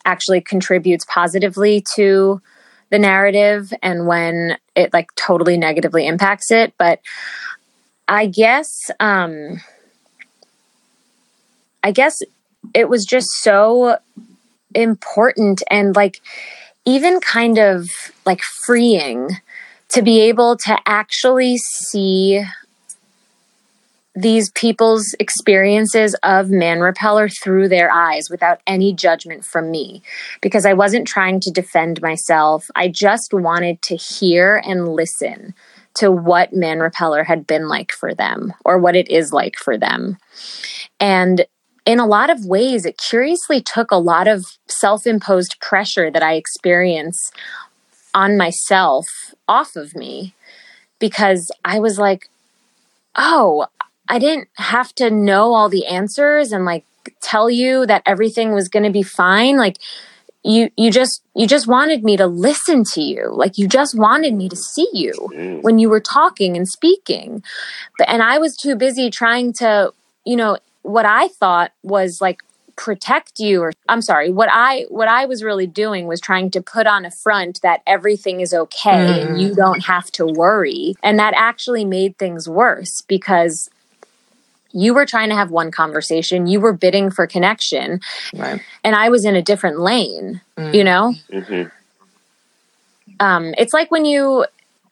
actually 0.06 0.42
contributes 0.42 1.06
positively 1.06 1.84
to 1.96 2.42
the 2.90 3.00
narrative 3.00 3.74
and 3.82 4.08
when 4.08 4.58
it 4.76 4.94
like 4.94 5.14
totally 5.16 5.58
negatively 5.58 6.06
impacts 6.06 6.52
it. 6.52 6.74
But 6.78 7.02
I 8.08 8.28
guess, 8.28 8.70
um, 9.00 9.62
I 11.84 11.92
guess 11.92 12.20
it 12.74 12.90
was 12.90 13.06
just 13.06 13.28
so 13.42 13.98
important 14.74 15.64
and 15.70 15.96
like 15.96 16.22
even 16.86 17.20
kind 17.20 17.58
of 17.58 17.90
like 18.26 18.42
freeing 18.66 19.30
to 19.90 20.02
be 20.02 20.22
able 20.22 20.58
to 20.58 20.78
actually 20.86 21.58
see 21.58 22.44
these 24.18 24.50
people's 24.52 25.14
experiences 25.20 26.16
of 26.24 26.50
man 26.50 26.80
repeller 26.80 27.30
through 27.30 27.70
their 27.70 27.92
eyes 27.92 28.30
without 28.32 28.60
any 28.66 28.92
judgment 28.92 29.46
from 29.46 29.70
me 29.70 30.02
because 30.42 30.66
I 30.66 30.74
wasn't 30.74 31.08
trying 31.08 31.40
to 31.42 31.52
defend 31.52 32.02
myself. 32.02 32.66
I 32.76 32.88
just 32.88 33.32
wanted 33.32 33.80
to 33.84 33.96
hear 33.96 34.60
and 34.66 34.88
listen 34.88 35.54
to 35.98 36.12
what 36.12 36.52
man 36.52 36.80
repeller 36.80 37.24
had 37.24 37.46
been 37.46 37.68
like 37.68 37.92
for 37.92 38.16
them 38.16 38.56
or 38.66 38.80
what 38.80 38.96
it 38.96 39.08
is 39.08 39.32
like 39.34 39.56
for 39.56 39.78
them. 39.78 40.18
And 41.00 41.46
in 41.86 42.00
a 42.00 42.08
lot 42.08 42.32
of 42.32 42.44
ways, 42.44 42.88
it 42.88 42.98
curiously 42.98 43.62
took 43.62 43.92
a 43.92 43.98
lot 43.98 44.28
of 44.28 44.46
self 44.68 45.06
imposed 45.06 45.60
pressure 45.62 46.10
that 46.10 46.24
I 46.24 46.34
experience 46.34 47.32
on 48.16 48.36
myself 48.36 49.06
off 49.48 49.76
of 49.76 49.96
me 49.96 50.34
because 50.98 51.52
I 51.64 51.78
was 51.78 52.00
like, 52.00 52.30
oh, 53.16 53.68
I 54.10 54.20
didn't 54.20 54.50
have 54.56 54.94
to 54.96 55.10
know 55.10 55.54
all 55.54 55.70
the 55.70 55.86
answers 55.86 56.52
and 56.52 56.66
like 56.66 56.86
tell 57.22 57.50
you 57.50 57.86
that 57.86 58.04
everything 58.06 58.54
was 58.54 58.68
going 58.68 58.84
to 58.84 58.92
be 58.92 59.04
fine. 59.04 59.58
Like 59.58 59.78
you 60.44 60.70
you 60.78 60.92
just 60.92 61.22
you 61.36 61.48
just 61.48 61.68
wanted 61.68 62.04
me 62.04 62.18
to 62.18 62.28
listen 62.28 62.84
to 62.94 63.02
you. 63.02 63.30
Like 63.34 63.58
you 63.58 63.68
just 63.68 63.98
wanted 63.98 64.34
me 64.34 64.50
to 64.50 64.56
see 64.56 64.90
you 64.94 65.14
mm. 65.34 65.62
when 65.62 65.78
you 65.78 65.90
were 65.90 66.00
talking 66.00 66.56
and 66.56 66.68
speaking. 66.68 67.44
But 67.98 68.10
and 68.10 68.24
I 68.24 68.38
was 68.38 68.56
too 68.56 68.76
busy 68.76 69.10
trying 69.10 69.54
to, 69.54 69.94
you 70.26 70.36
know, 70.36 70.58
what 70.84 71.06
I 71.06 71.28
thought 71.28 71.74
was 71.84 72.22
like 72.22 72.42
protect 72.78 73.40
you 73.40 73.62
or 73.62 73.74
I'm 73.90 74.02
sorry, 74.02 74.30
what 74.30 74.50
I 74.52 74.86
what 74.90 75.10
I 75.10 75.26
was 75.26 75.44
really 75.44 75.68
doing 75.68 76.08
was 76.08 76.22
trying 76.22 76.50
to 76.52 76.62
put 76.62 76.88
on 76.88 77.04
a 77.04 77.12
front 77.12 77.60
that 77.62 77.82
everything 77.86 78.40
is 78.40 78.54
okay 78.54 78.92
mm. 78.92 79.28
and 79.28 79.42
you 79.42 79.54
don't 79.54 79.84
have 79.86 80.10
to 80.12 80.26
worry. 80.26 80.96
And 81.04 81.20
that 81.20 81.34
actually 81.36 81.84
made 81.84 82.18
things 82.18 82.48
worse 82.48 83.02
because 83.02 83.70
you 84.72 84.94
were 84.94 85.06
trying 85.06 85.30
to 85.30 85.36
have 85.36 85.52
one 85.52 85.72
conversation. 85.72 86.48
You 86.48 86.60
were 86.60 86.74
bidding 86.74 87.10
for 87.12 87.28
connection. 87.28 88.00
Right. 88.34 88.62
and 88.84 88.96
i 88.96 89.10
was 89.10 89.26
in 89.26 89.36
a 89.36 89.42
different 89.42 89.80
lane 89.80 90.42
mm. 90.58 90.74
you 90.74 90.84
know? 90.84 91.14
Mm-hmm. 91.32 91.68
um, 93.20 93.54
it's 93.58 93.74
like 93.74 93.92
when 93.92 94.06
you 94.06 94.46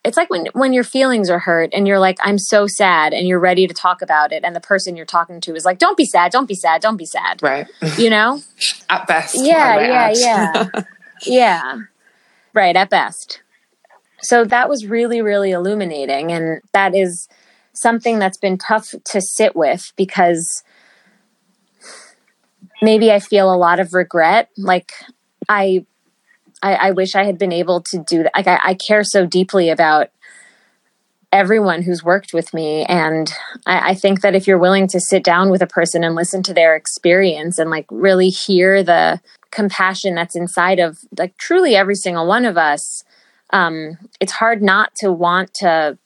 it's 0.03 0.17
like 0.17 0.29
when 0.29 0.45
when 0.53 0.73
your 0.73 0.83
feelings 0.83 1.29
are 1.29 1.39
hurt 1.39 1.71
and 1.73 1.87
you're 1.87 1.99
like 1.99 2.17
i'm 2.21 2.37
so 2.37 2.67
sad 2.67 3.13
and 3.13 3.27
you're 3.27 3.39
ready 3.39 3.67
to 3.67 3.73
talk 3.73 4.01
about 4.01 4.31
it 4.31 4.43
and 4.43 4.55
the 4.55 4.61
person 4.61 4.95
you're 4.95 5.05
talking 5.05 5.41
to 5.41 5.55
is 5.55 5.65
like 5.65 5.79
don't 5.79 5.97
be 5.97 6.05
sad 6.05 6.31
don't 6.31 6.47
be 6.47 6.55
sad 6.55 6.81
don't 6.81 6.97
be 6.97 7.05
sad 7.05 7.41
right. 7.41 7.67
you 7.97 8.09
know? 8.09 8.41
At 8.89 9.07
best 9.07 9.35
yeah 9.37 9.79
yeah 9.79 10.13
yeah. 10.15 10.81
Yeah. 11.25 11.79
Right 12.53 12.75
at 12.75 12.89
best. 12.89 13.41
So 14.21 14.45
that 14.45 14.69
was 14.69 14.85
really 14.85 15.21
really 15.21 15.51
illuminating 15.51 16.31
and 16.31 16.61
that 16.73 16.95
is 16.95 17.27
something 17.75 18.19
that's 18.19 18.37
been 18.37 18.57
tough 18.57 18.93
to 19.03 19.21
sit 19.21 19.55
with 19.55 19.91
because 19.95 20.63
maybe 22.81 23.11
I 23.11 23.19
feel 23.19 23.53
a 23.53 23.57
lot 23.57 23.79
of 23.79 23.93
regret. 23.93 24.49
Like 24.57 24.91
I, 25.47 25.85
I, 26.61 26.75
I 26.75 26.91
wish 26.91 27.15
I 27.15 27.25
had 27.25 27.37
been 27.37 27.51
able 27.51 27.81
to 27.81 27.97
do 27.99 28.23
that. 28.23 28.31
Like 28.35 28.47
I, 28.47 28.59
I, 28.63 28.73
care 28.73 29.03
so 29.03 29.25
deeply 29.25 29.69
about 29.69 30.09
everyone 31.31 31.81
who's 31.81 32.03
worked 32.03 32.33
with 32.33 32.53
me, 32.53 32.85
and 32.85 33.31
I, 33.65 33.91
I 33.91 33.93
think 33.93 34.21
that 34.21 34.35
if 34.35 34.47
you're 34.47 34.57
willing 34.57 34.87
to 34.87 34.99
sit 34.99 35.23
down 35.23 35.49
with 35.49 35.61
a 35.61 35.67
person 35.67 36.03
and 36.03 36.15
listen 36.15 36.43
to 36.43 36.53
their 36.53 36.75
experience 36.75 37.59
and 37.59 37.69
like 37.69 37.85
really 37.91 38.29
hear 38.29 38.83
the 38.83 39.19
compassion 39.51 40.15
that's 40.15 40.35
inside 40.35 40.79
of 40.79 40.99
like 41.17 41.37
truly 41.37 41.75
every 41.75 41.95
single 41.95 42.25
one 42.25 42.45
of 42.45 42.57
us, 42.57 43.03
um, 43.51 43.97
it's 44.19 44.33
hard 44.33 44.61
not 44.61 44.95
to 44.95 45.11
want 45.11 45.53
to 45.55 45.97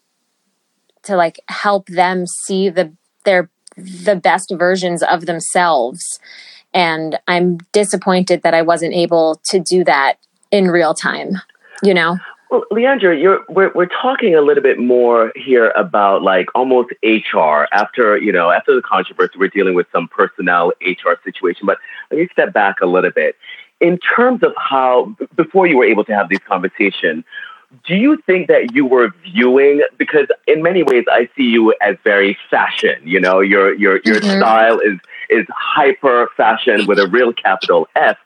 to 1.04 1.16
like 1.16 1.39
help 1.47 1.88
them 1.88 2.26
see 2.26 2.70
the 2.70 2.91
their 3.26 3.50
the 3.78 4.16
best 4.16 4.54
versions 4.58 5.04
of 5.04 5.26
themselves 5.26 6.20
and 6.74 7.20
i'm 7.28 7.58
disappointed 7.72 8.41
that 8.41 8.54
i 8.54 8.62
wasn't 8.62 8.93
able 8.93 9.41
to 9.43 9.60
do 9.60 9.84
that 9.84 10.18
in 10.52 10.70
real 10.70 10.93
time 10.93 11.38
you 11.84 11.93
know 11.93 12.18
well, 12.50 12.64
Leandra, 12.72 13.20
you're, 13.20 13.41
we're, 13.47 13.72
we're 13.76 13.86
talking 13.86 14.34
a 14.34 14.41
little 14.41 14.64
bit 14.64 14.80
more 14.80 15.32
here 15.36 15.72
about 15.76 16.24
like 16.24 16.47
almost 16.56 16.89
HR 17.04 17.68
after, 17.72 18.18
you 18.18 18.32
know, 18.32 18.50
after 18.50 18.74
the 18.74 18.82
controversy, 18.82 19.34
we're 19.38 19.50
dealing 19.50 19.76
with 19.76 19.86
some 19.91 20.08
personnel 20.08 20.72
HR 20.82 21.14
situation, 21.24 21.68
but 21.68 21.78
let 22.10 22.20
me 22.20 22.28
step 22.32 22.52
back 22.52 22.78
a 22.82 22.88
little 22.88 23.12
bit. 23.12 23.36
In 23.82 24.00
terms 24.00 24.41
of 24.41 24.54
how, 24.58 25.16
before 25.36 25.68
you 25.68 25.78
were 25.78 25.86
able 25.86 26.04
to 26.06 26.16
have 26.16 26.28
these 26.28 26.39
conversations, 26.39 27.24
do 27.86 27.95
you 27.95 28.17
think 28.26 28.47
that 28.47 28.74
you 28.74 28.86
were 28.86 29.13
viewing 29.24 29.82
because 29.97 30.28
in 30.47 30.63
many 30.63 30.84
ways 30.84 31.05
I 31.09 31.30
see 31.36 31.43
you 31.43 31.74
as 31.82 31.95
very 32.03 32.38
fashion, 32.49 32.95
you 33.03 33.20
know, 33.20 33.39
your 33.39 33.74
your 33.76 33.99
your 34.03 34.20
mm-hmm. 34.20 34.39
style 34.39 34.80
is 34.80 34.97
is 35.30 35.45
hyper 35.49 36.30
fashion 36.36 36.88
with 36.88 36.99
a 36.99 37.07
real 37.07 37.32
capital 37.34 37.88
F. 37.95 38.17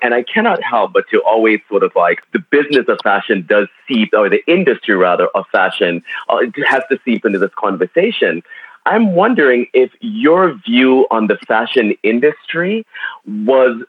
And 0.00 0.14
I 0.14 0.22
cannot 0.22 0.62
help 0.62 0.92
but 0.92 1.08
to 1.10 1.20
always 1.22 1.60
sort 1.68 1.82
of 1.82 1.92
like 1.96 2.20
the 2.32 2.38
business 2.38 2.86
of 2.88 2.98
fashion 3.02 3.44
does 3.48 3.68
seep, 3.88 4.10
or 4.12 4.28
the 4.28 4.44
industry 4.46 4.94
rather 4.94 5.26
of 5.28 5.44
fashion 5.50 6.02
uh, 6.28 6.38
has 6.66 6.82
to 6.90 6.98
seep 7.04 7.24
into 7.24 7.38
this 7.38 7.50
conversation. 7.56 8.42
I'm 8.86 9.14
wondering 9.14 9.66
if 9.74 9.90
your 10.00 10.54
view 10.54 11.06
on 11.10 11.26
the 11.26 11.36
fashion 11.46 11.94
industry 12.02 12.86
was 13.26 13.82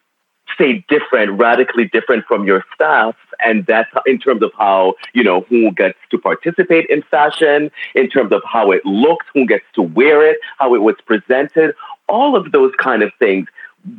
say 0.58 0.86
different, 0.88 1.39
radically 1.39 1.86
different 1.86 2.26
from 2.26 2.45
your 2.45 2.66
staff. 2.74 3.16
And 3.39 3.66
that's 3.66 3.89
in 4.06 4.20
terms 4.20 4.43
of 4.43 4.52
how, 4.58 4.95
you 5.14 5.24
know, 5.24 5.41
who 5.41 5.72
gets 5.72 5.97
to 6.12 6.18
participate 6.18 6.88
in 6.89 7.04
fashion, 7.04 7.72
in 7.95 8.10
terms 8.10 8.34
of 8.34 8.41
how 8.45 8.72
it 8.72 8.86
looks, 8.86 9.26
who 9.34 9.45
gets 9.45 9.66
to 9.76 9.82
wear 9.82 10.26
it, 10.30 10.38
how 10.58 10.76
it 10.76 10.80
was 10.82 10.95
presented, 11.06 11.74
all 12.08 12.36
of 12.36 12.52
those 12.52 12.74
kind 12.78 13.04
of 13.04 13.12
things. 13.20 13.47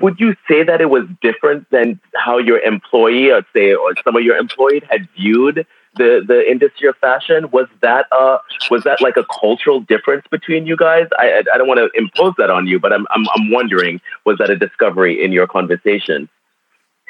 Would 0.01 0.21
you 0.21 0.37
say 0.47 0.63
that 0.63 0.81
it 0.81 0.91
was 0.91 1.05
different 1.23 1.71
than 1.71 1.99
how 2.15 2.37
your 2.37 2.59
employee 2.61 3.31
or 3.31 3.43
say, 3.55 3.73
or 3.73 3.95
some 4.05 4.15
of 4.15 4.23
your 4.23 4.37
employees 4.37 4.83
had 4.91 5.09
viewed 5.17 5.67
the 5.97 6.23
the 6.27 6.49
industry 6.49 6.89
of 6.89 6.97
fashion 6.99 7.51
was 7.51 7.67
that 7.83 8.07
uh 8.13 8.39
was 8.71 8.85
that 8.85 9.01
like 9.01 9.17
a 9.17 9.25
cultural 9.41 9.81
difference 9.81 10.25
between 10.31 10.67
you 10.67 10.77
guys 10.77 11.09
i 11.19 11.43
i 11.53 11.59
don't 11.59 11.67
want 11.67 11.79
to 11.79 11.91
impose 11.99 12.33
that 12.39 12.49
on 12.49 12.67
you 12.67 12.79
but 12.79 12.93
i'm 12.93 13.07
i'm, 13.11 13.27
I'm 13.35 13.51
wondering 13.51 14.01
was 14.25 14.39
that 14.39 14.51
a 14.51 14.57
discovery 14.57 15.23
in 15.23 15.33
your 15.33 15.49
conversation 15.49 16.29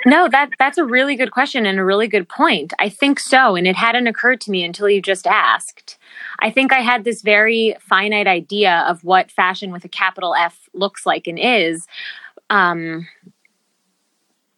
no, 0.06 0.28
that 0.28 0.50
that's 0.58 0.78
a 0.78 0.84
really 0.84 1.14
good 1.16 1.30
question 1.30 1.66
and 1.66 1.78
a 1.78 1.84
really 1.84 2.08
good 2.08 2.28
point. 2.28 2.72
I 2.78 2.88
think 2.88 3.20
so, 3.20 3.56
and 3.56 3.66
it 3.66 3.76
hadn't 3.76 4.06
occurred 4.06 4.40
to 4.42 4.50
me 4.50 4.64
until 4.64 4.88
you 4.88 5.02
just 5.02 5.26
asked. 5.26 5.98
I 6.40 6.50
think 6.50 6.72
I 6.72 6.80
had 6.80 7.04
this 7.04 7.22
very 7.22 7.76
finite 7.80 8.26
idea 8.26 8.84
of 8.88 9.04
what 9.04 9.30
fashion 9.30 9.72
with 9.72 9.84
a 9.84 9.88
capital 9.88 10.34
F 10.34 10.68
looks 10.72 11.04
like 11.04 11.26
and 11.26 11.38
is. 11.38 11.86
Um, 12.48 13.06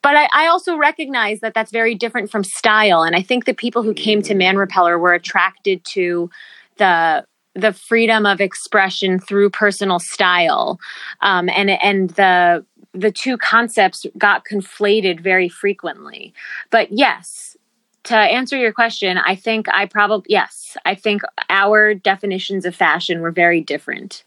but 0.00 0.16
I, 0.16 0.28
I, 0.32 0.46
also 0.46 0.76
recognize 0.76 1.40
that 1.40 1.54
that's 1.54 1.70
very 1.70 1.94
different 1.94 2.30
from 2.30 2.42
style, 2.42 3.02
and 3.02 3.14
I 3.14 3.22
think 3.22 3.44
the 3.44 3.54
people 3.54 3.82
who 3.82 3.94
came 3.94 4.22
to 4.22 4.34
Man 4.34 4.56
Repeller 4.56 4.98
were 4.98 5.12
attracted 5.12 5.84
to 5.86 6.30
the 6.76 7.24
the 7.54 7.72
freedom 7.72 8.24
of 8.24 8.40
expression 8.40 9.18
through 9.18 9.50
personal 9.50 9.98
style, 9.98 10.78
um, 11.20 11.48
and 11.50 11.70
and 11.70 12.10
the 12.10 12.64
the 12.92 13.10
two 13.10 13.36
concepts 13.38 14.06
got 14.18 14.44
conflated 14.44 15.20
very 15.20 15.48
frequently. 15.48 16.34
But 16.70 16.92
yes, 16.92 17.56
to 18.04 18.16
answer 18.16 18.56
your 18.56 18.72
question, 18.72 19.18
I 19.18 19.36
think 19.36 19.68
I 19.68 19.86
probably 19.86 20.26
yes, 20.28 20.76
I 20.84 20.94
think 20.94 21.22
our 21.48 21.94
definitions 21.94 22.64
of 22.64 22.74
fashion 22.74 23.20
were 23.20 23.30
very 23.30 23.60
different. 23.60 24.24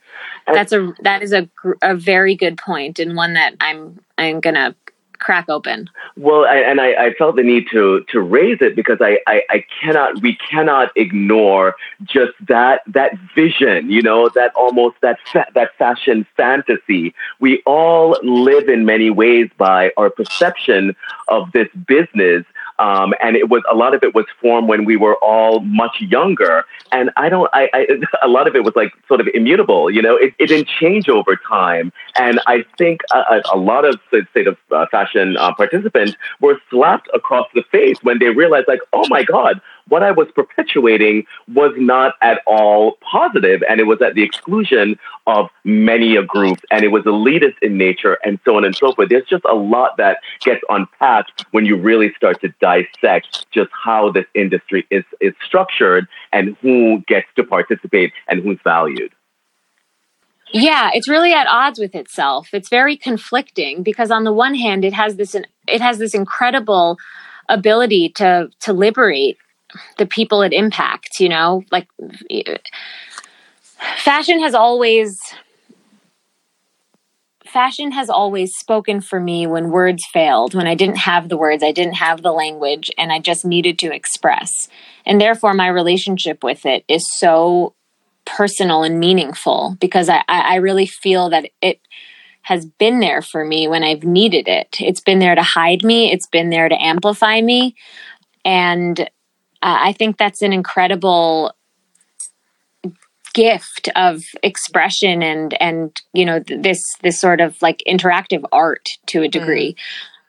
That's 0.47 0.71
a 0.71 0.93
that 1.01 1.21
is 1.21 1.33
a 1.33 1.49
a 1.81 1.95
very 1.95 2.35
good 2.35 2.57
point 2.57 2.99
and 2.99 3.15
one 3.15 3.33
that 3.33 3.55
I'm 3.59 3.99
I'm 4.17 4.39
gonna 4.39 4.75
crack 5.19 5.49
open. 5.49 5.89
Well, 6.17 6.45
I, 6.45 6.57
and 6.57 6.79
I, 6.79 7.05
I, 7.05 7.13
felt 7.13 7.35
the 7.35 7.43
need 7.43 7.67
to 7.71 8.05
to 8.09 8.19
raise 8.21 8.59
it 8.61 8.75
because 8.75 8.97
I, 9.01 9.19
I, 9.27 9.43
I 9.49 9.65
cannot 9.81 10.21
we 10.21 10.35
cannot 10.35 10.91
ignore 10.95 11.75
just 12.03 12.33
that 12.47 12.81
that 12.87 13.17
vision, 13.33 13.89
you 13.89 14.01
know, 14.01 14.29
that 14.29 14.53
almost 14.55 14.97
that 15.01 15.19
fa- 15.31 15.47
that 15.53 15.75
fashion 15.77 16.25
fantasy. 16.37 17.13
We 17.39 17.61
all 17.65 18.17
live 18.23 18.69
in 18.69 18.85
many 18.85 19.09
ways 19.09 19.49
by 19.57 19.91
our 19.97 20.09
perception 20.09 20.95
of 21.27 21.51
this 21.51 21.69
business 21.87 22.45
Um, 22.79 23.13
and 23.21 23.35
it 23.35 23.49
was 23.49 23.63
a 23.71 23.75
lot 23.75 23.93
of 23.93 24.03
it 24.03 24.13
was 24.13 24.25
formed 24.41 24.67
when 24.67 24.85
we 24.85 24.97
were 24.97 25.15
all 25.15 25.61
much 25.61 25.95
younger. 25.99 26.65
And 26.91 27.09
I 27.15 27.29
don't, 27.29 27.49
I, 27.53 27.69
I 27.73 27.87
a 28.21 28.27
lot 28.27 28.47
of 28.47 28.55
it 28.55 28.63
was 28.63 28.75
like 28.75 28.93
sort 29.07 29.21
of 29.21 29.27
immutable, 29.33 29.89
you 29.89 30.01
know, 30.01 30.15
it, 30.15 30.33
it 30.39 30.47
didn't 30.47 30.67
change 30.67 31.07
over 31.09 31.35
time. 31.47 31.91
And 32.15 32.39
I 32.47 32.65
think 32.77 33.01
a, 33.13 33.41
a 33.53 33.57
lot 33.57 33.85
of, 33.85 33.99
the 34.11 34.57
uh, 34.71 34.85
fashion 34.91 35.37
uh, 35.37 35.53
participants 35.55 36.15
were 36.41 36.59
slapped 36.69 37.09
across 37.13 37.47
the 37.53 37.63
face 37.71 37.97
when 38.01 38.19
they 38.19 38.29
realized, 38.29 38.67
like, 38.67 38.79
oh 38.93 39.05
my 39.09 39.23
God, 39.23 39.61
what 39.87 40.03
I 40.03 40.11
was 40.11 40.27
perpetuating 40.33 41.25
was 41.53 41.73
not 41.77 42.15
at 42.21 42.41
all 42.47 42.97
positive, 43.01 43.61
and 43.69 43.79
it 43.79 43.85
was 43.85 44.01
at 44.01 44.15
the 44.15 44.23
exclusion 44.23 44.97
of 45.27 45.49
many 45.63 46.15
a 46.15 46.23
group, 46.23 46.59
and 46.71 46.83
it 46.83 46.89
was 46.89 47.03
elitist 47.03 47.55
in 47.61 47.77
nature, 47.77 48.17
and 48.23 48.39
so 48.45 48.57
on 48.57 48.65
and 48.65 48.75
so 48.75 48.93
forth. 48.93 49.09
There's 49.09 49.27
just 49.27 49.45
a 49.45 49.55
lot 49.55 49.97
that 49.97 50.17
gets 50.41 50.61
unpacked 50.69 51.45
when 51.51 51.65
you 51.65 51.77
really 51.77 52.13
start 52.15 52.41
to 52.41 52.49
dissect 52.59 53.45
just 53.51 53.69
how 53.71 54.11
this 54.11 54.25
industry 54.33 54.87
is 54.89 55.03
is 55.21 55.33
structured 55.45 56.07
and 56.33 56.55
who 56.61 57.03
gets 57.07 57.27
to 57.35 57.43
participate 57.43 58.11
and 58.27 58.41
who's 58.41 58.59
valued. 58.63 59.11
Yeah, 60.51 60.91
it's 60.93 61.09
really 61.09 61.33
at 61.33 61.47
odds 61.47 61.79
with 61.79 61.95
itself. 61.95 62.53
It's 62.53 62.69
very 62.69 62.95
conflicting 62.95 63.83
because 63.83 64.09
on 64.09 64.23
the 64.23 64.33
one 64.33 64.55
hand, 64.55 64.85
it 64.85 64.93
has 64.93 65.15
this 65.15 65.35
it 65.67 65.81
has 65.81 65.97
this 65.97 66.13
incredible 66.13 66.97
ability 67.49 68.09
to 68.09 68.49
to 68.61 68.73
liberate 68.73 69.37
the 69.97 70.05
people 70.05 70.41
it 70.41 70.53
impacts, 70.53 71.19
you 71.19 71.29
know? 71.29 71.63
Like 71.71 71.87
fashion 73.97 74.41
has 74.41 74.53
always 74.53 75.17
fashion 77.55 77.91
has 77.93 78.09
always 78.09 78.53
spoken 78.53 78.99
for 78.99 79.17
me 79.17 79.47
when 79.47 79.69
words 79.69 80.03
failed, 80.11 80.53
when 80.53 80.67
I 80.67 80.75
didn't 80.75 80.97
have 80.97 81.29
the 81.29 81.37
words, 81.37 81.63
I 81.63 81.71
didn't 81.71 81.95
have 81.95 82.21
the 82.21 82.33
language, 82.33 82.91
and 82.97 83.13
I 83.13 83.19
just 83.19 83.45
needed 83.45 83.79
to 83.79 83.93
express. 83.93 84.51
And 85.05 85.21
therefore, 85.21 85.53
my 85.53 85.67
relationship 85.67 86.43
with 86.43 86.65
it 86.65 86.83
is 86.89 87.07
so 87.17 87.73
personal 88.25 88.83
and 88.83 88.99
meaningful 88.99 89.77
because 89.79 90.09
I, 90.09 90.23
I 90.27 90.55
really 90.55 90.85
feel 90.85 91.29
that 91.29 91.49
it 91.61 91.79
has 92.41 92.65
been 92.65 92.99
there 92.99 93.21
for 93.21 93.45
me 93.45 93.69
when 93.69 93.83
I've 93.85 94.03
needed 94.03 94.49
it. 94.49 94.75
It's 94.79 95.01
been 95.01 95.19
there 95.19 95.35
to 95.35 95.41
hide 95.41 95.83
me, 95.83 96.11
it's 96.11 96.27
been 96.27 96.49
there 96.49 96.67
to 96.67 96.83
amplify 96.83 97.39
me. 97.39 97.75
And 98.43 99.09
uh, 99.65 99.77
I 99.81 99.93
think 99.93 100.17
that's 100.17 100.43
an 100.43 100.53
incredible 100.53 101.51
gift 103.33 103.89
of 103.95 104.23
expression 104.43 105.21
and 105.21 105.59
and 105.59 106.01
you 106.13 106.23
know 106.23 106.39
this 106.39 106.81
this 107.01 107.19
sort 107.19 107.41
of 107.41 107.59
like 107.61 107.81
interactive 107.87 108.43
art 108.51 108.89
to 109.07 109.23
a 109.23 109.27
degree. 109.27 109.73
Mm. 109.73 109.77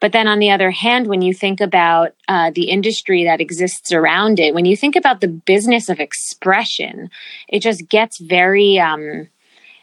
But 0.00 0.12
then 0.12 0.26
on 0.26 0.38
the 0.38 0.50
other 0.50 0.70
hand, 0.70 1.06
when 1.06 1.22
you 1.22 1.32
think 1.32 1.60
about 1.60 2.14
uh, 2.28 2.50
the 2.54 2.68
industry 2.70 3.24
that 3.24 3.40
exists 3.40 3.92
around 3.92 4.40
it, 4.40 4.54
when 4.54 4.66
you 4.66 4.76
think 4.76 4.94
about 4.94 5.20
the 5.20 5.28
business 5.28 5.88
of 5.88 6.00
expression, 6.00 7.10
it 7.48 7.60
just 7.60 7.88
gets 7.88 8.18
very 8.18 8.78
um, 8.78 9.28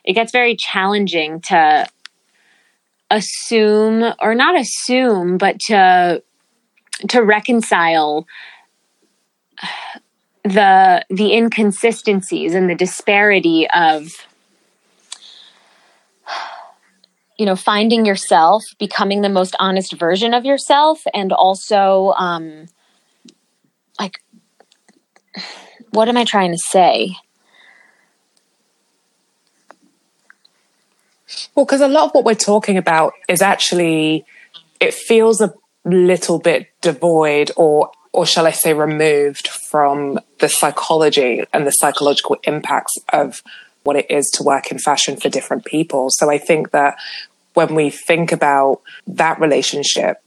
it 0.04 0.14
gets 0.14 0.32
very 0.32 0.56
challenging 0.56 1.42
to 1.42 1.88
assume 3.12 4.14
or 4.20 4.34
not 4.34 4.60
assume, 4.60 5.38
but 5.38 5.60
to 5.68 6.24
to 7.10 7.22
reconcile 7.22 8.26
the 10.44 11.06
the 11.10 11.34
inconsistencies 11.34 12.54
and 12.54 12.70
the 12.70 12.76
disparity 12.76 13.68
of 13.70 14.12
you 17.38 17.46
know 17.46 17.56
finding 17.56 18.06
yourself 18.06 18.64
becoming 18.78 19.22
the 19.22 19.30
most 19.30 19.56
honest 19.60 19.94
version 19.94 20.34
of 20.34 20.46
yourself 20.46 21.02
and 21.14 21.32
also 21.32 22.14
um 22.18 22.66
like 24.00 24.22
what 25.92 26.10
am 26.10 26.18
i 26.18 26.26
trying 26.26 26.52
to 26.52 26.58
say? 26.58 27.16
Well 31.56 31.66
because 31.66 31.82
a 31.82 31.88
lot 31.88 32.06
of 32.06 32.12
what 32.12 32.26
we're 32.26 32.36
talking 32.36 32.78
about 32.78 33.14
is 33.30 33.42
actually 33.42 34.26
it 34.80 34.94
feels 34.94 35.40
a 35.40 35.54
little 35.86 36.40
bit 36.40 36.68
devoid 36.82 37.52
or 37.56 37.92
or 38.14 38.26
shall 38.26 38.46
I 38.46 38.52
say, 38.52 38.74
removed 38.74 39.48
from 39.48 40.20
the 40.40 40.48
psychology 40.48 41.44
and 41.52 41.66
the 41.66 41.72
psychological 41.72 42.38
impacts 42.44 42.94
of 43.12 43.42
what 43.84 43.96
it 43.96 44.10
is 44.10 44.30
to 44.36 44.44
work 44.44 44.72
in 44.72 44.78
fashion 44.78 45.18
for 45.18 45.30
different 45.30 45.66
people. 45.66 46.08
So 46.12 46.30
I 46.30 46.38
think 46.38 46.72
that 46.72 46.96
when 47.56 47.76
we 47.76 47.90
think 47.90 48.32
about 48.32 48.82
that 49.08 49.40
relationship, 49.40 50.18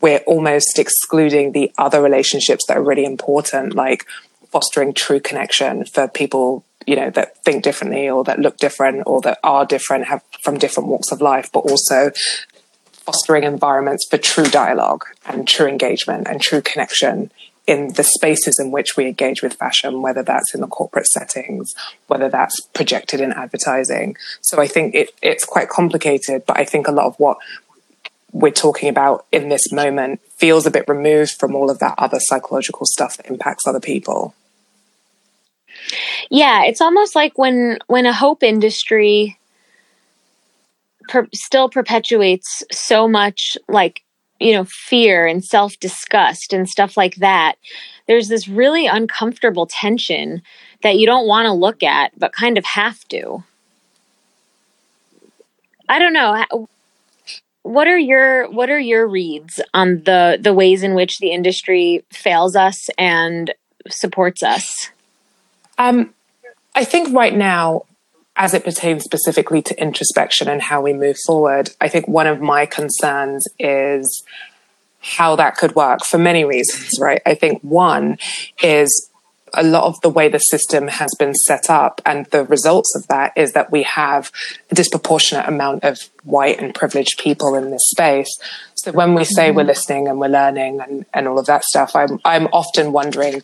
we're 0.00 0.22
almost 0.26 0.78
excluding 0.78 1.52
the 1.52 1.72
other 1.78 2.02
relationships 2.02 2.64
that 2.66 2.76
are 2.76 2.82
really 2.82 3.04
important, 3.04 3.74
like 3.74 4.06
fostering 4.50 4.92
true 4.92 5.20
connection 5.20 5.84
for 5.84 6.08
people 6.08 6.64
you 6.86 6.94
know 6.94 7.10
that 7.10 7.42
think 7.44 7.64
differently 7.64 8.08
or 8.08 8.22
that 8.24 8.38
look 8.38 8.56
different 8.58 9.02
or 9.06 9.20
that 9.20 9.38
are 9.42 9.66
different 9.66 10.06
have 10.06 10.22
from 10.40 10.56
different 10.56 10.88
walks 10.88 11.10
of 11.10 11.20
life 11.20 11.50
but 11.52 11.60
also 11.60 12.12
fostering 13.06 13.44
environments 13.44 14.06
for 14.10 14.18
true 14.18 14.44
dialogue 14.44 15.04
and 15.24 15.48
true 15.48 15.66
engagement 15.66 16.26
and 16.28 16.40
true 16.40 16.60
connection 16.60 17.30
in 17.66 17.92
the 17.94 18.04
spaces 18.04 18.58
in 18.60 18.70
which 18.70 18.96
we 18.96 19.06
engage 19.06 19.42
with 19.42 19.54
fashion, 19.54 20.02
whether 20.02 20.22
that's 20.22 20.54
in 20.54 20.60
the 20.60 20.66
corporate 20.66 21.06
settings, 21.06 21.74
whether 22.06 22.28
that's 22.28 22.60
projected 22.74 23.20
in 23.20 23.32
advertising. 23.32 24.16
So 24.40 24.60
I 24.60 24.68
think 24.68 24.94
it, 24.94 25.10
it's 25.22 25.44
quite 25.44 25.68
complicated, 25.68 26.44
but 26.46 26.58
I 26.58 26.64
think 26.64 26.86
a 26.86 26.92
lot 26.92 27.06
of 27.06 27.16
what 27.16 27.38
we're 28.32 28.52
talking 28.52 28.88
about 28.88 29.24
in 29.32 29.48
this 29.48 29.72
moment 29.72 30.20
feels 30.36 30.66
a 30.66 30.70
bit 30.70 30.84
removed 30.88 31.32
from 31.32 31.54
all 31.54 31.70
of 31.70 31.78
that 31.78 31.94
other 31.98 32.18
psychological 32.20 32.86
stuff 32.86 33.16
that 33.16 33.26
impacts 33.26 33.66
other 33.66 33.80
people. 33.80 34.34
Yeah, 36.30 36.64
it's 36.64 36.80
almost 36.80 37.14
like 37.14 37.38
when 37.38 37.78
when 37.86 38.06
a 38.06 38.12
hope 38.12 38.42
industry 38.42 39.38
per- 41.08 41.28
still 41.34 41.68
perpetuates 41.68 42.62
so 42.70 43.08
much 43.08 43.56
like 43.68 44.02
you 44.40 44.52
know 44.52 44.64
fear 44.64 45.26
and 45.26 45.44
self-disgust 45.44 46.52
and 46.52 46.68
stuff 46.68 46.96
like 46.96 47.16
that. 47.16 47.56
There's 48.06 48.28
this 48.28 48.46
really 48.46 48.86
uncomfortable 48.86 49.66
tension 49.66 50.42
that 50.82 50.96
you 50.98 51.06
don't 51.06 51.26
want 51.26 51.46
to 51.46 51.52
look 51.52 51.82
at 51.82 52.18
but 52.18 52.32
kind 52.32 52.58
of 52.58 52.64
have 52.64 53.00
to. 53.08 53.42
I 55.88 55.98
don't 55.98 56.12
know 56.12 56.68
what 57.66 57.88
are 57.88 57.98
your 57.98 58.48
what 58.50 58.70
are 58.70 58.78
your 58.78 59.08
reads 59.08 59.60
on 59.74 60.02
the 60.04 60.38
the 60.40 60.54
ways 60.54 60.84
in 60.84 60.94
which 60.94 61.18
the 61.18 61.32
industry 61.32 62.04
fails 62.12 62.54
us 62.54 62.88
and 62.96 63.52
supports 63.88 64.42
us? 64.42 64.90
Um 65.76 66.14
i 66.74 66.84
think 66.84 67.12
right 67.14 67.34
now 67.34 67.82
as 68.36 68.54
it 68.54 68.64
pertains 68.64 69.02
specifically 69.04 69.62
to 69.62 69.80
introspection 69.80 70.48
and 70.48 70.62
how 70.62 70.82
we 70.82 70.92
move 70.92 71.16
forward, 71.26 71.70
I 71.80 71.88
think 71.88 72.06
one 72.06 72.26
of 72.26 72.40
my 72.40 72.66
concerns 72.66 73.46
is 73.58 74.22
how 75.00 75.36
that 75.36 75.56
could 75.56 75.74
work 75.74 76.04
for 76.04 76.18
many 76.18 76.44
reasons, 76.44 76.98
right? 77.00 77.22
I 77.24 77.34
think 77.34 77.62
one 77.62 78.18
is 78.62 79.10
a 79.54 79.62
lot 79.62 79.84
of 79.84 80.00
the 80.02 80.10
way 80.10 80.28
the 80.28 80.38
system 80.38 80.88
has 80.88 81.10
been 81.18 81.34
set 81.34 81.70
up 81.70 82.02
and 82.04 82.26
the 82.26 82.44
results 82.44 82.94
of 82.94 83.06
that 83.06 83.32
is 83.36 83.52
that 83.52 83.70
we 83.70 83.84
have 83.84 84.30
a 84.70 84.74
disproportionate 84.74 85.48
amount 85.48 85.84
of 85.84 85.98
white 86.24 86.60
and 86.60 86.74
privileged 86.74 87.18
people 87.18 87.54
in 87.54 87.70
this 87.70 87.88
space. 87.90 88.28
So 88.74 88.92
when 88.92 89.14
we 89.14 89.24
say 89.24 89.50
we're 89.50 89.60
mm-hmm. 89.60 89.68
listening 89.68 90.08
and 90.08 90.20
we're 90.20 90.28
learning 90.28 90.80
and, 90.80 91.06
and 91.14 91.26
all 91.26 91.38
of 91.38 91.46
that 91.46 91.64
stuff, 91.64 91.96
I'm 91.96 92.20
I'm 92.24 92.48
often 92.48 92.92
wondering 92.92 93.42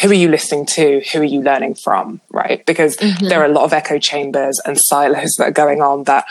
who 0.00 0.08
are 0.08 0.14
you 0.14 0.28
listening 0.28 0.66
to? 0.66 1.02
Who 1.12 1.20
are 1.20 1.24
you 1.24 1.42
learning 1.42 1.74
from? 1.74 2.20
Right? 2.30 2.64
Because 2.64 2.96
mm-hmm. 2.96 3.26
there 3.26 3.40
are 3.42 3.46
a 3.46 3.52
lot 3.52 3.64
of 3.64 3.72
echo 3.72 3.98
chambers 3.98 4.60
and 4.64 4.76
silos 4.78 5.34
that 5.38 5.48
are 5.48 5.52
going 5.52 5.82
on 5.82 6.04
that 6.04 6.24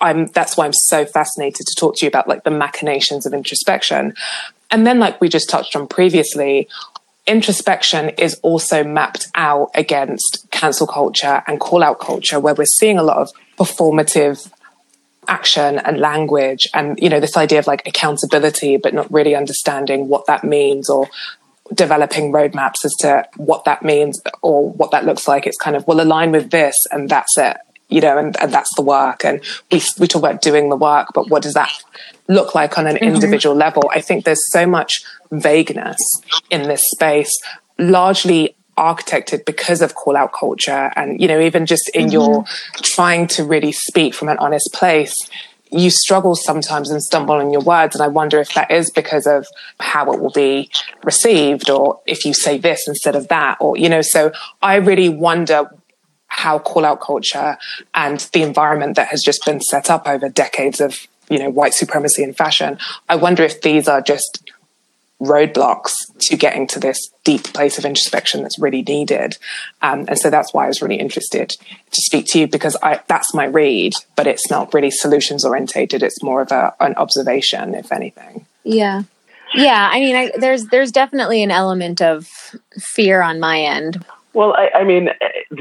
I'm, 0.00 0.26
that's 0.26 0.56
why 0.56 0.66
I'm 0.66 0.72
so 0.72 1.06
fascinated 1.06 1.66
to 1.66 1.74
talk 1.78 1.96
to 1.96 2.06
you 2.06 2.08
about 2.08 2.28
like 2.28 2.44
the 2.44 2.50
machinations 2.50 3.26
of 3.26 3.32
introspection. 3.32 4.14
And 4.70 4.86
then, 4.86 4.98
like 4.98 5.20
we 5.20 5.28
just 5.28 5.48
touched 5.48 5.74
on 5.74 5.88
previously, 5.88 6.68
introspection 7.26 8.10
is 8.10 8.38
also 8.42 8.84
mapped 8.84 9.28
out 9.34 9.70
against 9.74 10.46
cancel 10.50 10.86
culture 10.86 11.42
and 11.46 11.58
call 11.58 11.82
out 11.82 11.98
culture, 11.98 12.38
where 12.38 12.54
we're 12.54 12.64
seeing 12.64 12.98
a 12.98 13.02
lot 13.02 13.16
of 13.16 13.30
performative 13.58 14.50
action 15.28 15.78
and 15.78 15.98
language 16.00 16.66
and 16.74 16.98
you 16.98 17.08
know 17.08 17.20
this 17.20 17.36
idea 17.36 17.58
of 17.58 17.66
like 17.66 17.86
accountability 17.86 18.76
but 18.76 18.92
not 18.92 19.10
really 19.12 19.36
understanding 19.36 20.08
what 20.08 20.26
that 20.26 20.42
means 20.42 20.90
or 20.90 21.08
developing 21.72 22.32
roadmaps 22.32 22.84
as 22.84 22.94
to 23.00 23.26
what 23.36 23.64
that 23.64 23.82
means 23.82 24.20
or 24.42 24.70
what 24.70 24.90
that 24.90 25.04
looks 25.04 25.28
like. 25.28 25.46
It's 25.46 25.56
kind 25.56 25.76
of, 25.76 25.86
well, 25.86 26.00
align 26.00 26.32
with 26.32 26.50
this 26.50 26.74
and 26.90 27.08
that's 27.08 27.36
it, 27.38 27.56
you 27.88 28.00
know, 28.00 28.18
and, 28.18 28.36
and 28.40 28.52
that's 28.52 28.74
the 28.76 28.82
work. 28.82 29.24
And 29.24 29.40
we, 29.70 29.82
we 29.98 30.06
talk 30.06 30.22
about 30.22 30.42
doing 30.42 30.68
the 30.68 30.76
work, 30.76 31.08
but 31.14 31.28
what 31.28 31.42
does 31.42 31.54
that 31.54 31.72
look 32.28 32.54
like 32.54 32.78
on 32.78 32.86
an 32.86 32.96
mm-hmm. 32.96 33.14
individual 33.14 33.54
level? 33.54 33.90
I 33.94 34.00
think 34.00 34.24
there's 34.24 34.50
so 34.50 34.66
much 34.66 35.02
vagueness 35.30 35.98
in 36.50 36.64
this 36.64 36.82
space, 36.90 37.32
largely 37.78 38.56
architected 38.76 39.44
because 39.44 39.82
of 39.82 39.94
call 39.94 40.16
out 40.16 40.32
culture. 40.32 40.90
And, 40.96 41.20
you 41.20 41.28
know, 41.28 41.40
even 41.40 41.66
just 41.66 41.90
in 41.94 42.06
mm-hmm. 42.06 42.12
your 42.12 42.44
trying 42.82 43.26
to 43.28 43.44
really 43.44 43.72
speak 43.72 44.14
from 44.14 44.28
an 44.28 44.38
honest 44.38 44.70
place, 44.72 45.14
you 45.72 45.90
struggle 45.90 46.34
sometimes 46.34 46.90
and 46.90 47.02
stumble 47.02 47.36
on 47.36 47.50
your 47.50 47.60
words. 47.60 47.94
And 47.94 48.02
I 48.02 48.08
wonder 48.08 48.40
if 48.40 48.52
that 48.54 48.70
is 48.70 48.90
because 48.90 49.26
of 49.26 49.46
how 49.78 50.12
it 50.12 50.20
will 50.20 50.30
be 50.30 50.70
received 51.04 51.70
or 51.70 52.00
if 52.06 52.24
you 52.24 52.34
say 52.34 52.58
this 52.58 52.86
instead 52.86 53.16
of 53.16 53.28
that, 53.28 53.56
or, 53.60 53.76
you 53.76 53.88
know, 53.88 54.02
so 54.02 54.32
I 54.62 54.76
really 54.76 55.08
wonder 55.08 55.70
how 56.26 56.58
call 56.58 56.84
out 56.84 57.00
culture 57.00 57.58
and 57.94 58.20
the 58.32 58.42
environment 58.42 58.96
that 58.96 59.08
has 59.08 59.22
just 59.22 59.44
been 59.44 59.60
set 59.60 59.90
up 59.90 60.06
over 60.06 60.28
decades 60.28 60.80
of, 60.80 61.06
you 61.28 61.38
know, 61.38 61.50
white 61.50 61.74
supremacy 61.74 62.22
in 62.22 62.32
fashion. 62.32 62.78
I 63.08 63.16
wonder 63.16 63.42
if 63.42 63.62
these 63.62 63.88
are 63.88 64.00
just 64.00 64.50
roadblocks 65.20 65.92
to 66.20 66.36
getting 66.36 66.66
to 66.66 66.80
this 66.80 67.10
deep 67.24 67.44
place 67.52 67.78
of 67.78 67.84
introspection 67.84 68.42
that's 68.42 68.58
really 68.58 68.82
needed. 68.82 69.36
Um, 69.82 70.06
and 70.08 70.18
so 70.18 70.30
that's 70.30 70.54
why 70.54 70.64
I 70.64 70.68
was 70.68 70.80
really 70.80 70.96
interested 70.96 71.50
to 71.50 72.02
speak 72.02 72.26
to 72.28 72.40
you 72.40 72.46
because 72.46 72.76
I, 72.82 73.00
that's 73.06 73.34
my 73.34 73.44
read, 73.44 73.92
but 74.16 74.26
it's 74.26 74.50
not 74.50 74.72
really 74.72 74.90
solutions 74.90 75.44
orientated. 75.44 76.02
It's 76.02 76.22
more 76.22 76.40
of 76.40 76.50
a, 76.50 76.74
an 76.80 76.94
observation, 76.94 77.74
if 77.74 77.92
anything. 77.92 78.46
Yeah. 78.64 79.02
Yeah. 79.54 79.88
I 79.92 80.00
mean, 80.00 80.16
I, 80.16 80.30
there's, 80.38 80.66
there's 80.66 80.92
definitely 80.92 81.42
an 81.42 81.50
element 81.50 82.00
of 82.00 82.28
fear 82.94 83.20
on 83.20 83.40
my 83.40 83.60
end. 83.60 84.04
Well, 84.32 84.54
I, 84.56 84.70
I 84.76 84.84
mean, 84.84 85.10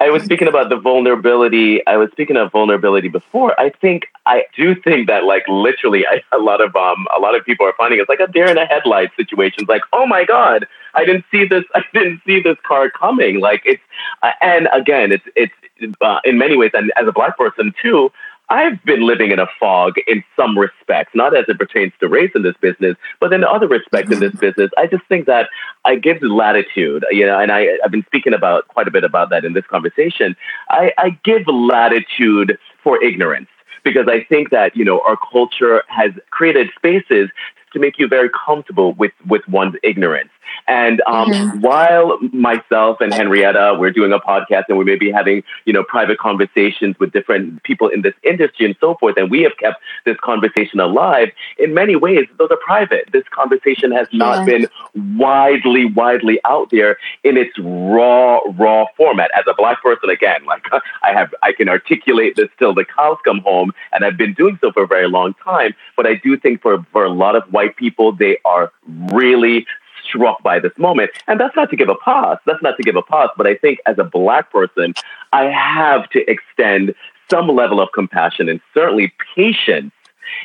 I 0.00 0.10
was 0.10 0.22
speaking 0.24 0.46
about 0.46 0.68
the 0.68 0.76
vulnerability. 0.76 1.84
I 1.86 1.96
was 1.96 2.10
speaking 2.10 2.36
of 2.36 2.52
vulnerability 2.52 3.08
before. 3.08 3.58
I 3.58 3.70
think 3.70 4.08
I 4.26 4.44
do 4.54 4.74
think 4.74 5.06
that, 5.08 5.24
like, 5.24 5.44
literally, 5.48 6.06
I, 6.06 6.22
a 6.30 6.38
lot 6.38 6.60
of 6.60 6.76
um, 6.76 7.06
a 7.16 7.20
lot 7.20 7.34
of 7.34 7.44
people 7.46 7.66
are 7.66 7.72
finding 7.78 8.00
it's 8.00 8.08
like 8.08 8.20
a 8.20 8.26
deer 8.26 8.46
in 8.46 8.58
a 8.58 8.66
headlight 8.66 9.10
situation. 9.16 9.60
It's 9.60 9.68
like, 9.70 9.82
oh 9.94 10.06
my 10.06 10.24
god, 10.24 10.66
I 10.92 11.06
didn't 11.06 11.24
see 11.30 11.46
this. 11.46 11.64
I 11.74 11.82
didn't 11.94 12.20
see 12.26 12.40
this 12.40 12.58
car 12.66 12.90
coming. 12.90 13.40
Like, 13.40 13.62
it's 13.64 13.82
uh, 14.22 14.32
and 14.42 14.68
again, 14.72 15.10
it's 15.10 15.24
it's 15.34 15.54
uh, 16.02 16.20
in 16.24 16.36
many 16.36 16.56
ways, 16.56 16.72
and 16.74 16.92
as 16.96 17.08
a 17.08 17.12
black 17.12 17.38
person 17.38 17.74
too, 17.80 18.12
I've 18.50 18.82
been 18.84 19.06
living 19.06 19.30
in 19.30 19.38
a 19.38 19.46
fog 19.58 19.94
in 20.06 20.22
some 20.36 20.58
respects, 20.58 21.12
not 21.14 21.36
as 21.36 21.46
it 21.48 21.58
pertains 21.58 21.92
to 22.00 22.08
race 22.08 22.30
in 22.34 22.42
this 22.42 22.54
business, 22.60 22.96
but 23.20 23.32
in 23.32 23.42
other 23.42 23.66
respects 23.66 24.12
in 24.12 24.20
this 24.20 24.32
mm-hmm. 24.32 24.40
business. 24.40 24.70
I 24.76 24.86
just 24.86 25.04
think 25.06 25.26
that 25.26 25.48
I 25.84 25.96
give 25.96 26.22
latitude, 26.22 27.04
you 27.10 27.26
know, 27.26 27.38
and 27.38 27.50
I, 27.50 27.78
I've 27.84 27.90
been 27.90 28.04
speaking 28.04 28.34
about 28.34 28.68
quite 28.68 28.86
a 28.86 28.90
bit 28.90 29.02
about 29.02 29.30
that 29.30 29.44
in 29.44 29.54
this 29.54 29.66
conversation. 29.66 30.36
I, 30.68 30.92
I 30.98 31.18
give 31.24 31.46
latitude 31.46 32.58
for 32.82 33.02
ignorance 33.02 33.48
because 33.82 34.08
I 34.08 34.24
think 34.24 34.50
that, 34.50 34.76
you 34.76 34.84
know, 34.84 35.00
our 35.00 35.16
culture 35.16 35.82
has 35.88 36.12
created 36.30 36.68
spaces 36.76 37.30
to 37.72 37.78
make 37.78 37.98
you 37.98 38.08
very 38.08 38.30
comfortable 38.30 38.92
with, 38.92 39.12
with 39.26 39.46
one's 39.48 39.74
ignorance. 39.82 40.30
And 40.66 41.02
um, 41.06 41.30
mm-hmm. 41.30 41.60
while 41.60 42.18
myself 42.32 43.00
and 43.00 43.12
Henrietta, 43.12 43.76
we're 43.78 43.90
doing 43.90 44.12
a 44.12 44.18
podcast 44.18 44.64
and 44.68 44.78
we 44.78 44.84
may 44.84 44.96
be 44.96 45.10
having, 45.10 45.42
you 45.64 45.72
know, 45.72 45.84
private 45.84 46.18
conversations 46.18 46.98
with 46.98 47.12
different 47.12 47.62
people 47.62 47.88
in 47.88 48.02
this 48.02 48.14
industry 48.22 48.66
and 48.66 48.76
so 48.80 48.94
forth, 48.96 49.16
and 49.16 49.30
we 49.30 49.42
have 49.42 49.56
kept 49.58 49.80
this 50.04 50.16
conversation 50.22 50.80
alive, 50.80 51.30
in 51.58 51.74
many 51.74 51.96
ways, 51.96 52.26
those 52.38 52.50
are 52.50 52.58
private. 52.58 53.08
This 53.12 53.24
conversation 53.30 53.92
has 53.92 54.08
not 54.12 54.38
yeah. 54.38 54.44
been 54.44 54.66
widely, 55.16 55.86
widely 55.86 56.40
out 56.44 56.70
there 56.70 56.98
in 57.22 57.36
its 57.36 57.52
raw, 57.58 58.38
raw 58.56 58.86
format. 58.96 59.30
As 59.34 59.44
a 59.48 59.54
black 59.54 59.82
person, 59.82 60.10
again, 60.10 60.44
like 60.46 60.64
I 61.02 61.12
have, 61.12 61.34
I 61.42 61.52
can 61.52 61.68
articulate 61.68 62.36
this 62.36 62.48
till 62.58 62.74
the 62.74 62.84
cows 62.84 63.18
come 63.24 63.40
home, 63.40 63.72
and 63.92 64.04
I've 64.04 64.16
been 64.16 64.34
doing 64.34 64.58
so 64.60 64.72
for 64.72 64.84
a 64.84 64.86
very 64.86 65.08
long 65.08 65.34
time. 65.44 65.74
But 65.96 66.06
I 66.06 66.14
do 66.14 66.36
think 66.36 66.62
for, 66.62 66.84
for 66.92 67.04
a 67.04 67.10
lot 67.10 67.36
of 67.36 67.44
white 67.52 67.76
people, 67.76 68.12
they 68.12 68.38
are 68.44 68.72
really 69.12 69.66
struck 70.06 70.42
by 70.42 70.58
this 70.58 70.72
moment. 70.78 71.10
And 71.26 71.40
that's 71.40 71.56
not 71.56 71.70
to 71.70 71.76
give 71.76 71.88
a 71.88 71.94
pass. 71.96 72.38
That's 72.46 72.62
not 72.62 72.76
to 72.76 72.82
give 72.82 72.96
a 72.96 73.02
pass. 73.02 73.28
But 73.36 73.46
I 73.46 73.56
think 73.56 73.80
as 73.86 73.98
a 73.98 74.04
black 74.04 74.50
person, 74.50 74.94
I 75.32 75.44
have 75.44 76.08
to 76.10 76.28
extend 76.30 76.94
some 77.30 77.48
level 77.48 77.80
of 77.80 77.90
compassion 77.92 78.48
and 78.48 78.60
certainly 78.72 79.12
patience 79.34 79.92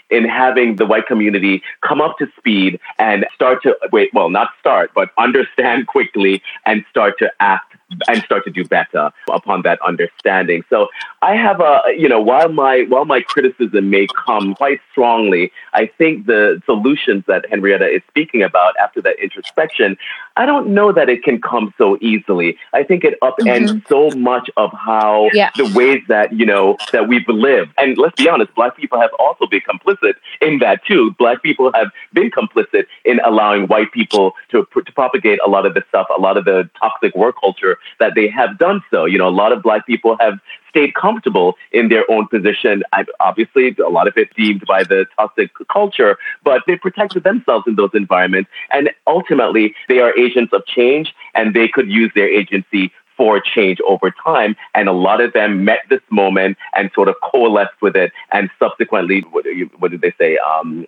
in 0.09 0.23
having 0.25 0.75
the 0.75 0.85
white 0.85 1.07
community 1.07 1.61
come 1.81 2.01
up 2.01 2.17
to 2.17 2.27
speed 2.37 2.79
and 2.97 3.25
start 3.33 3.63
to 3.63 3.77
wait, 3.91 4.13
well, 4.13 4.29
not 4.29 4.49
start, 4.59 4.91
but 4.93 5.09
understand 5.17 5.87
quickly 5.95 6.41
and 6.65 6.85
start 6.89 7.17
to 7.19 7.31
act 7.39 7.68
and 8.07 8.21
start 8.23 8.43
to 8.45 8.51
do 8.51 8.63
better 8.65 9.11
upon 9.31 9.63
that 9.63 9.79
understanding. 9.85 10.63
So 10.69 10.87
I 11.21 11.35
have 11.35 11.59
a, 11.59 11.81
you 11.97 12.07
know, 12.07 12.21
while 12.21 12.49
my 12.49 12.85
while 12.87 13.05
my 13.05 13.21
criticism 13.21 13.89
may 13.89 14.07
come 14.25 14.55
quite 14.55 14.79
strongly, 14.91 15.51
I 15.73 15.87
think 15.97 16.25
the 16.25 16.61
solutions 16.65 17.23
that 17.27 17.45
Henrietta 17.49 17.87
is 17.87 18.01
speaking 18.07 18.43
about 18.43 18.75
after 18.81 19.01
that 19.01 19.19
introspection, 19.21 19.97
I 20.39 20.45
don't 20.45 20.69
know 20.69 20.93
that 20.93 21.09
it 21.09 21.21
can 21.21 21.41
come 21.41 21.73
so 21.77 21.97
easily. 21.99 22.57
I 22.71 22.83
think 22.83 23.03
it 23.03 23.19
upends 23.21 23.71
mm-hmm. 23.71 23.87
so 23.89 24.17
much 24.17 24.49
of 24.55 24.71
how 24.71 25.29
yeah. 25.33 25.49
the 25.57 25.69
ways 25.75 26.01
that 26.07 26.31
you 26.31 26.45
know 26.45 26.77
that 26.93 27.09
we've 27.09 27.27
lived. 27.27 27.71
And 27.77 27.97
let's 27.97 28.15
be 28.15 28.29
honest, 28.29 28.55
Black 28.55 28.77
people 28.77 29.01
have 29.01 29.09
also 29.19 29.47
been 29.47 29.59
complicit 29.59 30.13
in 30.41 30.59
that 30.59 30.85
too. 30.85 31.11
Black 31.19 31.43
people 31.43 31.73
have 31.73 31.89
been 32.13 32.31
complicit 32.31 32.85
in 33.03 33.19
allowing 33.25 33.67
white 33.67 33.91
people 33.91 34.31
to 34.51 34.65
to 34.85 34.91
propagate 34.93 35.39
a 35.45 35.49
lot 35.49 35.65
of 35.65 35.73
the 35.73 35.83
stuff, 35.89 36.07
a 36.17 36.21
lot 36.21 36.37
of 36.37 36.45
the 36.45 36.69
toxic 36.79 37.13
work 37.15 37.35
culture 37.37 37.77
that 37.99 38.13
they 38.15 38.29
have 38.29 38.57
done 38.57 38.81
so. 38.89 39.03
You 39.03 39.17
know, 39.17 39.27
a 39.27 39.37
lot 39.43 39.51
of 39.51 39.61
black 39.61 39.85
people 39.85 40.15
have 40.21 40.39
stayed 40.69 40.93
comfortable 40.93 41.55
in 41.71 41.89
their 41.89 42.09
own 42.09 42.27
position. 42.27 42.83
I, 42.93 43.05
obviously, 43.19 43.75
a 43.83 43.89
lot 43.89 44.07
of 44.07 44.17
it 44.17 44.33
deemed 44.35 44.65
by 44.67 44.83
the 44.83 45.05
toxic 45.15 45.51
culture, 45.71 46.17
but 46.43 46.63
they 46.67 46.75
protected 46.75 47.23
themselves 47.23 47.65
in 47.67 47.75
those 47.75 47.91
environments. 47.93 48.49
And 48.71 48.89
ultimately, 49.07 49.75
they 49.87 49.99
are 49.99 50.17
agents 50.17 50.53
of 50.53 50.65
change 50.65 51.13
and 51.35 51.53
they 51.53 51.67
could 51.67 51.89
use 51.89 52.11
their 52.15 52.29
agency 52.29 52.91
for 53.17 53.41
change 53.41 53.79
over 53.85 54.11
time. 54.23 54.55
And 54.73 54.87
a 54.87 54.93
lot 54.93 55.19
of 55.19 55.33
them 55.33 55.65
met 55.65 55.79
this 55.89 55.99
moment 56.09 56.57
and 56.73 56.89
sort 56.95 57.09
of 57.09 57.15
coalesced 57.21 57.81
with 57.81 57.95
it. 57.97 58.13
And 58.31 58.49
subsequently, 58.59 59.21
what, 59.31 59.45
what 59.77 59.91
did 59.91 60.01
they 60.01 60.13
say? 60.17 60.37
Um, 60.37 60.85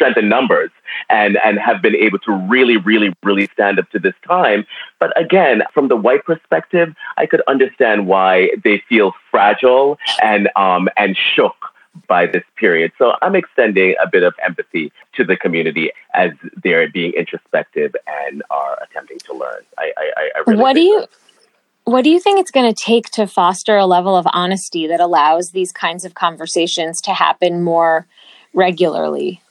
strength 0.00 0.16
in 0.16 0.30
numbers 0.30 0.70
and, 1.10 1.36
and 1.44 1.58
have 1.58 1.82
been 1.82 1.94
able 1.94 2.18
to 2.20 2.32
really, 2.32 2.78
really, 2.78 3.12
really 3.22 3.48
stand 3.52 3.78
up 3.78 3.90
to 3.90 3.98
this 3.98 4.14
time. 4.26 4.64
But 4.98 5.18
again, 5.20 5.62
from 5.74 5.88
the 5.88 5.96
white 5.96 6.24
perspective, 6.24 6.94
I 7.18 7.26
could 7.26 7.42
understand 7.46 8.06
why 8.06 8.48
they 8.64 8.82
feel 8.88 9.12
fragile 9.30 9.98
and, 10.22 10.48
um, 10.56 10.88
and 10.96 11.18
shook 11.34 11.54
by 12.08 12.24
this 12.24 12.44
period. 12.56 12.92
So 12.96 13.12
I'm 13.20 13.34
extending 13.34 13.94
a 14.02 14.08
bit 14.08 14.22
of 14.22 14.32
empathy 14.42 14.90
to 15.16 15.24
the 15.24 15.36
community 15.36 15.90
as 16.14 16.30
they're 16.62 16.88
being 16.88 17.12
introspective 17.12 17.94
and 18.06 18.42
are 18.50 18.78
attempting 18.82 19.18
to 19.26 19.34
learn. 19.34 19.62
I, 19.76 19.92
I, 19.98 20.30
I 20.36 20.42
really 20.46 20.62
what 20.62 20.74
do 20.74 20.80
you 20.80 21.04
what 21.84 22.04
do 22.04 22.10
you 22.10 22.20
think 22.20 22.38
it's 22.38 22.52
going 22.52 22.72
to 22.72 22.82
take 22.82 23.10
to 23.10 23.26
foster 23.26 23.76
a 23.76 23.86
level 23.86 24.14
of 24.14 24.26
honesty 24.32 24.86
that 24.86 25.00
allows 25.00 25.50
these 25.50 25.72
kinds 25.72 26.04
of 26.04 26.14
conversations 26.14 27.00
to 27.02 27.12
happen 27.12 27.64
more 27.64 28.06
regularly? 28.54 29.42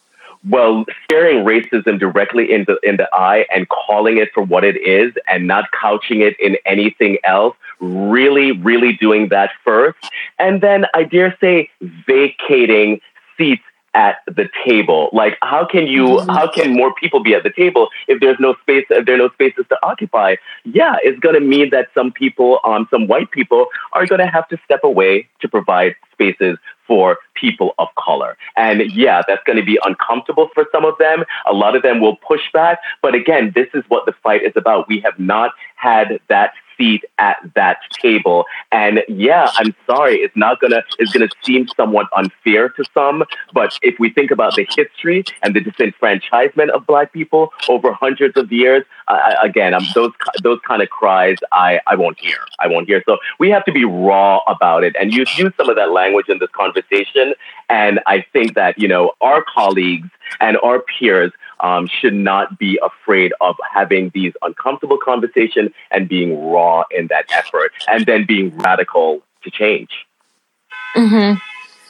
Well, 0.47 0.85
staring 1.03 1.43
racism 1.43 1.99
directly 1.99 2.51
in 2.51 2.63
the 2.65 2.79
in 2.83 2.97
the 2.97 3.09
eye 3.13 3.45
and 3.53 3.67
calling 3.69 4.17
it 4.17 4.29
for 4.33 4.43
what 4.43 4.63
it 4.63 4.77
is 4.77 5.13
and 5.27 5.47
not 5.47 5.65
couching 5.71 6.21
it 6.21 6.39
in 6.39 6.57
anything 6.65 7.17
else, 7.23 7.55
really, 7.79 8.53
really 8.53 8.93
doing 8.93 9.29
that 9.29 9.51
first. 9.65 9.97
And 10.37 10.61
then 10.61 10.85
I 10.93 11.03
dare 11.03 11.37
say 11.41 11.69
vacating 11.81 13.01
seats 13.37 13.63
at 13.93 14.17
the 14.27 14.47
table. 14.65 15.09
Like, 15.11 15.37
how 15.41 15.65
can 15.65 15.87
you, 15.87 16.05
mm-hmm. 16.05 16.29
how 16.29 16.49
can 16.49 16.73
more 16.73 16.93
people 16.93 17.21
be 17.21 17.33
at 17.33 17.43
the 17.43 17.49
table 17.51 17.89
if 18.07 18.19
there's 18.19 18.39
no 18.39 18.55
space, 18.61 18.85
if 18.89 19.05
there 19.05 19.15
are 19.15 19.17
no 19.17 19.29
spaces 19.29 19.65
to 19.69 19.77
occupy? 19.83 20.35
Yeah, 20.63 20.95
it's 21.01 21.19
going 21.19 21.35
to 21.35 21.41
mean 21.41 21.71
that 21.71 21.89
some 21.93 22.11
people, 22.11 22.59
um, 22.63 22.87
some 22.91 23.07
white 23.07 23.31
people 23.31 23.67
are 23.93 24.05
going 24.05 24.19
to 24.19 24.27
have 24.27 24.47
to 24.49 24.57
step 24.63 24.83
away 24.83 25.27
to 25.41 25.47
provide 25.47 25.95
spaces 26.13 26.57
for 26.89 27.19
people 27.35 27.75
of 27.77 27.87
color. 27.97 28.35
And 28.57 28.91
yeah, 28.91 29.21
that's 29.27 29.43
going 29.45 29.59
to 29.59 29.63
be 29.63 29.79
uncomfortable 29.85 30.49
for 30.53 30.65
some 30.71 30.83
of 30.83 30.95
them. 30.97 31.23
A 31.45 31.53
lot 31.53 31.75
of 31.75 31.83
them 31.83 32.01
will 32.01 32.15
push 32.17 32.41
back. 32.51 32.79
But 33.03 33.13
again, 33.13 33.53
this 33.53 33.67
is 33.75 33.83
what 33.89 34.07
the 34.07 34.13
fight 34.23 34.41
is 34.43 34.53
about. 34.55 34.89
We 34.89 34.99
have 35.01 35.17
not 35.19 35.51
had 35.75 36.19
that 36.29 36.53
seat 36.79 37.03
at 37.17 37.37
that 37.55 37.77
table. 38.01 38.45
And 38.71 39.03
yeah, 39.07 39.51
I'm 39.57 39.75
sorry, 39.85 40.15
it's 40.15 40.35
not 40.35 40.59
gonna 40.59 40.83
it's 40.97 41.11
gonna 41.11 41.29
seem 41.43 41.67
somewhat 41.75 42.07
unfair 42.15 42.69
to 42.69 42.83
some. 42.93 43.23
But 43.53 43.77
if 43.81 43.99
we 43.99 44.09
think 44.09 44.31
about 44.31 44.55
the 44.55 44.65
history 44.75 45.25
and 45.43 45.55
the 45.55 45.59
disenfranchisement 45.59 46.69
of 46.69 46.87
Black 46.87 47.13
people 47.13 47.51
over 47.67 47.91
hundreds 47.91 48.37
of 48.37 48.51
years, 48.51 48.83
uh, 49.07 49.35
again, 49.43 49.73
um, 49.73 49.85
those 49.93 50.11
those 50.41 50.59
kind 50.67 50.81
of 50.81 50.89
cries 50.89 51.37
I 51.51 51.79
I 51.85 51.95
won't 51.95 52.19
hear. 52.19 52.39
I 52.59 52.67
won't 52.67 52.87
hear. 52.87 53.03
So 53.05 53.17
we 53.39 53.49
have 53.49 53.65
to 53.65 53.71
be 53.71 53.85
raw 53.85 54.39
about 54.47 54.83
it. 54.83 54.95
And 54.99 55.13
you 55.13 55.25
use 55.37 55.53
some 55.57 55.69
of 55.69 55.75
that 55.75 55.91
language 55.91 56.29
in 56.29 56.39
this 56.39 56.49
conversation. 56.53 57.33
And 57.69 57.99
I 58.07 58.25
think 58.33 58.55
that 58.55 58.79
you 58.79 58.87
know 58.87 59.13
our 59.21 59.43
colleagues 59.43 60.09
and 60.39 60.57
our 60.63 60.79
peers 60.79 61.31
um, 61.59 61.87
should 61.87 62.13
not 62.13 62.57
be 62.57 62.79
afraid 62.83 63.33
of 63.41 63.55
having 63.73 64.11
these 64.13 64.33
uncomfortable 64.41 64.97
conversations 64.97 65.71
and 65.91 66.07
being 66.07 66.49
raw 66.49 66.83
in 66.91 67.07
that 67.07 67.25
effort 67.31 67.71
and 67.87 68.05
then 68.05 68.25
being 68.25 68.55
radical 68.57 69.21
to 69.43 69.51
change. 69.51 70.05
Mm-hmm. 70.95 71.37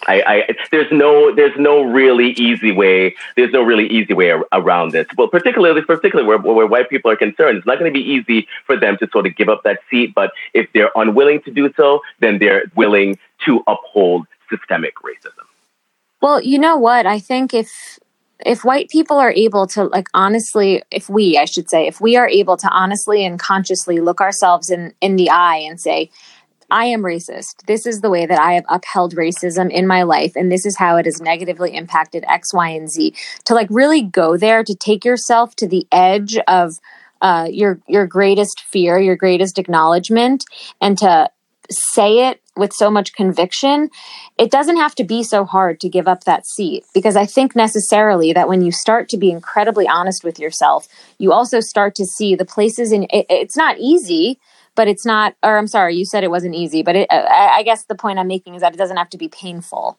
I, 0.07 0.23
I, 0.25 0.55
there's 0.71 0.91
no 0.91 1.35
there's 1.35 1.57
no 1.57 1.83
really 1.83 2.31
easy 2.31 2.71
way 2.71 3.15
there's 3.35 3.51
no 3.51 3.61
really 3.61 3.87
easy 3.87 4.13
way 4.13 4.33
around 4.53 4.91
this. 4.91 5.05
Well, 5.17 5.27
particularly 5.27 5.81
particularly 5.81 6.27
where, 6.27 6.37
where 6.37 6.65
white 6.65 6.89
people 6.89 7.11
are 7.11 7.15
concerned, 7.15 7.57
it's 7.57 7.67
not 7.67 7.79
going 7.79 7.93
to 7.93 7.97
be 7.99 8.05
easy 8.05 8.47
for 8.65 8.77
them 8.77 8.97
to 8.97 9.09
sort 9.11 9.27
of 9.27 9.35
give 9.35 9.49
up 9.49 9.63
that 9.63 9.79
seat. 9.89 10.15
But 10.15 10.31
if 10.53 10.71
they're 10.73 10.91
unwilling 10.95 11.41
to 11.43 11.51
do 11.51 11.71
so, 11.75 12.01
then 12.19 12.39
they're 12.39 12.63
willing 12.75 13.19
to 13.45 13.61
uphold 13.67 14.25
systemic 14.49 14.95
racism. 14.95 15.45
Well, 16.21 16.41
you 16.41 16.59
know 16.59 16.77
what? 16.77 17.05
I 17.05 17.19
think 17.19 17.53
if 17.53 17.99
if 18.45 18.63
white 18.63 18.89
people 18.89 19.17
are 19.17 19.31
able 19.31 19.67
to 19.67 19.85
like 19.85 20.07
honestly 20.13 20.81
if 20.91 21.09
we 21.09 21.37
i 21.37 21.45
should 21.45 21.69
say 21.69 21.87
if 21.87 21.99
we 21.99 22.15
are 22.15 22.27
able 22.27 22.57
to 22.57 22.69
honestly 22.69 23.25
and 23.25 23.39
consciously 23.39 23.99
look 23.99 24.21
ourselves 24.21 24.69
in 24.69 24.93
in 25.01 25.15
the 25.15 25.29
eye 25.29 25.57
and 25.57 25.79
say 25.79 26.09
i 26.71 26.85
am 26.85 27.01
racist. 27.01 27.65
This 27.65 27.85
is 27.85 28.01
the 28.01 28.09
way 28.09 28.25
that 28.25 28.39
i 28.39 28.53
have 28.53 28.65
upheld 28.69 29.15
racism 29.15 29.71
in 29.71 29.87
my 29.87 30.03
life 30.03 30.33
and 30.35 30.51
this 30.51 30.65
is 30.65 30.77
how 30.77 30.97
it 30.97 31.05
has 31.05 31.21
negatively 31.21 31.75
impacted 31.75 32.23
x 32.27 32.53
y 32.53 32.69
and 32.69 32.89
z. 32.89 33.13
To 33.45 33.53
like 33.53 33.67
really 33.69 34.01
go 34.01 34.37
there 34.37 34.63
to 34.63 34.75
take 34.75 35.03
yourself 35.03 35.55
to 35.57 35.67
the 35.67 35.87
edge 35.91 36.37
of 36.47 36.79
uh, 37.21 37.47
your 37.51 37.81
your 37.87 38.07
greatest 38.07 38.61
fear 38.61 38.97
your 38.99 39.15
greatest 39.15 39.57
acknowledgement 39.57 40.45
and 40.79 40.97
to 40.99 41.29
say 41.69 42.29
it 42.29 42.41
with 42.59 42.73
so 42.73 42.91
much 42.91 43.13
conviction, 43.13 43.89
it 44.37 44.51
doesn't 44.51 44.77
have 44.77 44.93
to 44.95 45.03
be 45.03 45.23
so 45.23 45.45
hard 45.45 45.79
to 45.79 45.89
give 45.89 46.07
up 46.07 46.25
that 46.25 46.45
seat. 46.45 46.85
Because 46.93 47.15
I 47.15 47.25
think 47.25 47.55
necessarily 47.55 48.33
that 48.33 48.47
when 48.47 48.61
you 48.61 48.71
start 48.71 49.09
to 49.09 49.17
be 49.17 49.31
incredibly 49.31 49.87
honest 49.87 50.23
with 50.23 50.37
yourself, 50.39 50.87
you 51.17 51.31
also 51.31 51.59
start 51.59 51.95
to 51.95 52.05
see 52.05 52.35
the 52.35 52.45
places 52.45 52.91
in 52.91 53.03
it, 53.03 53.25
it's 53.29 53.57
not 53.57 53.77
easy, 53.79 54.39
but 54.75 54.87
it's 54.87 55.05
not, 55.05 55.35
or 55.43 55.57
I'm 55.57 55.67
sorry, 55.67 55.95
you 55.95 56.05
said 56.05 56.23
it 56.23 56.31
wasn't 56.31 56.55
easy, 56.55 56.83
but 56.83 56.95
it, 56.95 57.07
uh, 57.11 57.25
I, 57.27 57.57
I 57.57 57.63
guess 57.63 57.85
the 57.85 57.95
point 57.95 58.19
I'm 58.19 58.27
making 58.27 58.55
is 58.55 58.61
that 58.61 58.73
it 58.73 58.77
doesn't 58.77 58.97
have 58.97 59.09
to 59.09 59.17
be 59.17 59.27
painful. 59.27 59.97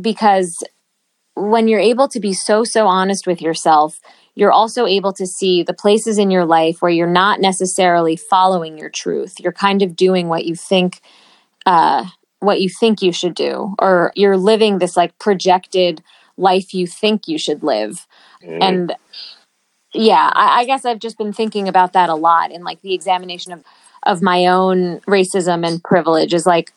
Because 0.00 0.64
when 1.34 1.68
you're 1.68 1.80
able 1.80 2.08
to 2.08 2.20
be 2.20 2.32
so, 2.32 2.64
so 2.64 2.86
honest 2.86 3.26
with 3.26 3.40
yourself, 3.40 4.00
you're 4.34 4.52
also 4.52 4.86
able 4.86 5.12
to 5.12 5.26
see 5.26 5.62
the 5.62 5.74
places 5.74 6.18
in 6.18 6.30
your 6.30 6.44
life 6.44 6.80
where 6.80 6.90
you're 6.90 7.06
not 7.06 7.40
necessarily 7.40 8.16
following 8.16 8.78
your 8.78 8.90
truth. 8.90 9.34
You're 9.38 9.52
kind 9.52 9.82
of 9.82 9.96
doing 9.96 10.28
what 10.28 10.44
you 10.44 10.54
think 10.54 11.00
uh, 11.66 12.06
what 12.40 12.60
you 12.60 12.68
think 12.68 13.02
you 13.02 13.12
should 13.12 13.34
do, 13.34 13.74
or 13.78 14.12
you're 14.14 14.36
living 14.36 14.78
this 14.78 14.96
like 14.96 15.18
projected 15.18 16.02
life 16.36 16.72
you 16.72 16.86
think 16.86 17.28
you 17.28 17.38
should 17.38 17.62
live. 17.62 18.06
Mm. 18.42 18.58
And 18.62 18.96
yeah, 19.92 20.30
I, 20.32 20.60
I 20.60 20.64
guess 20.64 20.84
I've 20.84 20.98
just 20.98 21.18
been 21.18 21.32
thinking 21.32 21.68
about 21.68 21.92
that 21.92 22.08
a 22.08 22.14
lot 22.14 22.50
in 22.50 22.64
like 22.64 22.80
the 22.82 22.94
examination 22.94 23.52
of 23.52 23.64
of 24.04 24.22
my 24.22 24.46
own 24.46 25.00
racism 25.00 25.66
and 25.66 25.84
privilege 25.84 26.32
is 26.32 26.46
like, 26.46 26.72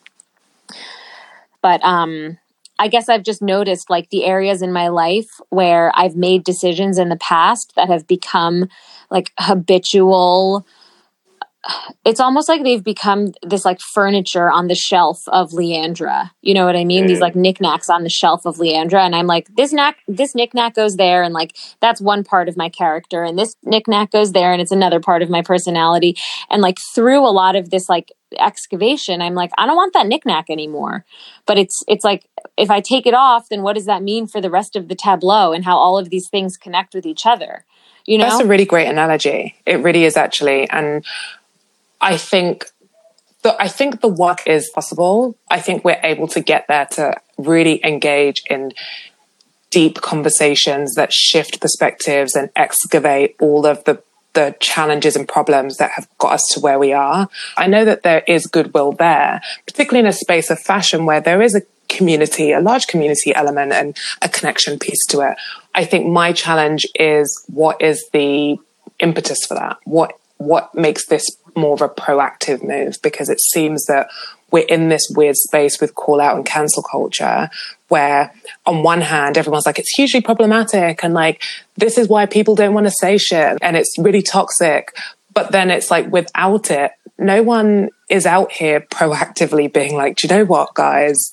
but 1.62 1.82
um, 1.84 2.38
I 2.80 2.90
guess 2.90 3.08
I've 3.08 3.24
just 3.24 3.42
noticed 3.42 3.90
like 3.90 4.10
the 4.10 4.26
areas 4.26 4.62
in 4.62 4.74
my 4.74 4.90
life 4.90 5.40
where 5.50 5.92
I've 5.96 6.18
made 6.18 6.44
decisions 6.44 6.98
in 6.98 7.08
the 7.08 7.16
past 7.16 7.74
that 7.76 7.88
have 7.88 8.08
become 8.08 8.68
like 9.10 9.32
habitual 9.40 10.66
it's 12.06 12.20
almost 12.20 12.50
like 12.50 12.64
they've 12.64 12.84
become 12.84 13.32
this 13.42 13.64
like 13.64 13.80
furniture 13.80 14.52
on 14.52 14.68
the 14.68 14.76
shelf 14.76 15.22
of 15.28 15.52
Leandra. 15.52 16.32
You 16.42 16.54
know 16.54 16.66
what 16.66 16.76
I 16.76 16.84
mean? 16.84 17.06
Mm. 17.06 17.08
These 17.08 17.20
like 17.20 17.36
knickknacks 17.36 17.90
on 17.90 18.04
the 18.04 18.10
shelf 18.10 18.46
of 18.46 18.58
Leandra. 18.58 19.00
And 19.00 19.16
I'm 19.16 19.28
like, 19.28 19.48
this 19.56 19.72
knack 19.72 19.98
this 20.08 20.36
knickknack 20.36 20.76
goes 20.76 20.96
there, 20.96 21.24
and 21.24 21.34
like 21.34 21.56
that's 21.80 22.02
one 22.02 22.24
part 22.24 22.50
of 22.50 22.58
my 22.58 22.70
character, 22.70 23.24
and 23.24 23.38
this 23.38 23.56
knickknack 23.64 24.12
goes 24.12 24.34
there, 24.34 24.52
and 24.52 24.62
it's 24.62 24.72
another 24.72 25.00
part 25.00 25.22
of 25.22 25.30
my 25.30 25.42
personality. 25.42 26.16
And 26.50 26.62
like 26.62 26.78
through 26.94 27.26
a 27.26 27.32
lot 27.32 27.56
of 27.56 27.70
this 27.70 27.88
like 27.88 28.12
excavation, 28.40 29.22
I'm 29.22 29.36
like, 29.36 29.52
I 29.58 29.66
don't 29.66 29.76
want 29.76 29.94
that 29.94 30.08
knickknack 30.08 30.50
anymore. 30.50 31.06
But 31.46 31.58
it's 31.58 31.82
it's 31.88 32.04
like 32.04 32.28
if 32.58 32.70
I 32.70 32.82
take 32.82 33.06
it 33.06 33.14
off, 33.14 33.48
then 33.50 33.62
what 33.62 33.74
does 33.74 33.86
that 33.86 34.04
mean 34.04 34.28
for 34.28 34.42
the 34.42 34.50
rest 34.50 34.76
of 34.76 34.90
the 34.90 34.96
tableau 34.96 35.54
and 35.54 35.64
how 35.64 35.78
all 35.78 35.98
of 35.98 36.10
these 36.10 36.28
things 36.30 36.58
connect 36.58 36.94
with 36.94 37.06
each 37.06 37.26
other? 37.26 37.66
You 38.06 38.18
know? 38.18 38.26
That's 38.26 38.42
a 38.42 38.46
really 38.46 38.66
great 38.66 38.88
analogy. 38.88 39.56
It 39.66 39.80
really 39.80 40.04
is 40.04 40.18
actually. 40.18 40.70
And 40.70 41.06
I 42.04 42.18
think 42.18 42.66
the, 43.44 43.60
I 43.62 43.68
think 43.68 44.02
the 44.02 44.08
work 44.08 44.46
is 44.46 44.70
possible. 44.70 45.38
I 45.50 45.60
think 45.60 45.84
we're 45.84 46.00
able 46.04 46.28
to 46.30 46.42
get 46.42 46.68
there 46.68 46.86
to 46.92 47.16
really 47.38 47.84
engage 47.86 48.44
in 48.50 48.74
deep 49.70 50.02
conversations 50.02 50.96
that 50.96 51.12
shift 51.12 51.60
perspectives 51.60 52.36
and 52.36 52.50
excavate 52.56 53.36
all 53.40 53.66
of 53.66 53.84
the 53.86 54.04
the 54.34 54.56
challenges 54.60 55.16
and 55.16 55.28
problems 55.28 55.78
that 55.78 55.92
have 55.92 56.08
got 56.18 56.34
us 56.34 56.44
to 56.52 56.60
where 56.60 56.80
we 56.80 56.92
are. 56.92 57.30
I 57.56 57.68
know 57.68 57.86
that 57.86 58.02
there 58.02 58.24
is 58.28 58.48
goodwill 58.48 58.92
there, 58.94 59.42
particularly 59.68 60.00
in 60.00 60.08
a 60.08 60.14
space 60.14 60.50
of 60.50 60.60
fashion 60.60 61.06
where 61.06 61.22
there 61.22 61.40
is 61.40 61.54
a 61.54 61.62
community, 61.88 62.52
a 62.52 62.60
large 62.60 62.88
community 62.88 63.36
element 63.36 63.74
and 63.74 63.96
a 64.24 64.30
connection 64.30 64.80
piece 64.80 65.06
to 65.10 65.22
it. 65.22 65.38
I 65.76 65.86
think 65.86 66.08
my 66.08 66.34
challenge 66.34 66.88
is 66.96 67.46
what 67.48 67.80
is 67.80 68.04
the 68.12 68.58
impetus 69.00 69.46
for 69.46 69.54
that? 69.54 69.78
What 69.84 70.18
what 70.38 70.74
makes 70.74 71.06
this 71.06 71.26
more 71.56 71.74
of 71.74 71.82
a 71.82 71.90
proactive 71.90 72.64
move 72.64 73.02
because 73.02 73.30
it 73.30 73.40
seems 73.40 73.86
that 73.86 74.10
we're 74.52 74.66
in 74.66 74.90
this 74.90 75.12
weird 75.16 75.36
space 75.36 75.82
with 75.82 75.96
call 75.96 76.22
out 76.22 76.36
and 76.36 76.46
cancel 76.46 76.84
culture 76.84 77.50
where 77.88 78.32
on 78.66 78.84
one 78.84 79.02
hand 79.02 79.38
everyone's 79.38 79.66
like 79.66 79.80
it's 79.80 79.94
hugely 79.96 80.22
problematic 80.22 81.04
and 81.04 81.14
like 81.14 81.42
this 81.76 81.98
is 81.98 82.08
why 82.08 82.26
people 82.26 82.56
don't 82.56 82.74
want 82.74 82.86
to 82.86 82.92
say 82.92 83.18
shit 83.18 83.58
and 83.62 83.76
it's 83.76 83.96
really 83.98 84.22
toxic. 84.22 84.96
But 85.34 85.52
then 85.52 85.72
it's 85.72 85.90
like 85.90 86.12
without 86.12 86.70
it 86.70 86.92
no 87.18 87.42
one 87.44 87.90
is 88.10 88.26
out 88.26 88.52
here 88.52 88.82
proactively 88.82 89.72
being 89.72 89.96
like 89.96 90.16
do 90.18 90.28
you 90.28 90.34
know 90.36 90.46
what 90.46 90.74
guys 90.74 91.32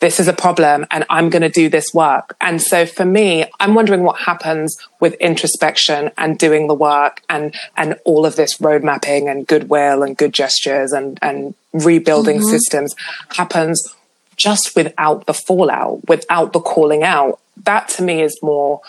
this 0.00 0.20
is 0.20 0.28
a 0.28 0.32
problem 0.32 0.86
and 0.90 1.04
I'm 1.10 1.28
going 1.28 1.42
to 1.42 1.48
do 1.48 1.68
this 1.68 1.92
work. 1.92 2.36
And 2.40 2.62
so 2.62 2.86
for 2.86 3.04
me, 3.04 3.46
I'm 3.58 3.74
wondering 3.74 4.02
what 4.02 4.20
happens 4.20 4.76
with 5.00 5.14
introspection 5.14 6.10
and 6.16 6.38
doing 6.38 6.68
the 6.68 6.74
work 6.74 7.22
and, 7.28 7.54
and 7.76 7.98
all 8.04 8.24
of 8.24 8.36
this 8.36 8.60
road 8.60 8.84
mapping 8.84 9.28
and 9.28 9.46
goodwill 9.46 10.02
and 10.02 10.16
good 10.16 10.32
gestures 10.32 10.92
and, 10.92 11.18
and 11.20 11.54
rebuilding 11.72 12.38
mm-hmm. 12.38 12.48
systems 12.48 12.94
happens 13.30 13.94
just 14.36 14.76
without 14.76 15.26
the 15.26 15.34
fallout, 15.34 16.06
without 16.08 16.52
the 16.52 16.60
calling 16.60 17.02
out. 17.02 17.40
That 17.64 17.88
to 17.90 18.02
me 18.02 18.22
is 18.22 18.38
more 18.42 18.80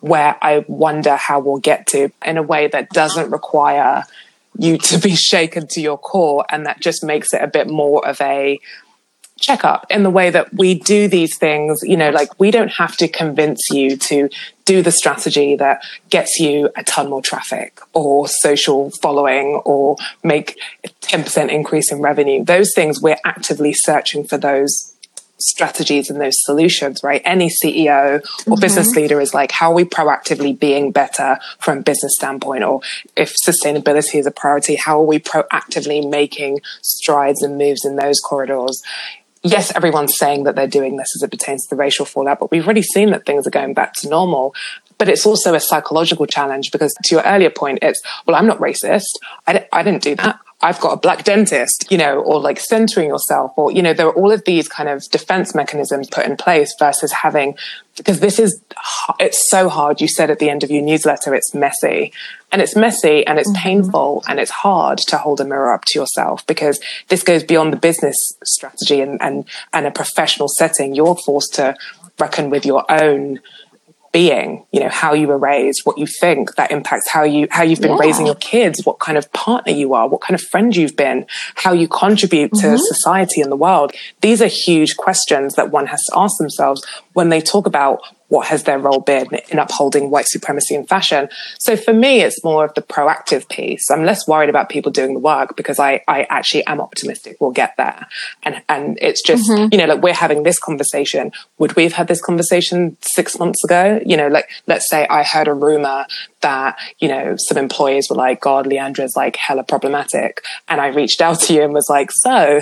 where 0.00 0.36
I 0.40 0.64
wonder 0.68 1.16
how 1.16 1.40
we'll 1.40 1.58
get 1.58 1.88
to 1.88 2.12
in 2.24 2.36
a 2.36 2.42
way 2.42 2.68
that 2.68 2.90
doesn't 2.90 3.30
require 3.30 4.04
you 4.56 4.78
to 4.78 4.98
be 4.98 5.16
shaken 5.16 5.66
to 5.68 5.80
your 5.80 5.98
core 5.98 6.44
and 6.48 6.66
that 6.66 6.80
just 6.80 7.02
makes 7.02 7.34
it 7.34 7.42
a 7.42 7.48
bit 7.48 7.68
more 7.68 8.06
of 8.06 8.20
a 8.20 8.60
checkup 9.38 9.86
in 9.90 10.02
the 10.02 10.10
way 10.10 10.30
that 10.30 10.52
we 10.54 10.74
do 10.74 11.08
these 11.08 11.36
things. 11.38 11.80
You 11.82 11.96
know, 11.96 12.10
like 12.10 12.38
we 12.38 12.50
don't 12.50 12.72
have 12.72 12.96
to 12.98 13.08
convince 13.08 13.70
you 13.70 13.96
to 13.96 14.28
do 14.64 14.82
the 14.82 14.92
strategy 14.92 15.56
that 15.56 15.82
gets 16.10 16.38
you 16.38 16.70
a 16.76 16.84
ton 16.84 17.08
more 17.08 17.22
traffic 17.22 17.80
or 17.94 18.28
social 18.28 18.90
following 19.02 19.60
or 19.64 19.96
make 20.22 20.60
a 20.84 20.88
10% 20.88 21.50
increase 21.50 21.90
in 21.90 22.00
revenue. 22.00 22.44
Those 22.44 22.72
things 22.74 23.00
we're 23.00 23.16
actively 23.24 23.72
searching 23.72 24.26
for 24.26 24.36
those 24.36 24.94
strategies 25.38 26.10
and 26.10 26.20
those 26.20 26.34
solutions, 26.44 27.02
right? 27.02 27.22
Any 27.24 27.48
CEO 27.48 28.16
or 28.16 28.20
mm-hmm. 28.20 28.60
business 28.60 28.94
leader 28.94 29.20
is 29.20 29.34
like, 29.34 29.52
how 29.52 29.70
are 29.70 29.74
we 29.74 29.84
proactively 29.84 30.58
being 30.58 30.90
better 30.90 31.38
from 31.60 31.78
a 31.78 31.82
business 31.82 32.14
standpoint? 32.16 32.64
Or 32.64 32.80
if 33.16 33.34
sustainability 33.46 34.18
is 34.18 34.26
a 34.26 34.30
priority, 34.30 34.76
how 34.76 35.00
are 35.00 35.06
we 35.06 35.18
proactively 35.18 36.08
making 36.08 36.60
strides 36.82 37.42
and 37.42 37.56
moves 37.56 37.84
in 37.84 37.96
those 37.96 38.20
corridors? 38.20 38.82
Yes, 39.42 39.74
everyone's 39.74 40.16
saying 40.16 40.44
that 40.44 40.56
they're 40.56 40.66
doing 40.66 40.96
this 40.96 41.08
as 41.16 41.22
it 41.22 41.30
pertains 41.30 41.66
to 41.66 41.74
the 41.74 41.78
racial 41.78 42.04
fallout, 42.04 42.38
but 42.40 42.50
we've 42.50 42.64
already 42.64 42.82
seen 42.82 43.10
that 43.10 43.26
things 43.26 43.46
are 43.46 43.50
going 43.50 43.74
back 43.74 43.94
to 43.94 44.08
normal. 44.08 44.54
But 44.98 45.08
it's 45.08 45.24
also 45.24 45.54
a 45.54 45.60
psychological 45.60 46.26
challenge 46.26 46.70
because 46.72 46.92
to 47.04 47.14
your 47.14 47.22
earlier 47.24 47.50
point, 47.50 47.78
it's, 47.82 48.00
well, 48.26 48.34
I'm 48.36 48.46
not 48.46 48.58
racist. 48.58 49.06
I 49.46 49.52
d- 49.52 49.64
I 49.72 49.82
didn't 49.84 50.02
do 50.02 50.16
that. 50.16 50.40
I've 50.60 50.80
got 50.80 50.92
a 50.92 50.96
black 50.96 51.22
dentist, 51.22 51.86
you 51.88 51.98
know, 51.98 52.18
or 52.18 52.40
like 52.40 52.58
centering 52.58 53.08
yourself, 53.08 53.52
or, 53.56 53.70
you 53.70 53.80
know, 53.80 53.94
there 53.94 54.08
are 54.08 54.14
all 54.14 54.32
of 54.32 54.44
these 54.44 54.66
kind 54.66 54.88
of 54.88 55.04
defense 55.10 55.54
mechanisms 55.54 56.08
put 56.10 56.26
in 56.26 56.36
place 56.36 56.74
versus 56.80 57.12
having, 57.12 57.56
because 57.96 58.18
this 58.18 58.40
is, 58.40 58.60
it's 59.20 59.48
so 59.50 59.68
hard. 59.68 60.00
You 60.00 60.08
said 60.08 60.30
at 60.30 60.40
the 60.40 60.50
end 60.50 60.64
of 60.64 60.70
your 60.70 60.82
newsletter, 60.82 61.32
it's 61.32 61.54
messy 61.54 62.12
and 62.50 62.60
it's 62.60 62.74
messy 62.74 63.24
and 63.24 63.38
it's 63.38 63.48
mm-hmm. 63.50 63.62
painful 63.62 64.24
and 64.28 64.40
it's 64.40 64.50
hard 64.50 64.98
to 64.98 65.16
hold 65.16 65.40
a 65.40 65.44
mirror 65.44 65.72
up 65.72 65.84
to 65.86 65.98
yourself 65.98 66.44
because 66.48 66.80
this 67.06 67.22
goes 67.22 67.44
beyond 67.44 67.72
the 67.72 67.76
business 67.76 68.16
strategy 68.44 69.00
and, 69.00 69.22
and, 69.22 69.44
and 69.72 69.86
a 69.86 69.92
professional 69.92 70.48
setting. 70.48 70.92
You're 70.92 71.16
forced 71.24 71.54
to 71.54 71.76
reckon 72.18 72.50
with 72.50 72.66
your 72.66 72.84
own 72.90 73.38
being 74.12 74.64
you 74.72 74.80
know 74.80 74.88
how 74.88 75.12
you 75.12 75.26
were 75.26 75.38
raised 75.38 75.80
what 75.84 75.98
you 75.98 76.06
think 76.06 76.54
that 76.56 76.70
impacts 76.70 77.08
how 77.08 77.22
you 77.22 77.46
how 77.50 77.62
you've 77.62 77.80
been 77.80 77.92
yeah. 77.92 77.98
raising 77.98 78.26
your 78.26 78.34
kids 78.36 78.84
what 78.84 78.98
kind 78.98 79.18
of 79.18 79.30
partner 79.32 79.72
you 79.72 79.94
are 79.94 80.08
what 80.08 80.20
kind 80.20 80.34
of 80.34 80.40
friend 80.40 80.74
you've 80.74 80.96
been 80.96 81.26
how 81.56 81.72
you 81.72 81.86
contribute 81.88 82.50
mm-hmm. 82.52 82.72
to 82.72 82.78
society 82.78 83.40
and 83.40 83.52
the 83.52 83.56
world 83.56 83.92
these 84.20 84.40
are 84.40 84.46
huge 84.46 84.96
questions 84.96 85.54
that 85.54 85.70
one 85.70 85.86
has 85.86 86.02
to 86.04 86.12
ask 86.16 86.38
themselves 86.38 86.84
when 87.12 87.28
they 87.28 87.40
talk 87.40 87.66
about 87.66 88.00
what 88.28 88.48
has 88.48 88.64
their 88.64 88.78
role 88.78 89.00
been 89.00 89.28
in 89.48 89.58
upholding 89.58 90.10
white 90.10 90.28
supremacy 90.28 90.74
in 90.74 90.86
fashion. 90.86 91.28
So 91.58 91.76
for 91.76 91.92
me, 91.92 92.20
it's 92.20 92.44
more 92.44 92.64
of 92.64 92.74
the 92.74 92.82
proactive 92.82 93.48
piece. 93.48 93.90
I'm 93.90 94.04
less 94.04 94.28
worried 94.28 94.50
about 94.50 94.68
people 94.68 94.92
doing 94.92 95.14
the 95.14 95.20
work 95.20 95.56
because 95.56 95.78
I, 95.78 96.02
I 96.06 96.26
actually 96.28 96.64
am 96.66 96.80
optimistic 96.80 97.38
we'll 97.40 97.50
get 97.50 97.74
there. 97.76 98.06
And, 98.42 98.62
and 98.68 98.98
it's 99.00 99.22
just, 99.22 99.48
mm-hmm. 99.48 99.68
you 99.72 99.78
know, 99.78 99.86
like 99.86 100.02
we're 100.02 100.14
having 100.14 100.42
this 100.42 100.58
conversation. 100.58 101.32
Would 101.58 101.76
we 101.76 101.84
have 101.84 101.94
had 101.94 102.08
this 102.08 102.20
conversation 102.20 102.96
six 103.00 103.38
months 103.38 103.64
ago? 103.64 104.00
You 104.04 104.16
know, 104.16 104.28
like, 104.28 104.48
let's 104.66 104.88
say 104.88 105.06
I 105.08 105.22
heard 105.22 105.48
a 105.48 105.54
rumor 105.54 106.06
that, 106.40 106.78
you 106.98 107.08
know, 107.08 107.36
some 107.36 107.58
employees 107.58 108.08
were 108.10 108.16
like, 108.16 108.40
God, 108.40 108.66
Leandra's 108.66 109.16
like 109.16 109.36
hella 109.36 109.64
problematic. 109.64 110.42
And 110.68 110.80
I 110.80 110.88
reached 110.88 111.20
out 111.20 111.40
to 111.42 111.54
you 111.54 111.62
and 111.62 111.72
was 111.72 111.88
like, 111.88 112.10
so 112.12 112.60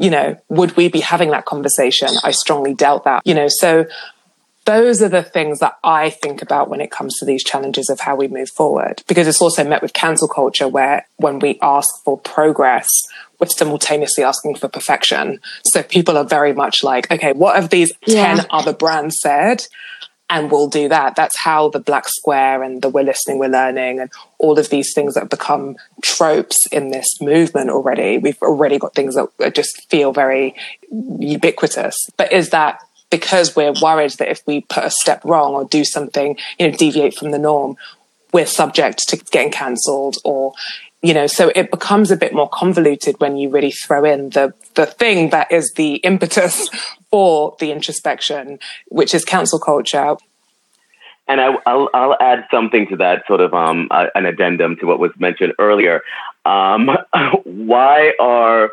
you 0.00 0.10
know, 0.10 0.40
would 0.48 0.76
we 0.76 0.88
be 0.88 1.00
having 1.00 1.30
that 1.30 1.44
conversation? 1.44 2.08
I 2.22 2.30
strongly 2.30 2.72
doubt 2.72 3.02
that, 3.02 3.22
you 3.24 3.34
know, 3.34 3.48
so 3.48 3.86
those 4.68 5.00
are 5.00 5.08
the 5.08 5.22
things 5.22 5.60
that 5.60 5.78
I 5.82 6.10
think 6.10 6.42
about 6.42 6.68
when 6.68 6.82
it 6.82 6.90
comes 6.90 7.16
to 7.18 7.24
these 7.24 7.42
challenges 7.42 7.88
of 7.88 8.00
how 8.00 8.14
we 8.16 8.28
move 8.28 8.50
forward. 8.50 9.02
Because 9.08 9.26
it's 9.26 9.40
also 9.40 9.64
met 9.64 9.80
with 9.80 9.94
cancel 9.94 10.28
culture, 10.28 10.68
where 10.68 11.06
when 11.16 11.38
we 11.38 11.58
ask 11.62 11.88
for 12.04 12.18
progress, 12.18 12.86
we're 13.40 13.46
simultaneously 13.46 14.24
asking 14.24 14.56
for 14.56 14.68
perfection. 14.68 15.40
So 15.64 15.82
people 15.82 16.18
are 16.18 16.24
very 16.24 16.52
much 16.52 16.84
like, 16.84 17.10
okay, 17.10 17.32
what 17.32 17.56
have 17.56 17.70
these 17.70 17.92
yeah. 18.06 18.36
10 18.36 18.46
other 18.50 18.74
brands 18.74 19.18
said? 19.22 19.64
And 20.28 20.50
we'll 20.50 20.68
do 20.68 20.90
that. 20.90 21.16
That's 21.16 21.38
how 21.38 21.70
the 21.70 21.80
Black 21.80 22.06
Square 22.06 22.62
and 22.62 22.82
the 22.82 22.90
We're 22.90 23.04
Listening, 23.04 23.38
We're 23.38 23.48
Learning 23.48 24.00
and 24.00 24.10
all 24.36 24.58
of 24.58 24.68
these 24.68 24.92
things 24.94 25.14
that 25.14 25.20
have 25.20 25.30
become 25.30 25.76
tropes 26.02 26.58
in 26.70 26.90
this 26.90 27.22
movement 27.22 27.70
already. 27.70 28.18
We've 28.18 28.42
already 28.42 28.78
got 28.78 28.94
things 28.94 29.14
that 29.14 29.54
just 29.54 29.88
feel 29.88 30.12
very 30.12 30.54
ubiquitous. 30.90 31.96
But 32.18 32.30
is 32.30 32.50
that 32.50 32.82
because 33.10 33.56
we're 33.56 33.72
worried 33.80 34.12
that 34.12 34.28
if 34.28 34.42
we 34.46 34.60
put 34.62 34.84
a 34.84 34.90
step 34.90 35.24
wrong 35.24 35.54
or 35.54 35.64
do 35.64 35.84
something, 35.84 36.36
you 36.58 36.70
know, 36.70 36.76
deviate 36.76 37.14
from 37.14 37.30
the 37.30 37.38
norm, 37.38 37.76
we're 38.32 38.46
subject 38.46 39.08
to 39.08 39.16
getting 39.16 39.50
cancelled 39.50 40.16
or 40.24 40.52
you 41.00 41.14
know 41.14 41.26
so 41.26 41.50
it 41.54 41.70
becomes 41.70 42.10
a 42.10 42.16
bit 42.16 42.34
more 42.34 42.48
convoluted 42.48 43.18
when 43.20 43.36
you 43.36 43.48
really 43.48 43.70
throw 43.70 44.04
in 44.04 44.30
the 44.30 44.52
the 44.74 44.84
thing 44.84 45.30
that 45.30 45.50
is 45.50 45.72
the 45.76 45.94
impetus 45.96 46.68
for 47.10 47.56
the 47.60 47.70
introspection 47.70 48.58
which 48.88 49.14
is 49.14 49.24
cancel 49.24 49.58
culture 49.58 50.16
and 51.28 51.42
I, 51.42 51.50
will 51.50 51.90
I'll 51.92 52.16
add 52.18 52.46
something 52.50 52.86
to 52.88 52.96
that, 52.96 53.26
sort 53.26 53.42
of 53.42 53.52
um, 53.52 53.88
uh, 53.90 54.06
an 54.14 54.24
addendum 54.24 54.76
to 54.76 54.86
what 54.86 54.98
was 54.98 55.12
mentioned 55.18 55.52
earlier. 55.58 56.00
Um, 56.46 56.88
why 57.44 58.14
are 58.18 58.70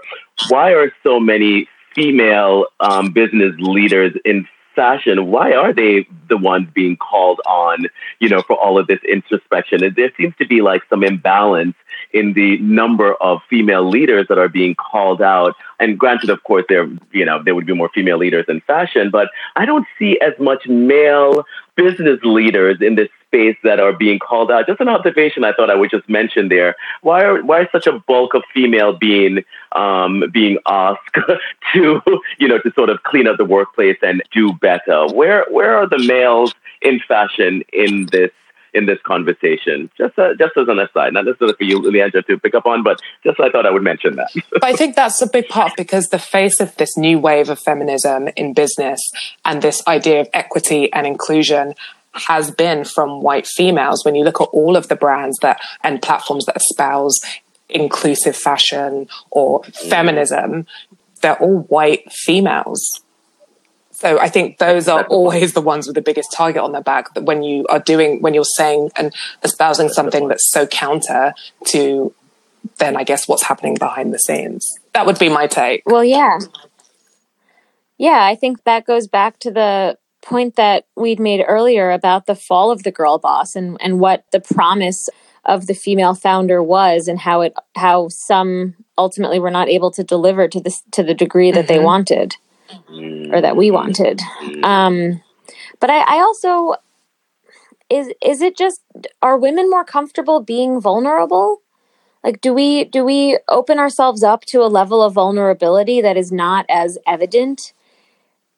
why 0.48 0.72
are 0.72 0.94
so 1.04 1.20
many 1.20 1.68
female 1.96 2.68
um, 2.80 3.12
business 3.12 3.56
leaders 3.58 4.14
in 4.24 4.48
fashion, 4.76 5.28
why 5.32 5.54
are 5.54 5.74
they 5.74 6.06
the 6.28 6.38
ones 6.38 6.68
being 6.74 6.98
called 6.98 7.40
on, 7.48 7.86
you 8.20 8.28
know, 8.28 8.42
for 8.42 8.58
all 8.58 8.78
of 8.78 8.88
this 8.88 9.00
introspection? 9.10 9.84
And 9.84 9.96
there 9.96 10.12
seems 10.18 10.36
to 10.38 10.46
be 10.46 10.62
like 10.62 10.84
some 10.90 11.04
imbalance 11.04 11.76
in 12.14 12.34
the 12.34 12.58
number 12.60 13.16
of 13.16 13.40
female 13.50 13.90
leaders 13.90 14.28
that 14.28 14.38
are 14.38 14.50
being 14.50 14.76
called 14.76 15.22
out. 15.22 15.56
And 15.80 15.98
granted, 15.98 16.30
of 16.30 16.44
course, 16.44 16.66
there, 16.70 16.88
you 17.12 17.26
know, 17.26 17.42
there 17.44 17.56
would 17.56 17.66
be 17.66 17.74
more 17.74 17.90
female 17.94 18.18
leaders 18.18 18.46
in 18.48 18.62
fashion, 18.62 19.10
but 19.10 19.30
I 19.56 19.66
don't 19.66 19.88
see 19.98 20.20
as 20.20 20.34
much 20.40 20.68
male 20.68 21.46
business 21.76 22.20
leaders 22.24 22.78
in 22.82 22.96
this 22.96 23.10
space 23.28 23.58
that 23.64 23.80
are 23.80 23.92
being 23.92 24.20
called 24.20 24.52
out. 24.52 24.68
Just 24.68 24.80
an 24.80 24.88
observation 24.88 25.44
I 25.44 25.52
thought 25.54 25.70
I 25.70 25.76
would 25.76 25.92
just 25.92 26.08
mention 26.08 26.48
there. 26.50 26.76
Why 27.02 27.24
are 27.24 27.44
why 27.44 27.64
is 27.64 27.68
such 27.72 27.88
a 27.88 28.00
bulk 28.00 28.34
of 28.34 28.44
female 28.54 28.94
being 28.94 29.44
um, 29.72 30.24
being 30.32 30.58
asked 30.66 31.16
to 31.74 32.02
you 32.38 32.48
know 32.48 32.60
to 32.60 32.72
sort 32.74 32.90
of 32.90 33.04
clean 33.04 33.28
up 33.28 33.38
the 33.38 33.46
workplace 33.46 33.98
and 34.02 34.22
do 34.32 34.54
better? 34.54 35.08
Where 35.08 35.46
where 35.50 35.76
are 35.76 35.88
the 35.88 36.00
males 36.00 36.54
in 36.82 37.00
fashion 37.08 37.64
in 37.74 38.08
this 38.12 38.32
in 38.76 38.86
this 38.86 39.00
conversation. 39.04 39.90
Just 39.98 40.20
uh, 40.20 40.36
just 40.36 40.56
as 40.58 40.68
an 40.68 40.80
aside, 40.80 41.14
not 41.14 41.26
necessarily 41.26 41.56
for 41.56 41.64
you, 41.64 41.80
Leandra, 41.82 42.24
to 42.28 42.38
pick 42.38 42.54
up 42.54 42.66
on, 42.66 42.84
but 42.84 43.00
just 43.24 43.40
I 43.40 43.50
thought 43.50 43.66
I 43.66 43.72
would 43.72 43.82
mention 43.82 44.18
that. 44.18 44.30
I 44.62 44.74
think 44.74 44.96
that's 44.96 45.22
a 45.22 45.30
big 45.30 45.48
part 45.48 45.72
because 45.78 46.10
the 46.10 46.20
face 46.20 46.60
of 46.60 46.76
this 46.76 46.98
new 46.98 47.18
wave 47.18 47.50
of 47.50 47.58
feminism 47.58 48.28
in 48.36 48.54
business 48.54 49.00
and 49.46 49.62
this 49.62 49.82
idea 49.88 50.22
of 50.22 50.28
equity 50.34 50.92
and 50.94 51.08
inclusion 51.08 51.74
has 52.14 52.52
been 52.52 52.84
from 52.84 53.22
white 53.22 53.48
females. 53.48 54.04
When 54.04 54.16
you 54.16 54.24
look 54.24 54.42
at 54.42 54.50
all 54.52 54.76
of 54.76 54.90
the 54.90 54.96
brands 54.96 55.38
that 55.42 55.60
and 55.82 56.02
platforms 56.02 56.46
that 56.46 56.58
espouse 56.58 57.20
inclusive 57.70 58.36
fashion 58.36 59.08
or 59.32 59.64
feminism, 59.64 60.66
they're 61.22 61.40
all 61.42 61.60
white 61.64 62.12
females. 62.12 63.02
So 63.92 64.20
I 64.20 64.28
think 64.28 64.58
those 64.58 64.88
are 64.90 65.06
always 65.06 65.54
the 65.54 65.62
ones 65.62 65.88
with 65.88 65.96
the 65.96 66.02
biggest 66.02 66.32
target 66.34 66.62
on 66.62 66.74
their 66.74 66.82
back. 66.82 67.14
That 67.14 67.24
when 67.24 67.44
you 67.44 67.66
are 67.68 67.80
doing, 67.80 68.22
when 68.22 68.34
you're 68.34 68.44
saying 68.44 68.92
and 68.98 69.14
espousing 69.42 69.90
something 69.90 70.28
that's 70.28 70.52
so 70.52 70.68
counter 70.68 71.34
to, 71.68 72.14
then 72.78 72.98
I 72.98 73.04
guess 73.04 73.28
what's 73.28 73.44
happening 73.44 73.76
behind 73.76 74.14
the 74.14 74.20
scenes. 74.20 74.68
That 74.94 75.06
would 75.06 75.18
be 75.18 75.30
my 75.30 75.48
take. 75.48 75.84
Well, 75.86 76.04
yeah, 76.04 76.40
yeah. 77.98 78.26
I 78.26 78.36
think 78.36 78.66
that 78.66 78.86
goes 78.86 79.08
back 79.08 79.40
to 79.40 79.52
the 79.52 79.98
point 80.22 80.58
that 80.58 80.86
we'd 80.96 81.20
made 81.20 81.46
earlier 81.48 81.92
about 81.92 82.26
the 82.26 82.36
fall 82.36 82.72
of 82.72 82.84
the 82.84 82.92
girl 82.92 83.18
boss 83.18 83.56
and, 83.56 83.78
and 83.80 84.00
what 84.00 84.26
the 84.32 84.42
promise 84.42 85.08
of 85.46 85.68
the 85.68 85.74
female 85.74 86.16
founder 86.16 86.62
was 86.62 87.08
and 87.08 87.20
how 87.20 87.42
it 87.42 87.54
how 87.76 88.10
some 88.10 88.76
ultimately 88.98 89.40
were 89.40 89.52
not 89.52 89.70
able 89.70 89.92
to 89.92 90.04
deliver 90.04 90.48
to 90.48 90.60
this 90.60 90.84
to 90.92 91.04
the 91.04 91.14
degree 91.14 91.52
that 91.52 91.66
mm-hmm. 91.66 91.74
they 91.74 91.80
wanted 91.80 92.36
or 93.32 93.42
that 93.42 93.56
we 93.56 93.70
wanted. 93.72 94.22
Um, 94.64 95.22
but 95.80 95.90
I, 95.90 96.00
I 96.00 96.20
also 96.20 96.76
is 97.90 98.12
is 98.24 98.42
it 98.42 98.58
just 98.58 98.82
are 99.22 99.38
women 99.38 99.70
more 99.70 99.86
comfortable 99.86 100.40
being 100.40 100.82
vulnerable? 100.82 101.62
Like 102.24 102.42
do 102.42 102.54
we 102.54 102.86
do 102.86 103.06
we 103.06 103.38
open 103.48 103.78
ourselves 103.78 104.24
up 104.24 104.46
to 104.46 104.64
a 104.64 104.68
level 104.68 105.04
of 105.04 105.14
vulnerability 105.14 106.02
that 106.02 106.18
is 106.18 106.32
not 106.32 106.66
as 106.70 106.98
evident 107.06 107.74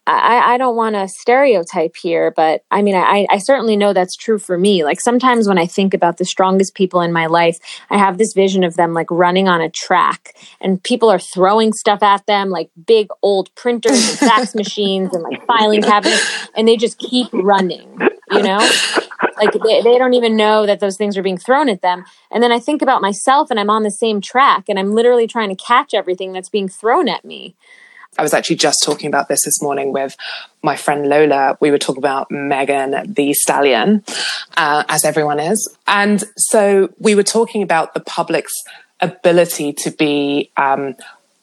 I, 0.08 0.54
I 0.54 0.58
don't 0.58 0.78
want 0.78 0.96
to 0.96 1.08
stereotype 1.10 1.98
here, 1.98 2.32
but 2.34 2.64
I 2.72 2.82
mean, 2.82 2.96
I, 2.96 3.28
I 3.30 3.40
certainly 3.40 3.76
know 3.76 3.92
that's 3.92 4.16
true 4.16 4.40
for 4.40 4.58
me. 4.58 4.86
Like 4.86 5.02
sometimes 5.02 5.50
when 5.50 5.58
I 5.58 5.66
think 5.66 5.94
about 5.94 6.18
the 6.18 6.24
strongest 6.24 6.76
people 6.76 7.02
in 7.02 7.12
my 7.12 7.26
life, 7.26 7.60
I 7.90 7.98
have 7.98 8.18
this 8.18 8.32
vision 8.34 8.64
of 8.64 8.76
them 8.76 8.94
like 8.94 9.12
running 9.12 9.50
on 9.50 9.60
a 9.60 9.70
track 9.70 10.34
and 10.62 10.82
people 10.82 11.10
are 11.10 11.20
throwing 11.20 11.74
stuff 11.74 12.02
at 12.02 12.26
them, 12.26 12.50
like 12.50 12.70
big 12.86 13.10
old 13.22 13.54
printers 13.56 14.10
and 14.10 14.20
fax 14.20 14.56
machines 14.56 15.14
and 15.14 15.24
like 15.24 15.46
filing 15.46 15.82
cabinets, 15.82 16.50
and 16.56 16.68
they 16.68 16.78
just 16.78 16.98
keep 17.00 17.28
running, 17.34 18.00
you 18.32 18.42
know? 18.42 18.66
Like 19.36 19.52
they, 19.54 19.82
they 19.82 19.98
don't 19.98 20.14
even 20.14 20.38
know 20.38 20.66
that 20.66 20.80
those 20.80 20.96
things 20.96 21.18
are 21.18 21.22
being 21.22 21.38
thrown 21.38 21.68
at 21.68 21.82
them. 21.82 22.06
And 22.32 22.42
then 22.42 22.52
I 22.52 22.60
think 22.60 22.82
about 22.82 23.02
myself 23.02 23.52
and 23.52 23.60
I'm 23.60 23.70
on 23.70 23.84
the 23.84 23.92
same 23.92 24.22
track 24.22 24.66
and 24.70 24.80
I'm 24.80 24.94
literally 24.94 25.28
trying 25.28 25.50
to 25.50 25.64
catch 25.64 25.94
everything 25.94 26.32
that's 26.32 26.50
being 26.50 26.70
thrown 26.70 27.10
at 27.10 27.26
me. 27.26 27.56
I 28.18 28.24
was 28.24 28.34
actually 28.34 28.58
just 28.58 28.84
talking 28.84 29.08
about 29.08 29.28
this 29.28 29.46
this 29.46 29.62
morning 29.62 29.94
with 29.94 30.16
my 30.64 30.76
friend 30.76 31.08
Lola. 31.08 31.58
We 31.60 31.72
were 31.72 31.78
talking 31.78 32.02
about 32.02 32.32
Megan 32.32 33.14
Thee 33.14 33.34
Stallion, 33.34 34.04
uh, 34.56 34.84
as 34.90 35.06
everyone 35.06 35.40
is. 35.40 35.70
And 35.86 36.24
so 36.36 36.90
we 37.00 37.16
were 37.16 37.24
talking 37.24 37.64
about 37.64 37.94
the 37.94 38.00
public's 38.00 38.54
ability 39.00 39.74
to 39.74 39.92
be 39.92 40.52
um, 40.58 40.96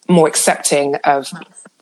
more 0.09 0.27
accepting 0.27 0.97
of 1.05 1.29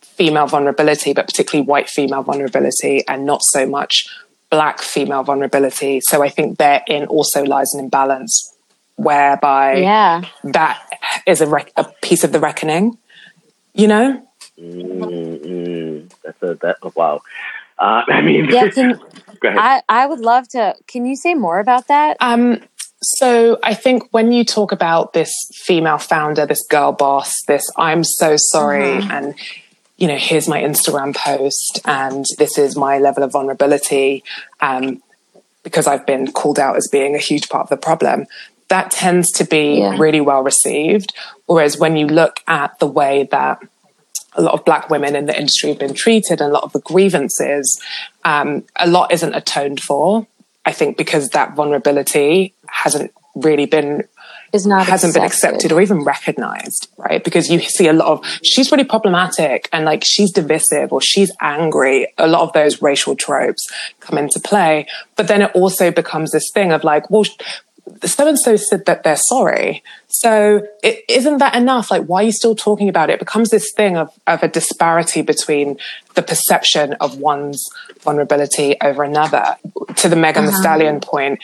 female 0.01 0.47
vulnerability, 0.47 1.15
but 1.15 1.27
particularly 1.27 1.67
white 1.67 1.89
female 1.89 2.23
vulnerability, 2.23 3.03
and 3.09 3.25
not 3.25 3.43
so 3.43 3.67
much 3.67 4.07
black 4.51 4.81
female 4.83 5.23
vulnerability. 5.23 6.01
So 6.03 6.23
I 6.23 6.29
think 6.29 6.59
therein 6.59 7.07
also 7.07 7.43
lies 7.45 7.73
an 7.73 7.81
imbalance 7.81 8.55
whereby 8.97 9.77
yeah. 9.77 10.23
that 10.45 10.87
is 11.27 11.41
a, 11.41 11.47
rec- 11.47 11.73
a 11.77 11.85
piece 12.03 12.25
of 12.25 12.33
the 12.33 12.39
reckoning, 12.39 12.99
you 13.75 13.89
know? 13.89 14.23
Mm-hmm. 14.59 16.09
That's 16.25 16.43
a 16.43 16.55
that. 16.63 16.77
Oh, 16.83 16.93
wow. 16.95 17.23
Uh, 17.79 18.03
I 18.09 18.21
mean, 18.21 18.47
yeah. 18.47 18.69
Can, 18.69 19.01
I 19.43 19.83
I 19.89 20.07
would 20.07 20.21
love 20.21 20.49
to. 20.49 20.75
Can 20.87 21.07
you 21.07 21.17
say 21.17 21.35
more 21.35 21.59
about 21.59 21.89
that? 21.89 22.17
Um. 22.21 22.61
So 23.05 23.59
I 23.65 23.75
think 23.75 24.05
when 24.13 24.31
you 24.31 24.45
talk 24.45 24.71
about 24.71 25.13
this 25.13 25.33
female 25.65 25.99
founder, 25.99 26.47
this 26.47 26.65
girl 26.69 26.93
boss, 26.93 27.35
this 27.49 27.69
I'm 27.77 28.05
so 28.05 28.37
sorry, 28.37 29.01
mm-hmm. 29.01 29.11
and 29.11 29.35
you 29.97 30.07
know, 30.07 30.17
here's 30.17 30.49
my 30.49 30.61
Instagram 30.61 31.15
post, 31.15 31.81
and 31.85 32.25
this 32.39 32.59
is 32.59 32.77
my 32.77 32.99
level 32.99 33.23
of 33.23 33.33
vulnerability, 33.33 34.25
um, 34.61 35.03
because 35.63 35.87
I've 35.87 36.07
been 36.07 36.31
called 36.33 36.59
out 36.59 36.77
as 36.77 36.89
being 36.91 37.15
a 37.15 37.19
huge 37.19 37.49
part 37.49 37.65
of 37.65 37.71
the 37.71 37.77
problem. 37.77 38.27
That 38.69 38.91
tends 38.91 39.31
to 39.33 39.45
be 39.45 39.81
yeah. 39.81 39.97
really 39.99 40.21
well 40.21 40.43
received. 40.43 41.13
Whereas 41.47 41.79
when 41.79 41.97
you 41.97 42.07
look 42.07 42.41
at 42.47 42.79
the 42.79 42.87
way 42.87 43.29
that 43.31 43.61
a 44.35 44.43
lot 44.43 44.55
of 44.55 44.65
black 44.65 44.89
women 44.91 45.15
in 45.15 45.27
the 45.27 45.37
industry 45.37 45.71
have 45.71 45.79
been 45.79 45.95
treated 45.95 46.41
and 46.41 46.51
a 46.51 46.53
lot 46.53 46.63
of 46.63 46.73
the 46.73 46.81
grievances 46.81 47.81
um, 48.25 48.65
a 48.77 48.87
lot 48.87 49.13
isn't 49.13 49.35
atoned 49.35 49.81
for 49.81 50.27
i 50.65 50.73
think 50.73 50.97
because 50.97 51.31
that 51.31 51.55
vulnerability 51.55 52.55
hasn't 52.69 53.13
really 53.35 53.67
been 53.67 54.05
is 54.53 54.67
not 54.67 54.87
hasn't 54.87 55.17
accepted. 55.17 55.19
been 55.19 55.27
accepted 55.27 55.73
or 55.73 55.81
even 55.81 56.05
recognized 56.05 56.89
right? 57.13 57.23
Because 57.25 57.51
you 57.51 57.61
see 57.61 57.89
a 57.89 57.93
lot 57.93 58.09
of 58.09 58.27
she's 58.43 58.71
really 58.71 58.85
problematic 58.85 59.69
and 59.73 59.85
like 59.85 60.03
she's 60.05 60.31
divisive 60.33 60.93
or 60.93 61.01
she's 61.01 61.31
angry. 61.41 62.13
A 62.19 62.27
lot 62.27 62.43
of 62.43 62.53
those 62.53 62.81
racial 62.81 63.17
tropes 63.17 63.69
come 64.01 64.19
into 64.19 64.41
play. 64.41 64.87
But 65.17 65.29
then 65.29 65.43
it 65.43 65.51
also 65.55 65.91
becomes 65.91 66.31
this 66.33 66.51
thing 66.53 66.73
of 66.73 66.85
like 66.85 67.11
well 67.11 67.25
so 68.05 68.27
and 68.27 68.39
so 68.39 68.57
said 68.57 68.87
that 68.87 69.03
they're 69.03 69.17
sorry. 69.17 69.83
So 70.09 70.67
is 70.83 70.97
isn't 71.09 71.39
that 71.39 71.55
enough? 71.55 71.91
Like, 71.91 72.05
why 72.05 72.23
are 72.23 72.27
you 72.27 72.33
still 72.33 72.55
talking 72.55 72.89
about 72.89 73.11
it? 73.11 73.15
It 73.15 73.19
becomes 73.21 73.51
this 73.51 73.73
thing 73.77 73.97
of, 73.97 74.11
of 74.27 74.43
a 74.43 74.49
disparity 74.49 75.23
between 75.23 75.79
the 76.15 76.23
perception 76.23 76.95
of 76.95 77.19
one's 77.19 77.65
vulnerability 78.01 78.77
over 78.81 79.03
another. 79.05 79.57
To 79.97 80.09
the 80.09 80.17
Megan 80.17 80.45
uh-huh. 80.45 80.57
Thee 80.57 80.63
Stallion 80.63 81.01
point, 81.01 81.43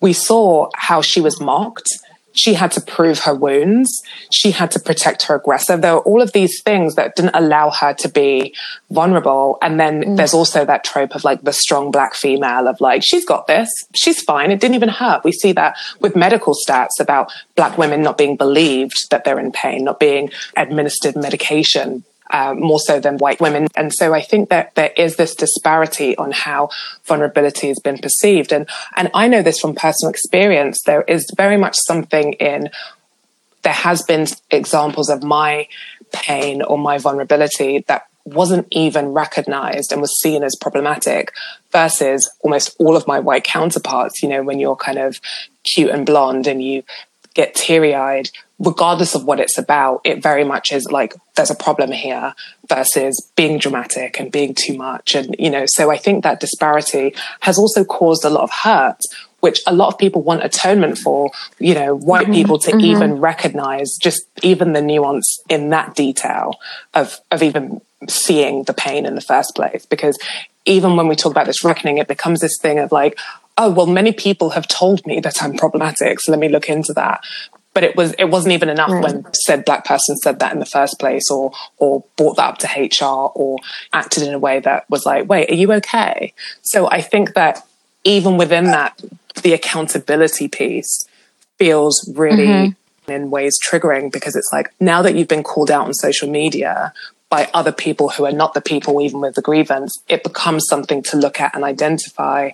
we 0.00 0.12
saw 0.12 0.70
how 0.74 1.02
she 1.02 1.20
was 1.20 1.40
mocked. 1.40 1.88
She 2.36 2.54
had 2.54 2.70
to 2.72 2.80
prove 2.80 3.20
her 3.20 3.34
wounds. 3.34 4.02
She 4.30 4.50
had 4.50 4.70
to 4.72 4.80
protect 4.80 5.22
her 5.24 5.34
aggressor. 5.34 5.76
There 5.76 5.94
were 5.94 6.00
all 6.00 6.22
of 6.22 6.32
these 6.32 6.62
things 6.62 6.94
that 6.94 7.16
didn't 7.16 7.34
allow 7.34 7.70
her 7.70 7.94
to 7.94 8.08
be 8.08 8.54
vulnerable. 8.90 9.58
And 9.62 9.80
then 9.80 10.02
mm. 10.02 10.16
there's 10.16 10.34
also 10.34 10.64
that 10.64 10.84
trope 10.84 11.14
of 11.14 11.24
like 11.24 11.42
the 11.42 11.52
strong 11.52 11.90
black 11.90 12.14
female 12.14 12.68
of 12.68 12.80
like, 12.80 13.02
she's 13.02 13.24
got 13.24 13.46
this. 13.46 13.70
She's 13.94 14.22
fine. 14.22 14.50
It 14.50 14.60
didn't 14.60 14.74
even 14.74 14.88
hurt. 14.88 15.24
We 15.24 15.32
see 15.32 15.52
that 15.52 15.76
with 16.00 16.14
medical 16.14 16.54
stats 16.54 17.00
about 17.00 17.32
black 17.56 17.78
women 17.78 18.02
not 18.02 18.18
being 18.18 18.36
believed 18.36 19.10
that 19.10 19.24
they're 19.24 19.40
in 19.40 19.52
pain, 19.52 19.84
not 19.84 19.98
being 19.98 20.30
administered 20.56 21.16
medication 21.16 22.04
uh, 22.30 22.54
more 22.54 22.80
so 22.80 23.00
than 23.00 23.18
white 23.18 23.40
women. 23.40 23.68
And 23.76 23.92
so 23.92 24.14
I 24.14 24.20
think 24.20 24.48
that 24.48 24.74
there 24.74 24.92
is 24.96 25.16
this 25.16 25.34
disparity 25.34 26.16
on 26.16 26.32
how 26.32 26.70
vulnerability 27.04 27.68
has 27.68 27.78
been 27.78 27.98
perceived. 27.98 28.52
And, 28.52 28.68
and 28.96 29.10
I 29.14 29.28
know 29.28 29.42
this 29.42 29.60
from 29.60 29.74
personal 29.74 30.10
experience. 30.10 30.82
There 30.84 31.02
is 31.02 31.26
very 31.36 31.56
much 31.56 31.76
something 31.78 32.34
in, 32.34 32.70
there 33.62 33.72
has 33.72 34.02
been 34.02 34.26
examples 34.50 35.08
of 35.08 35.22
my 35.22 35.68
pain 36.12 36.62
or 36.62 36.78
my 36.78 36.98
vulnerability 36.98 37.84
that 37.88 38.06
wasn't 38.24 38.66
even 38.72 39.08
recognized 39.08 39.92
and 39.92 40.00
was 40.00 40.20
seen 40.20 40.42
as 40.42 40.56
problematic 40.60 41.32
versus 41.70 42.28
almost 42.42 42.74
all 42.80 42.96
of 42.96 43.06
my 43.06 43.20
white 43.20 43.44
counterparts. 43.44 44.22
You 44.22 44.28
know, 44.28 44.42
when 44.42 44.58
you're 44.58 44.76
kind 44.76 44.98
of 44.98 45.20
cute 45.62 45.90
and 45.90 46.04
blonde 46.04 46.46
and 46.46 46.62
you 46.62 46.82
get 47.34 47.54
teary 47.54 47.94
eyed, 47.94 48.30
regardless 48.58 49.14
of 49.14 49.24
what 49.24 49.40
it's 49.40 49.58
about, 49.58 50.00
it 50.04 50.22
very 50.22 50.44
much 50.44 50.72
is 50.72 50.86
like 50.90 51.14
there's 51.34 51.50
a 51.50 51.54
problem 51.54 51.92
here 51.92 52.34
versus 52.68 53.30
being 53.36 53.58
dramatic 53.58 54.18
and 54.18 54.32
being 54.32 54.54
too 54.54 54.74
much. 54.74 55.14
And, 55.14 55.36
you 55.38 55.50
know, 55.50 55.64
so 55.66 55.90
I 55.90 55.98
think 55.98 56.24
that 56.24 56.40
disparity 56.40 57.14
has 57.40 57.58
also 57.58 57.84
caused 57.84 58.24
a 58.24 58.30
lot 58.30 58.44
of 58.44 58.50
hurt, 58.50 58.98
which 59.40 59.60
a 59.66 59.74
lot 59.74 59.88
of 59.88 59.98
people 59.98 60.22
want 60.22 60.42
atonement 60.42 60.96
for, 60.96 61.30
you 61.58 61.74
know, 61.74 61.94
white 61.94 62.24
mm-hmm. 62.24 62.32
people 62.34 62.58
to 62.60 62.70
mm-hmm. 62.70 62.80
even 62.80 63.14
recognize 63.20 63.96
just 64.00 64.22
even 64.42 64.72
the 64.72 64.82
nuance 64.82 65.42
in 65.50 65.68
that 65.70 65.94
detail 65.94 66.54
of, 66.94 67.20
of 67.30 67.42
even 67.42 67.82
seeing 68.08 68.62
the 68.64 68.74
pain 68.74 69.04
in 69.04 69.14
the 69.14 69.20
first 69.20 69.54
place. 69.54 69.84
Because 69.84 70.18
even 70.64 70.96
when 70.96 71.08
we 71.08 71.14
talk 71.14 71.32
about 71.32 71.46
this 71.46 71.62
reckoning, 71.62 71.98
it 71.98 72.08
becomes 72.08 72.40
this 72.40 72.58
thing 72.60 72.78
of 72.78 72.90
like, 72.90 73.18
oh 73.58 73.70
well 73.70 73.86
many 73.86 74.12
people 74.12 74.50
have 74.50 74.68
told 74.68 75.04
me 75.06 75.20
that 75.20 75.42
i'm 75.42 75.56
problematic 75.56 76.20
so 76.20 76.30
let 76.32 76.38
me 76.38 76.48
look 76.48 76.68
into 76.68 76.92
that 76.92 77.22
but 77.76 77.84
it 77.84 77.94
was 77.94 78.14
it 78.14 78.30
wasn't 78.30 78.54
even 78.54 78.70
enough 78.70 78.88
when 79.02 79.22
said 79.34 79.62
black 79.66 79.84
person 79.84 80.16
said 80.16 80.38
that 80.38 80.50
in 80.54 80.60
the 80.60 80.64
first 80.64 80.98
place 80.98 81.30
or 81.30 81.52
or 81.76 82.02
brought 82.16 82.36
that 82.36 82.48
up 82.48 82.56
to 82.56 82.66
HR 82.66 83.30
or 83.34 83.58
acted 83.92 84.22
in 84.22 84.32
a 84.32 84.38
way 84.38 84.60
that 84.60 84.88
was 84.88 85.04
like 85.04 85.28
wait 85.28 85.50
are 85.50 85.54
you 85.54 85.70
okay 85.74 86.32
so 86.62 86.88
I 86.88 87.02
think 87.02 87.34
that 87.34 87.66
even 88.02 88.38
within 88.38 88.64
that 88.64 88.98
the 89.42 89.52
accountability 89.52 90.48
piece 90.48 91.06
feels 91.58 92.10
really 92.16 92.46
mm-hmm. 92.46 93.12
in 93.12 93.30
ways 93.30 93.58
triggering 93.68 94.10
because 94.10 94.36
it's 94.36 94.48
like 94.54 94.72
now 94.80 95.02
that 95.02 95.14
you've 95.14 95.28
been 95.28 95.42
called 95.42 95.70
out 95.70 95.84
on 95.84 95.92
social 95.92 96.30
media 96.30 96.94
by 97.28 97.50
other 97.52 97.72
people 97.72 98.08
who 98.08 98.24
are 98.24 98.32
not 98.32 98.54
the 98.54 98.62
people 98.62 99.02
even 99.02 99.20
with 99.20 99.34
the 99.34 99.42
grievance 99.42 100.02
it 100.08 100.22
becomes 100.22 100.64
something 100.66 101.02
to 101.02 101.18
look 101.18 101.42
at 101.42 101.54
and 101.54 101.62
identify 101.62 102.48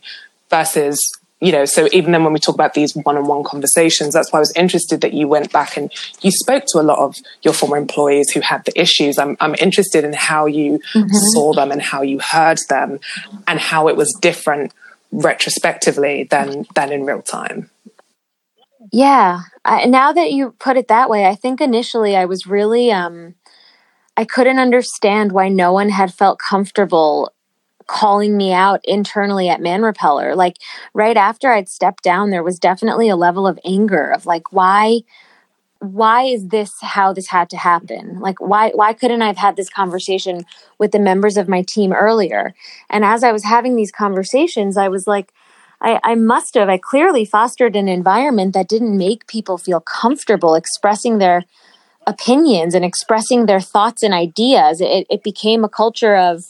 versus 0.50 0.98
you 1.42 1.50
know, 1.50 1.64
so 1.64 1.88
even 1.90 2.12
then 2.12 2.22
when 2.22 2.32
we 2.32 2.38
talk 2.38 2.54
about 2.54 2.74
these 2.74 2.94
one-on-one 2.94 3.42
conversations, 3.42 4.14
that's 4.14 4.32
why 4.32 4.36
I 4.36 4.40
was 4.40 4.52
interested 4.54 5.00
that 5.00 5.12
you 5.12 5.26
went 5.26 5.50
back 5.50 5.76
and 5.76 5.92
you 6.20 6.30
spoke 6.30 6.66
to 6.68 6.78
a 6.78 6.86
lot 6.86 7.00
of 7.00 7.16
your 7.42 7.52
former 7.52 7.76
employees 7.76 8.30
who 8.30 8.40
had 8.40 8.64
the 8.64 8.80
issues. 8.80 9.18
I'm, 9.18 9.36
I'm 9.40 9.56
interested 9.56 10.04
in 10.04 10.12
how 10.12 10.46
you 10.46 10.78
mm-hmm. 10.94 11.08
saw 11.32 11.52
them 11.52 11.72
and 11.72 11.82
how 11.82 12.02
you 12.02 12.20
heard 12.20 12.58
them 12.68 13.00
and 13.48 13.58
how 13.58 13.88
it 13.88 13.96
was 13.96 14.16
different 14.20 14.72
retrospectively 15.10 16.28
than, 16.30 16.64
than 16.76 16.92
in 16.92 17.04
real 17.04 17.22
time. 17.22 17.70
Yeah. 18.92 19.40
I, 19.64 19.86
now 19.86 20.12
that 20.12 20.30
you 20.30 20.54
put 20.60 20.76
it 20.76 20.86
that 20.86 21.10
way, 21.10 21.26
I 21.26 21.34
think 21.34 21.60
initially 21.60 22.14
I 22.14 22.24
was 22.24 22.46
really, 22.46 22.92
um, 22.92 23.34
I 24.16 24.24
couldn't 24.24 24.60
understand 24.60 25.32
why 25.32 25.48
no 25.48 25.72
one 25.72 25.88
had 25.88 26.14
felt 26.14 26.38
comfortable 26.38 27.31
calling 27.86 28.36
me 28.36 28.52
out 28.52 28.80
internally 28.84 29.48
at 29.48 29.60
Man 29.60 29.82
Repeller. 29.82 30.34
Like 30.34 30.58
right 30.94 31.16
after 31.16 31.50
I'd 31.52 31.68
stepped 31.68 32.02
down, 32.02 32.30
there 32.30 32.42
was 32.42 32.58
definitely 32.58 33.08
a 33.08 33.16
level 33.16 33.46
of 33.46 33.58
anger 33.64 34.10
of 34.10 34.26
like, 34.26 34.52
why 34.52 35.00
why 35.80 36.22
is 36.22 36.46
this 36.48 36.80
how 36.80 37.12
this 37.12 37.26
had 37.26 37.50
to 37.50 37.56
happen? 37.56 38.20
Like 38.20 38.40
why 38.40 38.70
why 38.70 38.92
couldn't 38.92 39.22
i 39.22 39.26
have 39.26 39.36
had 39.36 39.56
this 39.56 39.68
conversation 39.68 40.44
with 40.78 40.92
the 40.92 41.00
members 41.00 41.36
of 41.36 41.48
my 41.48 41.62
team 41.62 41.92
earlier? 41.92 42.54
And 42.88 43.04
as 43.04 43.24
i 43.24 43.32
was 43.32 43.42
having 43.42 43.74
these 43.74 43.90
conversations 43.90 44.76
i 44.76 44.88
was 44.88 45.08
like 45.08 45.32
I, 45.80 45.98
I 46.04 46.14
must 46.14 46.54
have 46.54 46.68
i 46.68 46.78
clearly 46.78 47.24
fostered 47.24 47.74
an 47.74 47.88
environment 47.88 48.54
that 48.54 48.68
didn't 48.68 48.96
make 48.96 49.26
people 49.26 49.58
feel 49.58 49.80
comfortable 49.80 50.54
expressing 50.54 51.18
their 51.18 51.42
opinions 52.06 52.74
and 52.74 52.84
expressing 52.84 53.46
their 53.46 53.60
thoughts 53.60 54.02
and 54.02 54.14
ideas. 54.14 54.80
It, 54.80 55.06
it 55.08 55.22
became 55.22 55.64
a 55.64 55.68
culture 55.68 56.16
of 56.16 56.44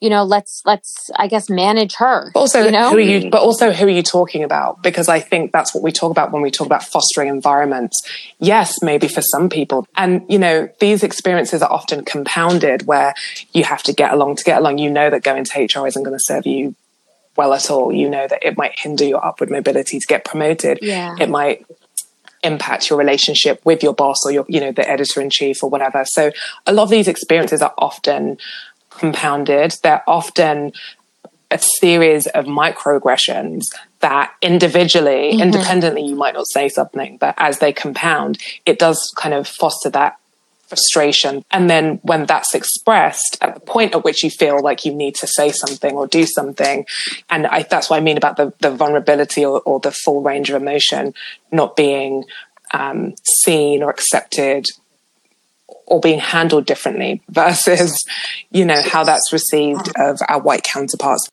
you 0.00 0.10
know 0.10 0.24
let's 0.24 0.62
let's 0.66 1.10
i 1.16 1.26
guess 1.26 1.48
manage 1.48 1.94
her 1.94 2.30
but 2.34 2.40
also 2.40 2.64
you 2.64 2.70
know? 2.70 2.90
who 2.90 2.96
are 2.96 3.00
you 3.00 3.30
but 3.30 3.40
also 3.40 3.72
who 3.72 3.86
are 3.86 3.90
you 3.90 4.02
talking 4.02 4.44
about? 4.44 4.82
Because 4.82 5.08
i 5.08 5.20
think 5.20 5.52
that's 5.52 5.74
what 5.74 5.82
we 5.82 5.92
talk 5.92 6.10
about 6.10 6.32
when 6.32 6.42
we 6.42 6.50
talk 6.50 6.66
about 6.66 6.84
fostering 6.84 7.28
environments. 7.28 8.02
Yes 8.38 8.82
maybe 8.82 9.08
for 9.08 9.22
some 9.22 9.48
people. 9.48 9.86
And 9.96 10.24
you 10.28 10.38
know 10.38 10.68
these 10.80 11.02
experiences 11.02 11.62
are 11.62 11.70
often 11.70 12.04
compounded 12.04 12.86
where 12.86 13.14
you 13.52 13.64
have 13.64 13.82
to 13.84 13.92
get 13.92 14.12
along 14.12 14.36
to 14.36 14.44
get 14.44 14.58
along. 14.58 14.78
You 14.78 14.90
know 14.90 15.08
that 15.10 15.22
going 15.22 15.44
to 15.44 15.64
hr 15.64 15.86
isn't 15.86 16.02
going 16.02 16.16
to 16.16 16.22
serve 16.22 16.46
you 16.46 16.74
well 17.36 17.54
at 17.54 17.70
all. 17.70 17.92
You 17.92 18.10
know 18.10 18.26
that 18.28 18.42
it 18.42 18.56
might 18.56 18.78
hinder 18.78 19.04
your 19.04 19.24
upward 19.24 19.50
mobility 19.50 19.98
to 19.98 20.06
get 20.06 20.24
promoted. 20.24 20.78
Yeah. 20.82 21.16
it 21.18 21.30
might 21.30 21.64
impact 22.42 22.90
your 22.90 22.98
relationship 22.98 23.64
with 23.64 23.82
your 23.82 23.94
boss 23.94 24.24
or 24.24 24.30
your 24.30 24.44
you 24.48 24.60
know 24.60 24.72
the 24.72 24.88
editor 24.88 25.20
in 25.20 25.30
chief 25.30 25.62
or 25.62 25.70
whatever. 25.70 26.04
So 26.04 26.32
a 26.66 26.72
lot 26.72 26.84
of 26.84 26.90
these 26.90 27.08
experiences 27.08 27.62
are 27.62 27.74
often 27.78 28.38
compounded. 28.98 29.74
They're 29.82 30.02
often 30.06 30.72
a 31.50 31.58
series 31.58 32.26
of 32.26 32.46
microaggressions 32.46 33.62
that 34.00 34.32
individually, 34.42 35.32
mm-hmm. 35.32 35.42
independently, 35.42 36.04
you 36.04 36.16
might 36.16 36.34
not 36.34 36.46
say 36.48 36.68
something, 36.68 37.16
but 37.18 37.34
as 37.38 37.58
they 37.58 37.72
compound, 37.72 38.38
it 38.64 38.78
does 38.78 39.12
kind 39.16 39.34
of 39.34 39.46
foster 39.46 39.90
that 39.90 40.18
frustration. 40.68 41.44
And 41.50 41.70
then 41.70 42.00
when 42.02 42.26
that's 42.26 42.54
expressed 42.54 43.38
at 43.40 43.54
the 43.54 43.60
point 43.60 43.94
at 43.94 44.04
which 44.04 44.24
you 44.24 44.30
feel 44.30 44.60
like 44.60 44.84
you 44.84 44.92
need 44.92 45.14
to 45.16 45.26
say 45.26 45.52
something 45.52 45.94
or 45.94 46.08
do 46.08 46.26
something, 46.26 46.84
and 47.30 47.46
I, 47.46 47.62
that's 47.62 47.88
what 47.88 47.98
I 47.98 48.00
mean 48.00 48.16
about 48.16 48.36
the, 48.36 48.52
the 48.60 48.72
vulnerability 48.72 49.44
or, 49.44 49.60
or, 49.60 49.78
the 49.78 49.92
full 49.92 50.22
range 50.22 50.50
of 50.50 50.60
emotion 50.60 51.14
not 51.52 51.76
being 51.76 52.24
um, 52.74 53.14
seen 53.24 53.82
or 53.82 53.90
accepted 53.90 54.66
or 55.86 56.00
being 56.00 56.18
handled 56.18 56.66
differently 56.66 57.22
versus, 57.28 58.04
you 58.50 58.64
know, 58.64 58.82
how 58.82 59.04
that's 59.04 59.32
received 59.32 59.90
of 59.96 60.18
our 60.28 60.40
white 60.40 60.62
counterparts. 60.62 61.28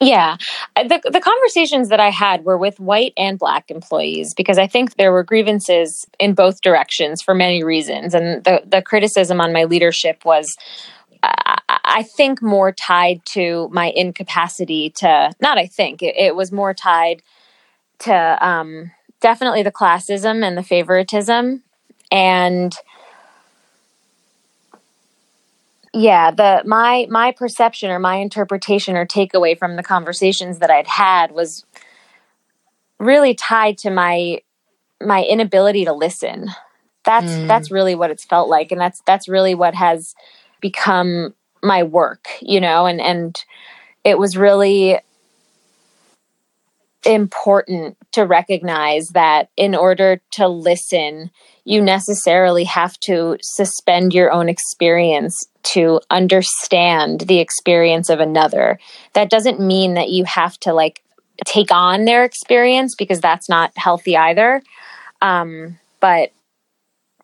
Yeah. 0.00 0.36
The, 0.76 1.00
the 1.10 1.20
conversations 1.20 1.88
that 1.88 2.00
I 2.00 2.10
had 2.10 2.44
were 2.44 2.58
with 2.58 2.80
white 2.80 3.12
and 3.16 3.38
black 3.38 3.70
employees 3.70 4.34
because 4.34 4.58
I 4.58 4.66
think 4.66 4.96
there 4.96 5.12
were 5.12 5.22
grievances 5.22 6.04
in 6.18 6.34
both 6.34 6.60
directions 6.60 7.22
for 7.22 7.34
many 7.34 7.62
reasons. 7.62 8.14
And 8.14 8.42
the, 8.44 8.62
the 8.66 8.82
criticism 8.82 9.40
on 9.40 9.52
my 9.52 9.64
leadership 9.64 10.24
was, 10.24 10.56
I 11.22 12.02
think, 12.02 12.42
more 12.42 12.72
tied 12.72 13.24
to 13.26 13.68
my 13.72 13.92
incapacity 13.94 14.90
to, 14.96 15.32
not 15.40 15.58
I 15.58 15.66
think, 15.66 16.02
it, 16.02 16.16
it 16.16 16.36
was 16.36 16.52
more 16.52 16.74
tied 16.74 17.22
to 18.00 18.46
um, 18.46 18.90
definitely 19.20 19.62
the 19.62 19.72
classism 19.72 20.44
and 20.44 20.58
the 20.58 20.62
favoritism. 20.62 21.62
And 22.10 22.76
yeah 25.94 26.30
the 26.30 26.62
my 26.66 27.06
my 27.08 27.30
perception 27.30 27.90
or 27.90 27.98
my 27.98 28.16
interpretation 28.16 28.96
or 28.96 29.06
takeaway 29.06 29.56
from 29.56 29.76
the 29.76 29.82
conversations 29.82 30.58
that 30.58 30.70
i'd 30.70 30.86
had 30.86 31.30
was 31.32 31.64
really 32.98 33.34
tied 33.34 33.78
to 33.78 33.90
my 33.90 34.40
my 35.00 35.22
inability 35.24 35.84
to 35.84 35.92
listen 35.92 36.50
that's 37.04 37.32
mm. 37.32 37.46
that's 37.46 37.70
really 37.70 37.94
what 37.94 38.10
it's 38.10 38.24
felt 38.24 38.48
like 38.48 38.72
and 38.72 38.80
that's 38.80 39.02
that's 39.06 39.28
really 39.28 39.54
what 39.54 39.74
has 39.74 40.14
become 40.60 41.32
my 41.62 41.82
work 41.82 42.28
you 42.40 42.60
know 42.60 42.86
and 42.86 43.00
and 43.00 43.44
it 44.02 44.18
was 44.18 44.36
really 44.36 44.98
important 47.06 47.96
to 48.12 48.22
recognize 48.22 49.06
that 49.08 49.50
in 49.56 49.74
order 49.74 50.20
to 50.32 50.48
listen 50.48 51.30
you 51.64 51.80
necessarily 51.80 52.64
have 52.64 52.98
to 53.00 53.38
suspend 53.40 54.12
your 54.12 54.30
own 54.30 54.48
experience 54.48 55.46
to 55.62 56.00
understand 56.10 57.20
the 57.20 57.38
experience 57.38 58.10
of 58.10 58.20
another. 58.20 58.78
That 59.14 59.30
doesn't 59.30 59.60
mean 59.60 59.94
that 59.94 60.10
you 60.10 60.24
have 60.24 60.58
to 60.60 60.74
like 60.74 61.02
take 61.46 61.72
on 61.72 62.04
their 62.04 62.24
experience 62.24 62.94
because 62.94 63.20
that's 63.20 63.48
not 63.48 63.72
healthy 63.76 64.16
either. 64.16 64.62
Um, 65.22 65.78
but 66.00 66.32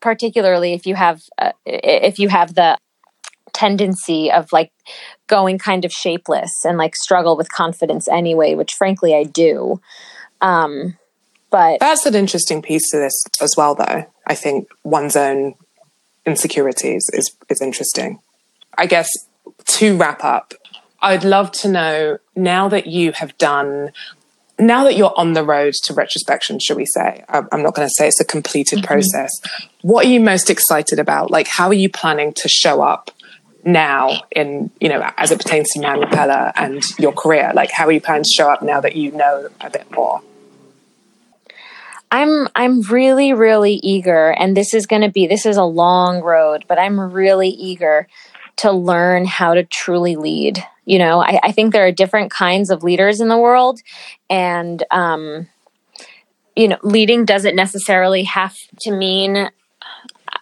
particularly 0.01 0.73
if 0.73 0.87
you 0.87 0.95
have 0.95 1.23
uh, 1.37 1.53
if 1.67 2.19
you 2.19 2.31
have 2.31 2.55
the 2.55 2.79
tendency 3.53 4.31
of 4.31 4.53
like 4.53 4.73
going 5.27 5.59
kind 5.59 5.85
of 5.85 5.93
shapeless 5.93 6.53
and 6.65 6.79
like 6.79 6.97
struggle 6.97 7.37
with 7.37 7.51
confidence 7.51 8.09
anyway, 8.09 8.55
which 8.55 8.73
frankly 8.75 9.15
I 9.15 9.25
do. 9.25 9.81
Um, 10.41 10.97
But 11.51 11.81
that's 11.81 12.07
an 12.07 12.15
interesting 12.15 12.63
piece 12.63 12.91
to 12.91 12.99
this 12.99 13.25
as 13.41 13.55
well, 13.57 13.75
though. 13.75 14.07
I 14.27 14.35
think 14.35 14.69
one's 14.85 15.17
own 15.17 15.55
insecurities 16.25 17.09
is, 17.13 17.37
is 17.49 17.61
interesting. 17.61 18.21
I 18.79 18.87
guess 18.87 19.09
to 19.65 19.97
wrap 19.97 20.25
up, 20.25 20.55
I'd 21.03 21.25
love 21.25 21.51
to 21.53 21.69
know 21.69 22.19
now 22.37 22.69
that 22.69 22.87
you 22.87 23.13
have 23.13 23.37
done 23.39 23.93
now 24.59 24.85
that 24.85 24.95
you're 24.95 25.15
on 25.17 25.33
the 25.33 25.43
road 25.43 25.73
to 25.85 25.95
retrospection, 25.95 26.59
should 26.59 26.77
we 26.77 26.85
say? 26.85 27.25
I'm 27.29 27.63
not 27.63 27.75
going 27.75 27.89
to 27.89 27.95
say 27.97 28.09
it's 28.09 28.21
a 28.21 28.27
completed 28.27 28.81
mm-hmm. 28.81 28.87
process. 28.87 29.31
What 29.81 30.05
are 30.05 30.09
you 30.09 30.21
most 30.21 30.51
excited 30.51 30.99
about? 30.99 31.31
Like, 31.31 31.49
how 31.49 31.69
are 31.69 31.75
you 31.75 31.89
planning 31.89 32.35
to 32.35 32.49
show 32.49 32.83
up 32.83 33.11
now 33.65 34.21
in, 34.31 34.71
you 34.81 34.89
know, 34.89 35.11
as 35.17 35.31
it 35.31 35.39
pertains 35.39 35.71
to 35.71 35.81
Man 35.81 36.01
Repeller 36.01 36.53
and 36.57 36.83
your 36.99 37.13
career? 37.13 37.53
Like, 37.55 37.71
how 37.71 37.87
are 37.87 37.93
you 37.93 38.01
planning 38.01 38.25
to 38.25 38.31
show 38.31 38.51
up 38.51 38.63
now 38.63 38.81
that 38.81 38.97
you 38.97 39.13
know 39.13 39.49
a 39.61 39.71
bit 39.71 39.91
more? 39.91 40.23
I'm 42.11 42.49
I'm 42.55 42.83
really 42.83 43.33
really 43.33 43.75
eager 43.75 44.31
and 44.31 44.57
this 44.57 44.75
is 44.75 44.87
going 44.87 45.03
to 45.03 45.11
be 45.11 45.27
this 45.27 45.47
is 45.47 45.57
a 45.57 45.65
long 45.65 46.21
road 46.21 46.65
but 46.67 46.79
I'm 46.79 46.99
really 46.99 47.51
eager 47.51 48.09
to 48.57 48.73
learn 48.73 49.25
how 49.27 49.55
to 49.55 49.63
truly 49.63 50.17
lead 50.17 50.59
you 50.85 50.99
know 50.99 51.23
I, 51.23 51.39
I 51.43 51.53
think 51.53 51.73
there 51.73 51.87
are 51.87 51.93
different 51.93 52.33
kinds 52.33 52.71
of 52.71 52.83
leaders 52.83 53.21
in 53.21 53.29
the 53.29 53.39
world 53.39 53.81
and 54.29 54.83
um, 54.91 55.47
you 56.57 56.67
know 56.67 56.79
leading 56.83 57.25
doesn't 57.25 57.55
necessarily 57.55 58.25
have 58.25 58.57
to 58.81 58.91
mean 58.91 59.49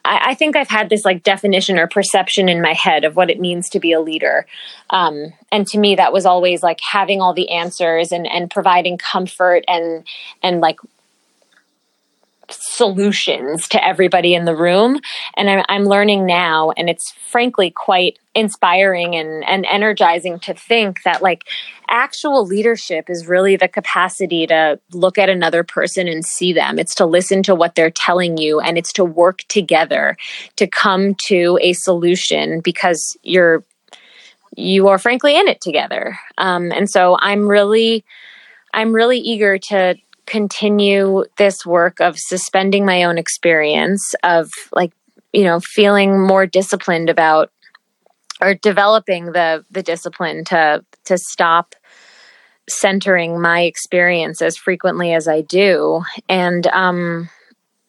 I, 0.04 0.30
I, 0.30 0.34
think 0.34 0.56
I've 0.56 0.68
had 0.68 0.88
this 0.88 1.04
like 1.04 1.22
definition 1.22 1.78
or 1.78 1.86
perception 1.86 2.48
in 2.48 2.62
my 2.62 2.72
head 2.72 3.04
of 3.04 3.16
what 3.16 3.30
it 3.30 3.40
means 3.40 3.68
to 3.70 3.80
be 3.80 3.92
a 3.92 4.00
leader. 4.00 4.46
Um, 4.90 5.32
and 5.52 5.66
to 5.68 5.78
me, 5.78 5.96
that 5.96 6.12
was 6.12 6.26
always 6.26 6.62
like 6.62 6.80
having 6.80 7.20
all 7.20 7.34
the 7.34 7.50
answers 7.50 8.12
and, 8.12 8.26
and 8.26 8.50
providing 8.50 8.98
comfort 8.98 9.64
and, 9.68 10.04
and 10.42 10.60
like 10.60 10.78
solutions 12.50 13.68
to 13.68 13.84
everybody 13.84 14.34
in 14.34 14.44
the 14.44 14.56
room. 14.56 15.00
And 15.36 15.50
I'm, 15.50 15.64
I'm, 15.68 15.84
learning 15.84 16.26
now, 16.26 16.70
and 16.72 16.88
it's 16.88 17.12
frankly 17.30 17.70
quite 17.70 18.18
inspiring 18.34 19.14
and, 19.14 19.44
and 19.44 19.66
energizing 19.66 20.38
to 20.40 20.54
think 20.54 21.02
that 21.04 21.22
like 21.22 21.44
actual 21.88 22.44
leadership 22.46 23.08
is 23.08 23.26
really 23.26 23.56
the 23.56 23.68
capacity 23.68 24.46
to 24.46 24.78
look 24.92 25.18
at 25.18 25.28
another 25.28 25.64
person 25.64 26.08
and 26.08 26.24
see 26.24 26.52
them. 26.52 26.78
It's 26.78 26.94
to 26.96 27.06
listen 27.06 27.42
to 27.44 27.54
what 27.54 27.74
they're 27.74 27.90
telling 27.90 28.36
you, 28.36 28.60
and 28.60 28.78
it's 28.78 28.92
to 28.94 29.04
work 29.04 29.38
together 29.48 30.16
to 30.56 30.66
come 30.66 31.14
to 31.26 31.58
a 31.62 31.72
solution 31.72 32.60
because 32.60 33.16
you're 33.22 33.64
you 34.56 34.88
are 34.88 34.98
frankly 34.98 35.38
in 35.38 35.46
it 35.46 35.60
together. 35.60 36.18
Um, 36.36 36.72
and 36.72 36.90
so 36.90 37.16
I'm 37.20 37.48
really 37.48 38.04
I'm 38.72 38.92
really 38.92 39.18
eager 39.18 39.58
to 39.58 39.96
continue 40.26 41.24
this 41.38 41.64
work 41.64 42.00
of 42.00 42.18
suspending 42.18 42.84
my 42.84 43.04
own 43.04 43.18
experience 43.18 44.14
of 44.22 44.50
like 44.72 44.92
you 45.32 45.44
know 45.44 45.60
feeling 45.60 46.20
more 46.20 46.46
disciplined 46.46 47.08
about 47.08 47.50
or 48.40 48.54
developing 48.54 49.32
the 49.32 49.64
the 49.70 49.82
discipline 49.82 50.44
to 50.44 50.84
to 51.04 51.18
stop 51.18 51.74
centering 52.68 53.40
my 53.40 53.62
experience 53.62 54.42
as 54.42 54.56
frequently 54.56 55.12
as 55.12 55.26
I 55.26 55.40
do 55.40 56.02
and 56.28 56.66
um 56.68 57.30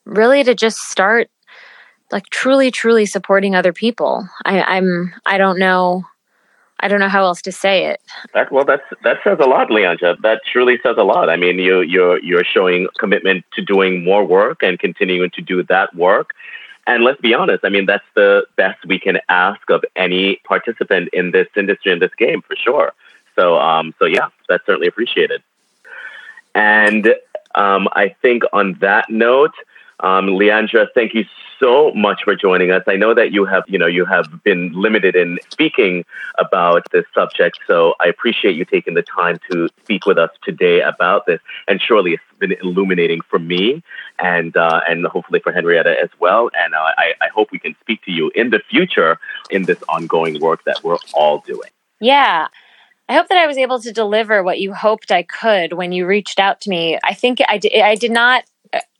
really 0.06 0.44
to 0.44 0.56
just 0.56 0.78
start 0.78 1.30
like 2.12 2.26
truly 2.30 2.72
truly 2.72 3.06
supporting 3.06 3.56
other 3.56 3.74
people 3.74 4.28
I, 4.46 4.62
i'm 4.62 5.14
i 5.28 5.38
don't 5.38 5.60
know 5.60 6.06
I 6.82 6.88
don't 6.88 7.00
know 7.00 7.10
how 7.10 7.26
else 7.26 7.42
to 7.42 7.52
say 7.52 7.88
it. 7.88 8.00
That, 8.34 8.52
well, 8.52 8.64
that's 8.64 8.84
that 9.04 9.18
says 9.24 9.38
a 9.42 9.48
lot, 9.48 9.70
Leandra. 9.70 10.16
That 10.22 10.42
truly 10.50 10.80
says 10.82 10.96
a 10.98 11.04
lot. 11.04 11.30
I 11.30 11.36
mean, 11.36 11.60
you 11.60 11.82
you're 11.82 12.22
you're 12.24 12.46
showing 12.46 12.88
commitment 12.98 13.44
to 13.54 13.62
doing 13.62 14.04
more 14.04 14.24
work 14.24 14.64
and 14.64 14.80
continuing 14.80 15.30
to 15.32 15.42
do 15.42 15.62
that 15.64 15.94
work. 15.94 16.32
And 16.90 17.03
let's 17.03 17.22
be 17.22 17.36
honest. 17.36 17.64
I 17.64 17.70
mean, 17.70 17.86
that's 17.86 18.10
the 18.16 18.48
best 18.56 18.84
we 18.84 18.98
can 18.98 19.20
ask 19.30 19.70
of 19.70 19.86
any 19.95 20.38
participant 20.44 21.10
in 21.14 21.30
this 21.30 21.48
industry 21.56 21.91
in 21.91 21.99
this 21.99 22.16
game, 22.18 22.41
for 22.41 22.56
sure. 22.56 22.94
So, 23.36 23.60
um, 23.60 23.94
so 23.99 24.06
yeah, 24.06 24.30
that's 24.48 24.66
certainly 24.66 24.88
appreciated. 24.88 25.44
And 26.56 27.14
um, 27.53 27.90
I 27.94 28.16
think 28.24 28.41
on 28.53 28.74
that 28.82 29.07
note, 29.07 29.53
um, 30.02 30.28
Leandra, 30.28 30.88
thank 30.94 31.14
you 31.14 31.26
so 31.60 31.92
much 31.94 32.22
for 32.24 32.36
joining 32.36 32.72
us. 32.72 32.84
I 32.88 32.96
know 32.96 33.14
that 33.14 33.32
you 33.34 33.46
have, 33.46 33.64
you 33.68 33.78
know, 33.78 33.86
you 33.86 34.06
have 34.06 34.44
been 34.44 34.72
limited 34.74 35.16
in 35.16 35.38
speaking 35.50 36.06
about 36.38 36.90
this 36.92 37.06
subject, 37.14 37.60
so 37.68 37.96
I 38.00 38.08
appreciate 38.08 38.56
you 38.56 38.64
taking 38.64 38.94
the 38.94 39.02
time 39.02 39.40
to 39.52 39.68
speak 39.84 40.06
with 40.06 40.18
us 40.18 40.30
today 40.44 40.82
about 40.82 41.26
this. 41.26 41.42
And 41.68 41.82
surely 41.82 42.14
it's 42.14 42.24
been 42.40 42.54
illuminating 42.64 43.22
for 43.30 43.40
me, 43.40 43.84
and 44.20 44.56
uh, 44.56 44.80
and 44.88 45.06
hopefully 45.08 45.42
for 45.42 45.52
Henrietta 45.52 45.96
as 46.02 46.10
well. 46.20 46.50
And 46.56 46.74
uh, 46.74 46.92
I, 46.98 47.14
I 47.22 47.28
hope 47.28 47.50
we 47.52 47.60
can 47.60 47.76
speak 47.82 48.04
to 48.06 48.12
you 48.12 48.32
in 48.36 48.52
the 48.52 48.60
future 48.70 49.20
in 49.50 49.64
this 49.64 49.80
ongoing 49.90 50.40
work 50.40 50.64
that 50.64 50.82
we're 50.84 50.98
all 51.14 51.40
doing. 51.40 51.70
Yeah. 52.00 52.48
I 53.10 53.16
hope 53.16 53.28
that 53.30 53.40
I 53.40 53.48
was 53.48 53.58
able 53.58 53.80
to 53.80 53.92
deliver 53.92 54.44
what 54.44 54.60
you 54.60 54.72
hoped 54.72 55.12
I 55.12 55.24
could 55.24 55.74
when 55.74 55.92
you 55.92 56.06
reached 56.06 56.40
out 56.40 56.62
to 56.62 56.70
me. 56.70 57.00
I 57.04 57.16
think 57.16 57.40
I 57.42 57.60
I 57.84 57.96
did 57.96 58.12
not 58.12 58.44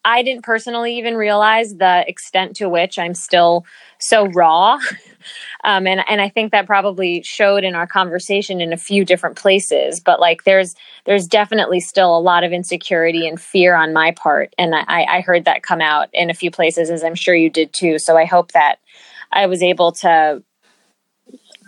I 0.06 0.24
didn't 0.24 0.44
personally 0.44 0.98
even 0.98 1.16
realize 1.16 1.76
the 1.76 2.04
extent 2.08 2.56
to 2.58 2.70
which 2.70 2.98
I'm 2.98 3.14
still 3.14 3.66
so 4.00 4.28
raw. 4.28 4.80
Um, 5.66 5.88
and, 5.88 6.02
and 6.08 6.22
I 6.22 6.30
think 6.30 6.54
that 6.54 6.66
probably 6.66 7.22
showed 7.24 7.66
in 7.66 7.76
our 7.76 7.86
conversation 7.86 8.62
in 8.62 8.72
a 8.72 8.78
few 8.78 9.04
different 9.04 9.36
places, 9.36 10.00
but 10.00 10.20
like 10.20 10.46
there's, 10.46 10.76
there's 11.06 11.28
definitely 11.28 11.82
still 11.82 12.18
a 12.18 12.22
lot 12.22 12.46
of 12.46 12.54
insecurity 12.54 13.28
and 13.28 13.40
fear 13.40 13.76
on 13.76 13.92
my 13.92 14.12
part. 14.12 14.54
And 14.58 14.74
I, 14.74 15.04
I 15.04 15.22
heard 15.22 15.44
that 15.46 15.62
come 15.62 15.82
out 15.82 16.08
in 16.14 16.30
a 16.30 16.34
few 16.34 16.52
places 16.52 16.90
as 16.90 17.04
I'm 17.04 17.16
sure 17.16 17.36
you 17.36 17.50
did 17.50 17.74
too. 17.74 18.00
So 18.00 18.18
I 18.18 18.24
hope 18.24 18.54
that 18.54 18.78
I 19.32 19.48
was 19.48 19.62
able 19.62 19.92
to 19.92 20.42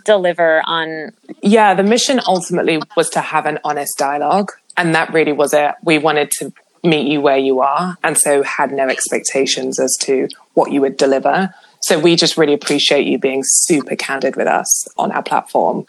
deliver 0.04 0.62
on. 0.64 1.12
Yeah. 1.42 1.74
The 1.74 1.84
mission 1.84 2.20
ultimately 2.26 2.80
was 2.96 3.10
to 3.10 3.20
have 3.20 3.46
an 3.46 3.58
honest 3.64 3.98
dialogue. 3.98 4.52
And 4.76 4.94
that 4.94 5.12
really 5.12 5.32
was 5.32 5.52
it. 5.52 5.72
We 5.82 5.98
wanted 5.98 6.30
to 6.38 6.52
meet 6.84 7.06
you 7.06 7.20
where 7.20 7.38
you 7.38 7.60
are 7.60 7.96
and 8.02 8.18
so 8.18 8.42
had 8.42 8.72
no 8.72 8.88
expectations 8.88 9.78
as 9.78 9.96
to 10.00 10.28
what 10.54 10.72
you 10.72 10.80
would 10.80 10.96
deliver. 10.96 11.54
So 11.82 11.98
we 11.98 12.16
just 12.16 12.36
really 12.36 12.52
appreciate 12.54 13.06
you 13.06 13.18
being 13.18 13.42
super 13.44 13.96
candid 13.96 14.36
with 14.36 14.46
us 14.46 14.86
on 14.96 15.12
our 15.12 15.22
platform. 15.22 15.86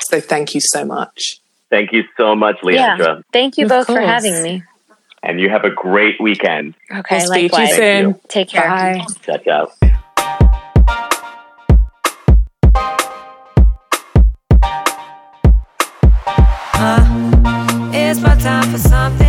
So 0.00 0.20
thank 0.20 0.54
you 0.54 0.60
so 0.60 0.84
much. 0.84 1.40
Thank 1.70 1.92
you 1.92 2.04
so 2.16 2.34
much, 2.34 2.56
Leandra. 2.60 2.98
Yeah, 2.98 3.20
thank 3.32 3.58
you 3.58 3.66
of 3.66 3.70
both 3.70 3.86
course. 3.86 3.98
for 3.98 4.06
having 4.06 4.42
me. 4.42 4.62
And 5.22 5.40
you 5.40 5.50
have 5.50 5.64
a 5.64 5.70
great 5.70 6.20
weekend. 6.20 6.74
Okay, 6.90 7.18
we'll 7.18 7.26
speak 7.26 7.52
to 7.52 7.60
you 7.60 7.74
soon. 7.74 8.20
Take 8.28 8.48
care. 8.48 8.68
Bye. 8.68 9.04
Ciao, 9.22 9.36
ciao. 9.38 9.72
Uh, 16.80 17.90
it's 17.92 18.20
my 18.20 18.36
time 18.36 18.70
for 18.70 18.78
something 18.78 19.18
new. 19.18 19.27